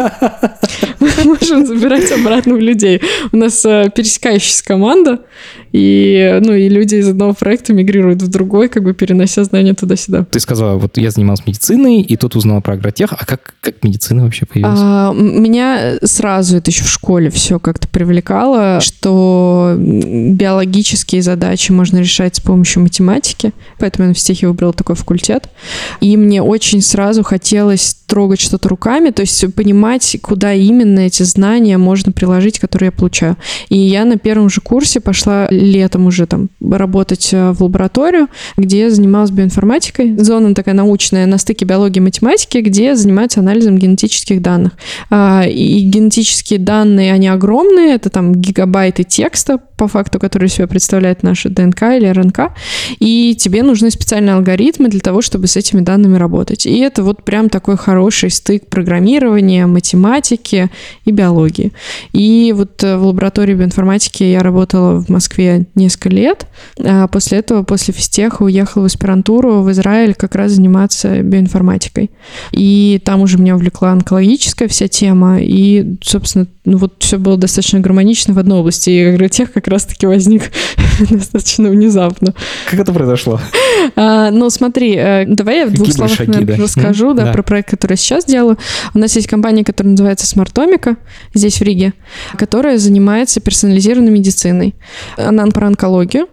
мы 1.00 1.10
можем 1.24 1.66
забирать 1.66 2.12
обратно 2.12 2.54
в 2.54 2.60
людей. 2.60 3.00
У 3.32 3.36
нас 3.38 3.64
э, 3.64 3.90
пересекающаяся 3.94 4.64
команда, 4.64 5.20
и, 5.72 6.38
ну, 6.42 6.52
и 6.52 6.68
люди 6.68 6.96
из 6.96 7.08
одного 7.08 7.34
проекта 7.34 7.72
мигрируют 7.72 8.22
в 8.22 8.28
другой, 8.28 8.68
как 8.68 8.82
бы 8.82 8.94
перенося 8.94 9.44
знания 9.44 9.74
туда-сюда. 9.74 10.26
Ты 10.30 10.40
сказала, 10.40 10.78
вот 10.78 10.96
я 10.98 11.10
занималась 11.10 11.46
медициной, 11.46 12.00
и 12.00 12.16
тут 12.16 12.36
узнала 12.36 12.60
про 12.60 12.74
агротех. 12.74 13.12
А 13.12 13.24
как, 13.24 13.54
как 13.60 13.82
медицина 13.82 14.24
вообще 14.24 14.46
появилась? 14.46 14.78
А, 14.82 15.12
меня 15.12 15.98
сразу 16.02 16.56
это 16.56 16.70
еще 16.70 16.84
в 16.84 16.88
школе 16.88 17.30
все 17.30 17.58
как-то 17.58 17.88
привлекало, 17.88 18.80
что 18.80 19.74
биологические 19.76 21.22
задачи 21.22 21.72
можно 21.72 21.98
решать 21.98 22.36
с 22.36 22.40
помощью 22.40 22.82
математики, 22.82 23.52
поэтому 23.78 24.04
я 24.04 24.08
на 24.08 24.14
физтехе 24.14 24.48
выбрала 24.48 24.72
такой 24.72 24.96
факультет. 24.96 25.48
И 26.00 26.16
мне 26.16 26.42
очень 26.42 26.80
сразу 26.80 27.22
хотелось 27.22 27.96
трогать 28.06 28.40
что-то 28.40 28.68
руками, 28.68 29.10
то 29.10 29.22
есть 29.22 29.54
понимать, 29.54 30.16
куда 30.22 30.52
именно 30.52 31.00
эти 31.00 31.22
знания 31.24 31.76
можно 31.76 32.12
приложить, 32.12 32.58
которые 32.58 32.88
я 32.88 32.92
получаю. 32.92 33.36
И 33.68 33.76
я 33.76 34.04
на 34.04 34.16
первом 34.16 34.48
же 34.48 34.60
курсе 34.60 35.00
пошла 35.00 35.48
летом 35.56 36.06
уже 36.06 36.26
там 36.26 36.48
работать 36.60 37.30
э, 37.32 37.52
в 37.52 37.62
лабораторию, 37.62 38.28
где 38.56 38.80
я 38.80 38.90
занималась 38.90 39.30
биоинформатикой. 39.30 40.16
Зона 40.18 40.54
такая 40.54 40.74
научная 40.74 41.26
на 41.26 41.38
стыке 41.38 41.64
биологии 41.64 41.98
и 41.98 42.02
математики, 42.02 42.58
где 42.58 42.94
занимаются 42.94 43.40
анализом 43.40 43.78
генетических 43.78 44.42
данных. 44.42 44.72
А, 45.10 45.44
и 45.46 45.80
генетические 45.80 46.58
данные, 46.58 47.12
они 47.12 47.28
огромные, 47.28 47.94
это 47.94 48.10
там 48.10 48.34
гигабайты 48.34 49.04
текста, 49.04 49.58
по 49.76 49.88
факту, 49.88 50.18
который 50.18 50.48
себя 50.48 50.66
представляет 50.66 51.22
наша 51.22 51.48
ДНК 51.48 51.82
или 51.82 52.06
РНК, 52.06 52.52
и 52.98 53.36
тебе 53.38 53.62
нужны 53.62 53.90
специальные 53.90 54.34
алгоритмы 54.34 54.88
для 54.88 55.00
того, 55.00 55.22
чтобы 55.22 55.46
с 55.46 55.56
этими 55.56 55.80
данными 55.80 56.16
работать. 56.16 56.66
И 56.66 56.78
это 56.78 57.02
вот 57.02 57.24
прям 57.24 57.50
такой 57.50 57.76
хороший 57.76 58.30
стык 58.30 58.66
программирования, 58.68 59.66
математики 59.66 60.70
и 61.04 61.10
биологии. 61.10 61.72
И 62.12 62.54
вот 62.56 62.82
в 62.82 63.02
лаборатории 63.02 63.54
биоинформатики 63.54 64.22
я 64.22 64.40
работала 64.40 65.00
в 65.00 65.08
Москве 65.08 65.45
несколько 65.74 66.08
лет. 66.08 66.46
А 66.78 67.06
после 67.08 67.38
этого, 67.38 67.62
после 67.62 67.94
физтеха, 67.94 68.42
уехала 68.42 68.82
в 68.82 68.86
аспирантуру 68.86 69.62
в 69.62 69.70
Израиль 69.72 70.14
как 70.14 70.34
раз 70.34 70.52
заниматься 70.52 71.22
биоинформатикой. 71.22 72.10
И 72.52 73.00
там 73.04 73.20
уже 73.20 73.38
меня 73.38 73.56
увлекла 73.56 73.92
онкологическая 73.92 74.68
вся 74.68 74.88
тема. 74.88 75.38
И, 75.40 75.96
собственно, 76.02 76.46
ну 76.64 76.78
вот 76.78 76.96
все 76.98 77.18
было 77.18 77.36
достаточно 77.36 77.80
гармонично 77.80 78.34
в 78.34 78.38
одной 78.38 78.58
области. 78.58 78.90
И 78.90 79.04
агротех 79.04 79.52
как 79.52 79.68
раз-таки 79.68 80.06
возник 80.06 80.52
достаточно 81.10 81.70
внезапно. 81.70 82.34
Как 82.70 82.80
это 82.80 82.92
произошло? 82.92 83.40
А, 83.94 84.30
ну, 84.30 84.50
смотри, 84.50 84.94
э, 84.96 85.24
давай 85.26 85.60
я 85.60 85.66
в 85.66 85.72
двух 85.72 85.92
словах 85.92 86.14
шаги, 86.14 86.32
наверное, 86.32 86.56
да? 86.56 86.62
расскажу 86.62 87.14
да, 87.14 87.24
да. 87.24 87.32
про 87.32 87.42
проект, 87.42 87.70
который 87.70 87.92
я 87.92 87.96
сейчас 87.96 88.24
делаю. 88.24 88.58
У 88.94 88.98
нас 88.98 89.14
есть 89.16 89.28
компания, 89.28 89.64
которая 89.64 89.92
называется 89.92 90.26
Смартомика, 90.26 90.96
здесь 91.34 91.60
в 91.60 91.62
Риге, 91.62 91.92
которая 92.36 92.78
занимается 92.78 93.40
персонализированной 93.40 94.10
медициной. 94.10 94.74
Она 95.16 95.46
про 95.46 95.66
онкологию. 95.66 96.26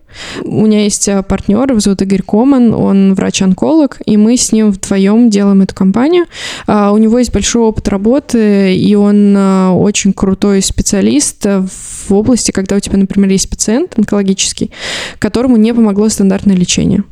У 0.44 0.66
меня 0.66 0.84
есть 0.84 1.08
э, 1.08 1.24
партнер, 1.24 1.70
его 1.70 1.80
зовут 1.80 2.02
Игорь 2.02 2.22
Коман, 2.22 2.74
он 2.74 3.14
врач-онколог, 3.14 4.02
и 4.06 4.18
мы 4.18 4.38
с 4.38 4.52
ним 4.52 4.72
вдвоем 4.72 5.30
делаем 5.30 5.62
эту 5.62 5.76
компанию. 5.76 6.26
А, 6.68 6.92
у 6.92 6.98
него 6.98 7.20
есть 7.20 7.32
большой 7.32 7.64
опыт 7.64 7.88
работы, 7.88 8.76
и 8.76 8.96
он 8.96 9.36
э, 9.36 9.70
очень 9.70 10.14
крутой 10.14 10.62
специалист 10.62 11.46
в 11.46 12.14
области, 12.14 12.52
когда 12.52 12.76
у 12.76 12.80
тебя, 12.80 12.98
например, 12.98 13.30
есть 13.30 13.50
пациент 13.50 13.98
онкологический, 13.98 14.72
которому 15.20 15.58
не 15.58 15.74
помогло 15.74 16.10
стандартное 16.10 16.56
лечение. 16.56 17.04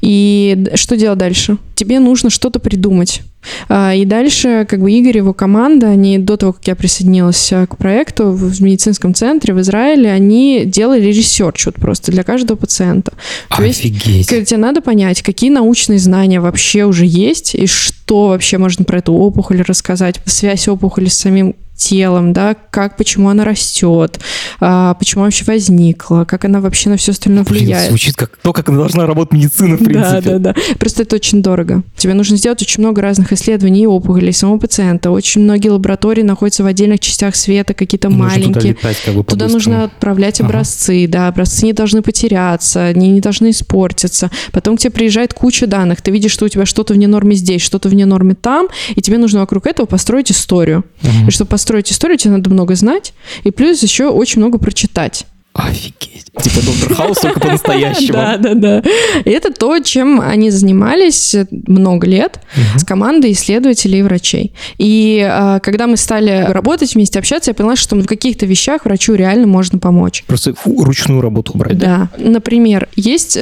И 0.00 0.68
что 0.74 0.96
делать 0.96 1.18
дальше? 1.18 1.58
Тебе 1.74 2.00
нужно 2.00 2.30
что-то 2.30 2.58
придумать. 2.58 3.22
А, 3.68 3.94
и 3.94 4.04
дальше, 4.04 4.66
как 4.68 4.80
бы 4.80 4.90
Игорь 4.90 5.16
и 5.16 5.18
его 5.18 5.32
команда, 5.32 5.88
они 5.88 6.18
до 6.18 6.36
того, 6.36 6.52
как 6.52 6.66
я 6.66 6.74
присоединилась 6.74 7.52
э, 7.52 7.66
к 7.66 7.76
проекту 7.76 8.30
в 8.30 8.62
медицинском 8.62 9.14
центре 9.14 9.54
в 9.54 9.60
Израиле, 9.60 10.10
они 10.10 10.64
делали 10.64 11.06
research 11.06 11.66
вот 11.66 11.76
просто 11.76 12.10
для 12.12 12.22
каждого 12.22 12.56
пациента. 12.56 13.12
Офигеть. 13.48 14.28
То 14.28 14.36
есть, 14.36 14.48
тебе 14.50 14.58
надо 14.58 14.80
понять, 14.80 15.22
какие 15.22 15.50
научные 15.50 15.98
знания 15.98 16.40
вообще 16.40 16.84
уже 16.84 17.06
есть, 17.06 17.54
и 17.54 17.66
что 17.66 18.28
вообще 18.28 18.58
можно 18.58 18.84
про 18.84 18.98
эту 18.98 19.12
опухоль 19.12 19.62
рассказать, 19.62 20.20
связь 20.24 20.68
опухоли 20.68 21.08
с 21.08 21.14
самим 21.14 21.54
телом, 21.76 22.32
да, 22.32 22.56
как, 22.70 22.96
почему 22.96 23.28
она 23.28 23.44
растет, 23.44 24.18
а, 24.60 24.94
почему 24.94 25.24
вообще 25.24 25.44
возникла, 25.44 26.24
как 26.24 26.44
она 26.44 26.60
вообще 26.60 26.88
на 26.88 26.96
все 26.96 27.12
остальное 27.12 27.44
Блин, 27.44 27.64
влияет. 27.64 27.88
Звучит 27.88 28.16
как 28.16 28.36
то, 28.36 28.52
как 28.52 28.66
должна 28.66 29.06
работать 29.06 29.32
медицина, 29.32 29.76
в 29.76 29.84
принципе. 29.84 30.20
Да, 30.20 30.38
да, 30.38 30.38
да. 30.38 30.54
Просто 30.78 31.02
это 31.02 31.16
очень 31.16 31.42
дорого. 31.42 31.82
Тебе 31.96 32.14
нужно 32.14 32.36
сделать 32.36 32.62
очень 32.62 32.82
много 32.82 33.02
разных 33.02 33.32
исследований 33.32 33.82
и 33.82 33.86
опухолей 33.86 34.32
самого 34.32 34.58
пациента. 34.58 35.10
Очень 35.10 35.42
многие 35.42 35.68
лаборатории 35.68 36.22
находятся 36.22 36.64
в 36.64 36.66
отдельных 36.66 37.00
частях 37.00 37.36
света, 37.36 37.74
какие-то 37.74 38.10
маленькие. 38.10 38.54
Туда, 38.54 38.68
летать, 38.68 39.02
как 39.04 39.14
бы, 39.14 39.24
туда 39.24 39.48
нужно 39.48 39.84
отправлять 39.84 40.40
образцы, 40.40 41.04
ага. 41.04 41.12
да, 41.12 41.28
образцы 41.28 41.66
не 41.66 41.72
должны 41.72 42.02
потеряться, 42.02 42.86
они 42.86 43.10
не 43.10 43.20
должны 43.20 43.50
испортиться. 43.50 44.30
Потом 44.52 44.76
к 44.76 44.80
тебе 44.80 44.90
приезжает 44.90 45.34
куча 45.34 45.66
данных, 45.66 46.00
ты 46.00 46.10
видишь, 46.10 46.32
что 46.32 46.46
у 46.46 46.48
тебя 46.48 46.64
что-то 46.66 46.94
вне 46.94 47.06
нормы 47.06 47.34
здесь, 47.34 47.62
что-то 47.62 47.88
вне 47.88 48.06
нормы 48.06 48.34
там, 48.34 48.68
и 48.94 49.00
тебе 49.00 49.18
нужно 49.18 49.40
вокруг 49.40 49.66
этого 49.66 49.86
построить 49.86 50.30
историю. 50.30 50.84
Ага. 51.02 51.28
И 51.28 51.30
чтобы 51.30 51.50
построить 51.66 51.90
историю, 51.90 52.16
тебе 52.16 52.30
надо 52.30 52.48
много 52.48 52.76
знать, 52.76 53.12
и 53.42 53.50
плюс 53.50 53.82
еще 53.82 54.06
очень 54.08 54.40
много 54.40 54.56
прочитать. 54.56 55.26
Офигеть. 55.56 56.26
Типа 56.42 56.66
Доктор 56.66 56.94
Хаус 56.94 57.18
только 57.18 57.40
по-настоящему. 57.40 58.16
Да, 58.26 58.36
да, 58.38 58.54
да. 58.54 58.82
И 59.24 59.30
это 59.30 59.52
то, 59.52 59.78
чем 59.80 60.20
они 60.20 60.50
занимались 60.50 61.34
много 61.50 62.06
лет 62.06 62.40
с 62.76 62.84
командой 62.84 63.32
исследователей 63.32 64.00
и 64.00 64.02
врачей. 64.02 64.52
И 64.78 65.26
а, 65.28 65.60
когда 65.60 65.86
мы 65.86 65.96
стали 65.96 66.44
работать 66.48 66.94
вместе, 66.94 67.18
общаться, 67.18 67.50
я 67.50 67.54
поняла, 67.54 67.76
что 67.76 67.96
в 67.96 68.06
каких-то 68.06 68.46
вещах 68.46 68.84
врачу 68.84 69.14
реально 69.14 69.46
можно 69.46 69.78
помочь. 69.78 70.24
Просто 70.26 70.54
ручную 70.64 71.20
работу 71.20 71.52
убрать. 71.54 71.78
Да. 71.78 72.08
Например, 72.18 72.88
есть 72.96 73.38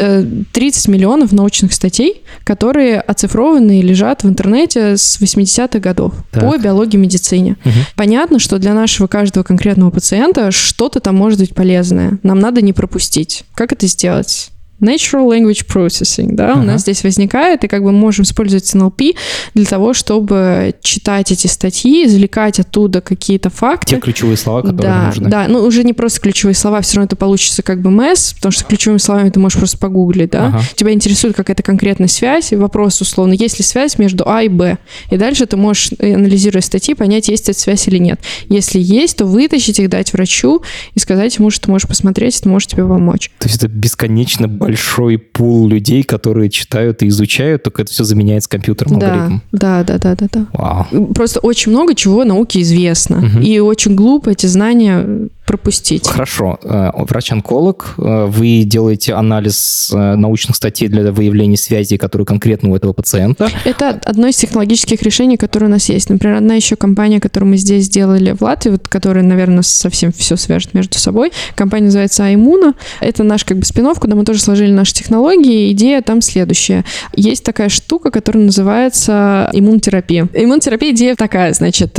30 0.53 0.89
э, 0.89 0.91
миллионов 0.91 1.33
научных 1.33 1.73
статей, 1.73 2.23
которые 2.45 3.01
оцифрованы 3.01 3.81
и 3.81 3.83
лежат 3.83 4.23
в 4.23 4.29
интернете 4.29 4.97
с 4.97 5.21
80-х 5.21 5.79
годов 5.79 6.15
по 6.33 6.57
биологии 6.59 6.97
и 6.97 7.01
медицине. 7.01 7.57
Понятно, 7.97 8.39
что 8.39 8.59
для 8.59 8.75
нашего 8.75 9.07
каждого 9.07 9.45
конкретного 9.45 9.91
пациента 9.91 10.51
что-то 10.51 11.01
там 11.01 11.17
может 11.17 11.39
быть 11.39 11.55
полезное 11.55 12.04
важное. 12.05 12.21
Нам 12.23 12.39
надо 12.39 12.63
не 12.63 12.73
пропустить. 12.73 13.45
Как 13.55 13.73
это 13.73 13.87
сделать? 13.87 14.51
Natural 14.81 15.27
Language 15.29 15.67
Processing, 15.67 16.33
да, 16.33 16.51
uh-huh. 16.51 16.61
у 16.61 16.63
нас 16.63 16.83
здесь 16.83 17.05
возникает, 17.05 17.65
и 17.65 17.69
как 17.69 17.83
бы 17.83 17.93
мы 17.93 17.99
можем 17.99 18.25
использовать 18.25 18.65
NLP 18.75 19.17
для 19.55 19.65
того, 19.65 19.95
чтобы 19.95 20.75
читать 20.83 21.33
эти 21.33 21.47
статьи, 21.47 22.07
извлекать 22.07 22.61
оттуда 22.61 23.01
какие-то 23.01 23.51
факты. 23.51 23.97
Те 23.97 24.01
ключевые 24.01 24.37
слова, 24.37 24.63
которые 24.63 24.83
да, 24.83 25.07
нужны. 25.07 25.29
Да, 25.29 25.47
ну 25.49 25.61
уже 25.61 25.85
не 25.85 25.93
просто 25.93 26.21
ключевые 26.21 26.55
слова, 26.55 26.81
все 26.81 26.97
равно 26.97 27.07
это 27.07 27.17
получится 27.17 27.63
как 27.63 27.81
бы 27.81 27.91
месс, 27.91 28.35
потому 28.35 28.53
что 28.53 28.65
ключевыми 28.65 28.99
словами 28.99 29.31
ты 29.31 29.41
можешь 29.41 29.59
просто 29.59 29.79
погуглить, 29.79 30.31
да. 30.31 30.49
Uh-huh. 30.49 30.75
Тебя 30.77 30.93
интересует 30.93 31.37
какая-то 31.37 31.63
конкретная 31.63 32.09
связь, 32.09 32.53
и 32.53 32.57
вопрос 32.57 33.01
условно, 33.01 33.33
есть 33.33 33.59
ли 33.59 33.65
связь 33.65 33.99
между 33.99 34.29
А 34.29 34.43
и 34.43 34.49
Б, 34.49 34.79
и 35.11 35.17
дальше 35.17 35.47
ты 35.47 35.57
можешь, 35.57 35.91
э, 35.99 36.15
анализируя 36.15 36.63
статьи, 36.63 36.95
понять, 36.95 37.29
есть 37.29 37.49
эта 37.49 37.59
связь 37.59 37.87
или 37.89 37.99
нет. 37.99 38.21
Если 38.49 38.81
есть, 38.81 39.19
то 39.19 39.27
вытащить 39.27 39.79
их, 39.79 39.89
дать 39.89 40.13
врачу 40.13 40.63
и 40.95 40.99
сказать 40.99 41.37
ему, 41.37 41.51
что 41.51 41.67
ты 41.67 41.71
можешь 41.71 41.89
посмотреть, 41.89 42.39
это 42.41 42.49
может 42.49 42.71
тебе 42.71 42.87
помочь. 42.87 43.31
То 43.39 43.49
есть 43.49 43.57
это 43.59 43.69
бесконечно 43.69 44.49
большой 44.65 45.19
пул 45.19 45.69
людей, 45.69 46.03
которые 46.03 46.49
читают 46.49 47.03
и 47.03 47.09
изучают, 47.09 47.63
только 47.63 47.83
это 47.83 47.93
все 47.93 48.05
заменяется 48.05 48.49
компьютером 48.49 48.99
да, 48.99 49.07
алгоритмом. 49.07 49.43
Да, 49.53 49.85
да, 49.85 49.99
да, 49.99 50.15
да, 50.15 50.27
да. 50.33 50.47
Вау. 50.53 51.07
Просто 51.15 51.41
очень 51.41 51.73
много 51.73 51.95
чего 51.95 52.25
науке 52.25 52.63
известно. 52.63 53.19
Угу. 53.19 53.41
И 53.41 53.59
очень 53.59 53.95
глупо 53.95 54.31
эти 54.31 54.47
знания 54.47 55.29
пропустить. 55.45 56.09
Хорошо. 56.09 56.59
Э, 56.63 56.91
врач-онколог, 56.95 57.95
э, 57.99 58.27
вы 58.27 58.65
делаете 58.65 59.15
анализ 59.15 59.91
э, 59.93 60.17
научных 60.17 60.57
статей 60.57 60.89
для 60.89 61.13
выявления 61.13 61.57
связей, 61.57 61.99
которые 61.99 62.27
конкретно 62.27 62.71
у 62.71 62.77
этого 62.77 62.93
пациента. 62.93 63.51
Это 63.65 64.01
одно 64.05 64.29
из 64.29 64.37
технологических 64.37 65.03
решений, 65.03 65.37
которые 65.37 65.69
у 65.69 65.73
нас 65.73 65.89
есть. 65.89 66.09
Например, 66.11 66.37
одна 66.37 66.55
еще 66.55 66.77
компания, 66.77 67.21
которую 67.21 67.51
мы 67.51 67.57
здесь 67.57 67.85
сделали 67.85 68.33
в 68.33 68.43
Латвии, 68.43 68.71
вот, 68.71 68.89
которая, 68.89 69.23
наверное, 69.23 69.63
совсем 69.63 70.13
все 70.13 70.37
свяжет 70.37 70.75
между 70.75 70.99
собой. 70.99 71.33
Компания 71.55 71.87
называется 71.87 72.25
Аймуна. 72.25 72.75
Это 73.01 73.23
наш 73.23 73.45
как 73.45 73.59
бы 73.59 73.65
спин 73.65 73.85
куда 73.85 74.17
мы 74.17 74.25
тоже 74.25 74.41
сложили 74.41 74.73
наши 74.73 74.95
технологии. 74.95 75.71
Идея 75.73 76.01
там 76.01 76.23
следующая. 76.23 76.85
Есть 77.15 77.45
такая 77.45 77.69
штука, 77.69 78.11
которая 78.11 78.45
называется 78.45 79.51
иммунотерапия. 79.53 80.27
Иммунотерапия 80.33 80.93
идея 80.93 81.17
такая, 81.17 81.53
значит, 81.53 81.99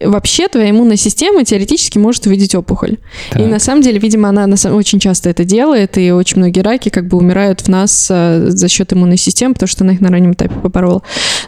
вообще 0.00 0.48
твоя 0.48 0.70
иммунная 0.70 0.96
система 0.96 1.44
теоретически 1.44 1.98
может 1.98 2.26
увидеть 2.26 2.54
опухоль. 2.54 2.96
Так. 3.30 3.42
И 3.42 3.44
на 3.44 3.58
самом 3.58 3.82
деле, 3.82 3.98
видимо, 3.98 4.28
она 4.28 4.46
очень 4.72 4.98
часто 4.98 5.30
это 5.30 5.44
делает, 5.44 5.98
и 5.98 6.10
очень 6.12 6.38
многие 6.38 6.60
раки 6.60 6.88
как 6.88 7.06
бы 7.06 7.18
умирают 7.18 7.60
в 7.60 7.68
нас 7.68 8.08
э, 8.10 8.46
за 8.48 8.68
счет 8.68 8.92
иммунной 8.92 9.16
системы, 9.16 9.54
потому 9.54 9.68
что 9.68 9.84
она 9.84 9.92
их 9.92 10.00
на 10.00 10.08
раннем 10.08 10.32
этапе 10.32 10.54
поборола. 10.54 11.02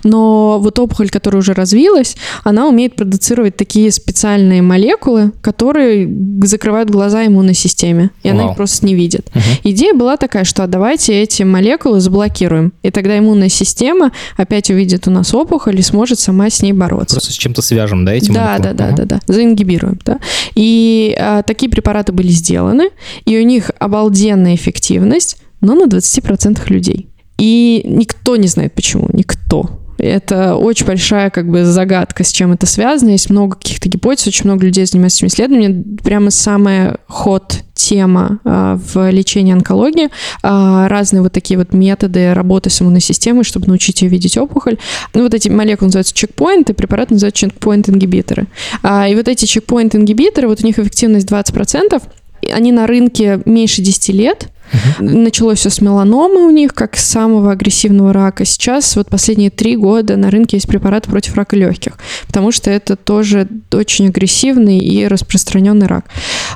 Но 0.04 0.58
вот 0.60 0.78
опухоль, 0.78 1.08
которая 1.08 1.40
уже 1.40 1.54
развилась, 1.54 2.16
она 2.44 2.68
умеет 2.68 2.96
продуцировать 2.96 3.56
такие 3.56 3.90
специальные 3.90 4.62
молекулы, 4.62 5.32
которые 5.40 6.08
закрывают 6.44 6.90
глаза 6.90 7.26
иммунной 7.26 7.54
системе, 7.54 8.10
и 8.22 8.28
Вау. 8.28 8.38
она 8.38 8.50
их 8.50 8.56
просто 8.56 8.84
не 8.86 8.94
видит. 8.94 9.28
Угу. 9.34 9.70
Идея 9.70 9.94
была 9.94 10.16
такая, 10.16 10.44
что 10.44 10.66
давайте 10.66 11.20
эти 11.20 11.42
молекулы 11.42 12.00
заблокируем, 12.00 12.72
и 12.82 12.90
тогда 12.90 13.18
иммунная 13.18 13.48
система 13.48 14.12
опять 14.36 14.70
увидит 14.70 15.08
у 15.08 15.10
нас 15.10 15.32
опухоль 15.34 15.78
и 15.78 15.82
сможет 15.82 16.18
сама 16.18 16.50
с 16.50 16.62
ней 16.62 16.72
бороться. 16.72 17.16
Просто 17.16 17.32
с 17.32 17.36
чем-то 17.36 17.62
свяжем, 17.62 18.04
да, 18.04 18.12
этим 18.12 18.34
да, 18.34 18.41
да, 18.58 18.58
да, 18.58 18.72
да, 18.72 18.92
да, 18.92 19.04
да, 19.04 19.20
заингибируем, 19.26 19.98
да. 20.04 20.18
И 20.54 21.14
а, 21.18 21.42
такие 21.42 21.70
препараты 21.70 22.12
были 22.12 22.28
сделаны, 22.28 22.90
и 23.24 23.38
у 23.38 23.44
них 23.44 23.70
обалденная 23.78 24.54
эффективность, 24.54 25.38
но 25.60 25.74
на 25.74 25.84
20% 25.84 26.60
людей. 26.68 27.08
И 27.38 27.82
никто 27.84 28.36
не 28.36 28.48
знает 28.48 28.74
почему, 28.74 29.08
никто. 29.12 29.81
Это 29.98 30.56
очень 30.56 30.86
большая 30.86 31.30
как 31.30 31.48
бы 31.48 31.64
загадка, 31.64 32.24
с 32.24 32.30
чем 32.30 32.52
это 32.52 32.66
связано. 32.66 33.10
Есть 33.10 33.30
много 33.30 33.56
каких-то 33.56 33.88
гипотез, 33.88 34.26
очень 34.26 34.46
много 34.46 34.66
людей 34.66 34.86
занимаются 34.86 35.18
этим 35.18 35.28
исследованием. 35.28 35.98
Прямо 36.02 36.30
самая 36.30 36.98
ход 37.06 37.62
тема 37.74 38.38
э, 38.44 38.78
в 38.92 39.10
лечении 39.10 39.52
онкологии, 39.52 40.06
э, 40.06 40.86
разные 40.88 41.22
вот 41.22 41.32
такие 41.32 41.58
вот 41.58 41.72
методы 41.72 42.32
работы 42.32 42.70
с 42.70 42.80
иммунной 42.80 43.00
системой, 43.00 43.44
чтобы 43.44 43.66
научить 43.66 44.02
ее 44.02 44.08
видеть 44.08 44.36
опухоль. 44.36 44.78
Ну, 45.14 45.22
вот 45.22 45.34
эти 45.34 45.48
молекулы 45.48 45.88
называются 45.88 46.14
чекпоинты, 46.14 46.74
препараты 46.74 47.14
называются 47.14 47.46
чекпоинт-ингибиторы. 47.46 48.46
А, 48.82 49.08
и 49.08 49.14
вот 49.14 49.28
эти 49.28 49.46
чекпоинт-ингибиторы, 49.46 50.46
вот 50.46 50.62
у 50.62 50.66
них 50.66 50.78
эффективность 50.78 51.26
20%, 51.26 52.02
они 52.50 52.72
на 52.72 52.86
рынке 52.86 53.40
меньше 53.44 53.82
10 53.82 54.08
лет, 54.10 54.51
Угу. 54.98 55.08
Началось 55.08 55.58
все 55.58 55.70
с 55.70 55.80
меланомы 55.80 56.46
у 56.46 56.50
них, 56.50 56.74
как 56.74 56.96
самого 56.96 57.52
агрессивного 57.52 58.12
рака. 58.12 58.44
Сейчас 58.44 58.96
вот 58.96 59.08
последние 59.08 59.50
три 59.50 59.76
года 59.76 60.16
на 60.16 60.30
рынке 60.30 60.56
есть 60.56 60.66
препараты 60.66 61.10
против 61.10 61.34
рака 61.36 61.56
легких, 61.56 61.92
потому 62.26 62.52
что 62.52 62.70
это 62.70 62.96
тоже 62.96 63.48
очень 63.72 64.08
агрессивный 64.08 64.78
и 64.78 65.06
распространенный 65.06 65.86
рак. 65.86 66.06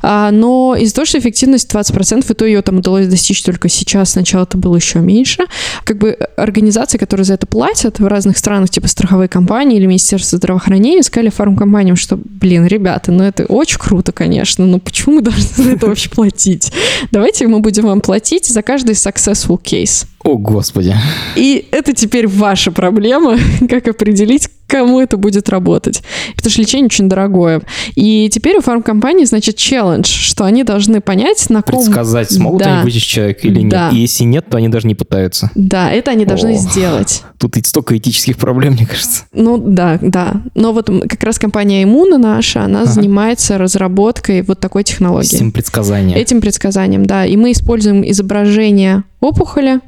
А, 0.03 0.31
но 0.31 0.77
из-за 0.79 0.95
того, 0.95 1.07
что 1.07 1.19
эффективность 1.19 1.73
20%, 1.73 2.25
и 2.31 2.35
то 2.35 2.45
ее 2.45 2.63
там 2.63 2.79
удалось 2.79 3.07
достичь 3.07 3.43
только 3.43 3.69
сейчас, 3.69 4.13
сначала 4.13 4.45
это 4.45 4.57
было 4.59 4.77
еще 4.77 5.01
меньше, 5.01 5.45
как 5.85 5.99
бы 5.99 6.17
организации, 6.37 6.99
которые 6.99 7.25
за 7.25 7.35
это 7.35 7.47
платят 7.47 7.99
в 7.99 8.07
разных 8.07 8.39
странах, 8.39 8.71
типа 8.71 8.89
страховые 8.89 9.29
компании 9.29 9.79
или 9.79 9.87
Министерство 9.87 10.39
здравоохранения, 10.39 11.03
сказали 11.03 11.31
фармкомпаниям, 11.31 11.97
что, 11.97 12.17
блин, 12.17 12.67
ребята, 12.67 13.13
ну 13.13 13.25
это 13.25 13.45
очень 13.45 13.79
круто, 13.79 14.13
конечно, 14.13 14.67
но 14.67 14.79
почему 14.79 15.17
мы 15.17 15.23
должны 15.23 15.65
за 15.65 15.71
это 15.71 15.87
вообще 15.87 16.11
платить? 16.11 16.73
Давайте 17.11 17.47
мы 17.47 17.61
будем 17.61 17.87
вам 17.87 18.01
платить 18.01 18.47
за 18.47 18.63
каждый 18.63 18.95
successful 18.95 19.61
case. 19.61 20.07
О, 20.27 20.37
Господи. 20.37 20.93
И 21.37 21.69
это 21.71 21.93
теперь 21.93 22.27
ваша 22.27 22.73
проблема, 22.73 23.39
как 23.71 23.87
определить, 23.87 24.49
кому 24.67 25.01
это 25.01 25.17
будет 25.17 25.49
работать. 25.49 26.03
Потому 26.35 26.51
что 26.51 26.63
лечение 26.63 26.87
очень 26.87 27.09
дорогое. 27.09 27.63
И 27.95 28.29
теперь 28.29 28.57
у 28.57 28.61
фармкомпании, 28.61 29.25
значит, 29.25 29.55
челлендж, 29.55 30.09
что 30.09 30.45
они 30.45 30.65
должны 30.65 31.01
понять, 31.01 31.49
на 31.49 31.63
ком... 31.63 31.85
Предсказать, 31.85 32.33
смогут 32.33 32.61
да. 32.61 32.75
они 32.75 32.83
вылечить 32.83 33.09
человека 33.09 33.47
или 33.47 33.61
нет. 33.61 33.71
Да. 33.71 33.91
И 33.91 33.99
если 33.99 34.25
нет, 34.25 34.47
то 34.51 34.57
они 34.57 34.69
даже 34.69 34.89
не 34.89 34.97
пытаются. 34.97 35.49
Да, 35.55 35.93
это 35.93 36.11
они 36.11 36.25
должны 36.25 36.55
О, 36.55 36.57
сделать. 36.57 37.23
Тут 37.39 37.55
ведь 37.55 37.67
столько 37.67 37.97
этических 37.97 38.37
проблем, 38.37 38.73
мне 38.73 38.85
кажется. 38.85 39.27
Ну 39.33 39.59
да, 39.59 40.01
да. 40.03 40.43
Но 40.57 40.73
вот 40.73 40.91
как 41.09 41.23
раз 41.23 41.39
компания 41.39 41.85
Иммуна 41.85 42.19
наша, 42.19 42.65
она 42.65 42.83
ага. 42.83 42.91
занимается 42.91 43.59
разработкой 43.59 44.43
вот 44.43 44.59
такой 44.59 44.83
технологии. 44.83 45.37
Этим 45.37 45.53
предсказанием. 45.53 46.19
Этим 46.19 46.41
предсказанием, 46.41 47.07
да. 47.07 47.25
И 47.25 47.37
мы 47.37 47.53
используем 47.53 48.03
изображение 48.11 49.05
опухоли, 49.21 49.81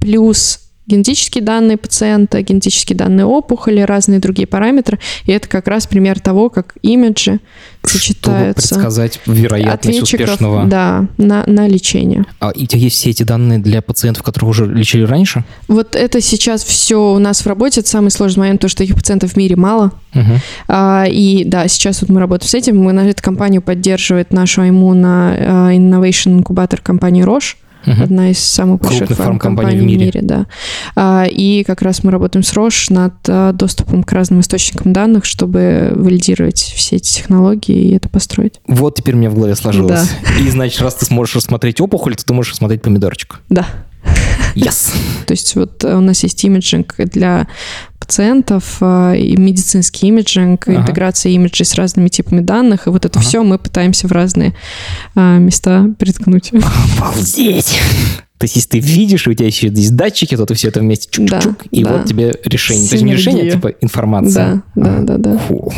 плюс 0.00 0.60
генетические 0.90 1.44
данные 1.44 1.76
пациента, 1.76 2.42
генетические 2.42 2.96
данные 2.96 3.24
опухоли, 3.24 3.80
разные 3.80 4.18
другие 4.18 4.46
параметры. 4.46 4.98
И 5.24 5.32
это 5.32 5.48
как 5.48 5.68
раз 5.68 5.86
пример 5.86 6.20
того, 6.20 6.50
как 6.50 6.74
имиджи 6.82 7.38
сочетаются. 7.82 8.66
Чтобы 8.66 8.80
предсказать 8.82 9.20
вероятность 9.26 10.02
успешного... 10.02 10.66
Да, 10.66 11.06
на, 11.16 11.44
на 11.46 11.66
лечение. 11.68 12.24
А 12.40 12.48
у 12.48 12.66
тебя 12.66 12.80
есть 12.80 12.96
все 12.96 13.10
эти 13.10 13.22
данные 13.22 13.58
для 13.58 13.80
пациентов, 13.82 14.22
которых 14.22 14.50
уже 14.50 14.66
лечили 14.66 15.04
раньше? 15.04 15.44
Вот 15.68 15.94
это 15.94 16.20
сейчас 16.20 16.64
все 16.64 17.12
у 17.12 17.18
нас 17.18 17.42
в 17.42 17.46
работе. 17.46 17.80
Это 17.80 17.88
самый 17.88 18.10
сложный 18.10 18.40
момент, 18.40 18.60
то, 18.60 18.68
что 18.68 18.78
таких 18.78 18.96
пациентов 18.96 19.32
в 19.32 19.36
мире 19.36 19.56
мало. 19.56 19.92
Угу. 20.14 20.32
А, 20.68 21.04
и 21.08 21.44
да, 21.44 21.68
сейчас 21.68 22.02
вот 22.02 22.10
мы 22.10 22.20
работаем 22.20 22.48
с 22.48 22.54
этим. 22.54 22.78
Мы 22.78 22.92
на 22.92 23.08
эту 23.08 23.22
компанию 23.22 23.62
поддерживает 23.62 24.32
нашу 24.32 24.68
иммуно 24.68 25.36
а, 25.38 25.72
Innovation 25.72 26.32
инкубатор 26.32 26.80
компании 26.80 27.24
Roche. 27.24 27.54
Угу. 27.86 28.02
Одна 28.02 28.30
из 28.30 28.38
самых 28.38 28.80
больших 28.80 29.10
фармкомпаний 29.10 29.78
в 29.78 29.82
мире. 29.82 30.06
мире 30.06 30.20
да. 30.22 30.46
А, 30.96 31.24
и 31.28 31.64
как 31.64 31.82
раз 31.82 32.04
мы 32.04 32.10
работаем 32.10 32.42
с 32.42 32.52
Roche 32.54 32.92
над 32.92 33.14
а, 33.28 33.52
доступом 33.52 34.02
к 34.02 34.12
разным 34.12 34.40
источникам 34.40 34.92
данных, 34.92 35.24
чтобы 35.24 35.92
валидировать 35.94 36.58
все 36.58 36.96
эти 36.96 37.14
технологии 37.14 37.88
и 37.88 37.94
это 37.94 38.08
построить. 38.08 38.60
Вот 38.66 38.96
теперь 38.96 39.14
у 39.14 39.18
меня 39.18 39.30
в 39.30 39.34
голове 39.34 39.54
сложилось. 39.54 40.10
Да. 40.22 40.42
И 40.42 40.48
значит, 40.50 40.80
раз 40.80 40.94
ты 40.94 41.04
сможешь 41.06 41.36
рассмотреть 41.36 41.80
опухоль, 41.80 42.16
то 42.16 42.24
ты 42.24 42.34
можешь 42.34 42.52
рассмотреть 42.52 42.82
помидорчик. 42.82 43.40
Да. 43.48 43.66
Yes. 44.54 44.92
То 45.26 45.32
есть 45.32 45.54
вот 45.56 45.84
у 45.84 46.00
нас 46.00 46.22
есть 46.22 46.44
имиджинг 46.44 46.94
для 46.98 47.46
пациентов, 47.98 48.78
а, 48.80 49.14
и 49.14 49.36
медицинский 49.36 50.08
имиджинг, 50.08 50.66
ага. 50.66 50.80
интеграция 50.80 51.30
имиджей 51.32 51.64
с 51.64 51.74
разными 51.74 52.08
типами 52.08 52.40
данных, 52.40 52.86
и 52.86 52.90
вот 52.90 53.04
это 53.04 53.18
ага. 53.18 53.28
все 53.28 53.42
мы 53.42 53.58
пытаемся 53.58 54.08
в 54.08 54.12
разные 54.12 54.54
а, 55.14 55.38
места 55.38 55.86
приткнуть. 55.98 56.50
Обалдеть! 56.98 57.78
То 58.38 58.44
есть, 58.44 58.56
если 58.56 58.68
ты 58.70 58.78
видишь, 58.78 59.28
у 59.28 59.34
тебя 59.34 59.46
еще 59.46 59.68
есть 59.68 59.94
датчики, 59.94 60.34
то 60.34 60.46
ты 60.46 60.54
все 60.54 60.68
это 60.68 60.80
вместе 60.80 61.08
чук-чук, 61.10 61.58
да, 61.58 61.68
и 61.70 61.84
да. 61.84 61.92
вот 61.92 62.06
тебе 62.06 62.34
решение. 62.44 62.86
Синергия. 62.86 62.88
То 62.88 62.94
есть 62.94 63.04
не 63.04 63.12
решение, 63.12 63.52
а 63.52 63.54
типа 63.54 63.68
информация. 63.82 64.62
Да, 64.74 65.02
да, 65.02 65.18
да, 65.18 65.18
да. 65.18 65.38
Фу. 65.38 65.70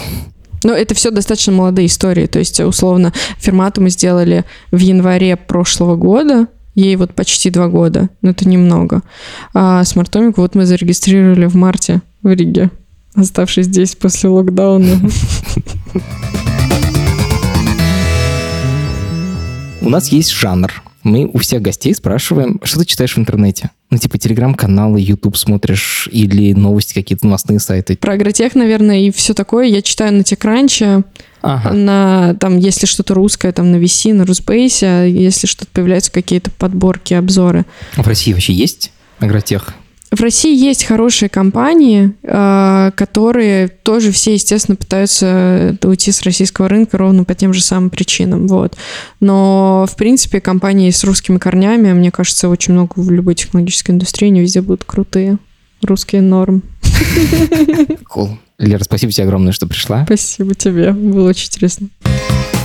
Но 0.62 0.72
это 0.72 0.94
все 0.94 1.10
достаточно 1.10 1.52
молодые 1.52 1.86
истории. 1.86 2.26
То 2.26 2.38
есть, 2.38 2.60
условно, 2.60 3.12
фермату 3.38 3.80
мы 3.80 3.90
сделали 3.90 4.44
в 4.70 4.78
январе 4.78 5.36
прошлого 5.36 5.96
года, 5.96 6.46
Ей 6.74 6.96
вот 6.96 7.14
почти 7.14 7.50
два 7.50 7.68
года, 7.68 8.08
но 8.22 8.30
это 8.30 8.48
немного. 8.48 9.02
А 9.52 9.84
смартомик 9.84 10.38
вот 10.38 10.54
мы 10.54 10.64
зарегистрировали 10.64 11.46
в 11.46 11.54
марте 11.54 12.00
в 12.22 12.28
Риге, 12.28 12.70
оставшись 13.14 13.66
здесь 13.66 13.94
после 13.94 14.30
локдауна. 14.30 14.98
У 19.82 19.90
нас 19.90 20.08
есть 20.08 20.30
жанр. 20.30 20.72
Мы 21.02 21.26
у 21.26 21.38
всех 21.38 21.60
гостей 21.60 21.94
спрашиваем, 21.94 22.60
что 22.62 22.78
ты 22.78 22.86
читаешь 22.86 23.16
в 23.16 23.18
интернете? 23.18 23.70
Ну, 23.92 23.98
типа, 23.98 24.16
телеграм-каналы, 24.16 25.02
YouTube 25.02 25.36
смотришь 25.36 26.08
или 26.10 26.54
новости 26.54 26.94
какие-то, 26.94 27.26
новостные 27.26 27.60
сайты? 27.60 27.94
Про 27.94 28.14
агротех, 28.14 28.54
наверное, 28.54 29.00
и 29.00 29.10
все 29.10 29.34
такое. 29.34 29.66
Я 29.66 29.82
читаю 29.82 30.14
на 30.14 30.24
Техранче, 30.24 31.02
ага. 31.42 31.74
на, 31.74 32.34
там, 32.40 32.56
если 32.56 32.86
что-то 32.86 33.12
русское, 33.12 33.52
там, 33.52 33.70
на 33.70 33.76
VC, 33.76 34.14
на 34.14 34.24
Русбейсе, 34.24 34.86
а 34.86 35.04
если 35.04 35.46
что-то 35.46 35.70
появляются 35.74 36.10
какие-то 36.10 36.50
подборки, 36.52 37.12
обзоры. 37.12 37.66
В 37.94 38.08
России 38.08 38.32
вообще 38.32 38.54
есть 38.54 38.92
агротех? 39.18 39.74
В 40.12 40.20
России 40.20 40.54
есть 40.54 40.84
хорошие 40.84 41.30
компании, 41.30 42.12
а, 42.22 42.90
которые 42.90 43.68
тоже 43.68 44.12
все, 44.12 44.34
естественно, 44.34 44.76
пытаются 44.76 45.74
уйти 45.82 46.12
с 46.12 46.20
российского 46.20 46.68
рынка 46.68 46.98
ровно 46.98 47.24
по 47.24 47.34
тем 47.34 47.54
же 47.54 47.62
самым 47.62 47.88
причинам. 47.88 48.46
Вот. 48.46 48.76
Но, 49.20 49.86
в 49.90 49.96
принципе, 49.96 50.42
компании 50.42 50.90
с 50.90 51.02
русскими 51.02 51.38
корнями, 51.38 51.94
мне 51.94 52.10
кажется, 52.10 52.50
очень 52.50 52.74
много 52.74 52.92
в 52.96 53.10
любой 53.10 53.34
технологической 53.36 53.94
индустрии, 53.94 54.28
они 54.28 54.42
везде 54.42 54.60
будут 54.60 54.84
крутые. 54.84 55.38
Русские 55.80 56.20
норм. 56.20 56.62
Cool. 58.14 58.36
Лера, 58.58 58.84
спасибо 58.84 59.12
тебе 59.12 59.24
огромное, 59.24 59.52
что 59.52 59.66
пришла. 59.66 60.04
Спасибо 60.04 60.54
тебе, 60.54 60.92
было 60.92 61.30
очень 61.30 61.46
интересно. 61.46 61.88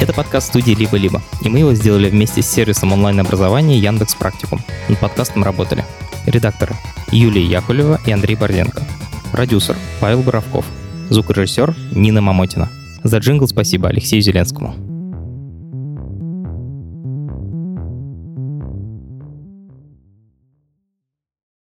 Это 0.02 0.14
подкаст 0.14 0.50
студии 0.50 0.74
«Либо-либо», 0.74 1.24
и 1.42 1.50
мы 1.50 1.60
его 1.60 1.74
сделали 1.74 2.10
вместе 2.10 2.42
с 2.44 2.48
сервисом 2.48 2.92
онлайн-образования 2.92 3.80
Яндекс 3.80 4.14
Практикум. 4.16 4.60
Над 4.90 5.00
подкастом 5.00 5.44
работали 5.44 5.84
редакторы 6.28 6.76
Юлия 7.12 7.44
Яковлева 7.44 8.00
и 8.06 8.12
Андрей 8.12 8.36
Борзенко, 8.36 8.84
продюсер 9.32 9.76
Павел 10.00 10.22
Боровков, 10.22 10.66
звукорежиссер 11.10 11.76
Нина 11.94 12.22
Мамотина. 12.22 12.70
За 13.04 13.18
джингл 13.18 13.48
спасибо 13.48 13.90
Алексею 13.90 14.22
Зеленскому. 14.22 14.87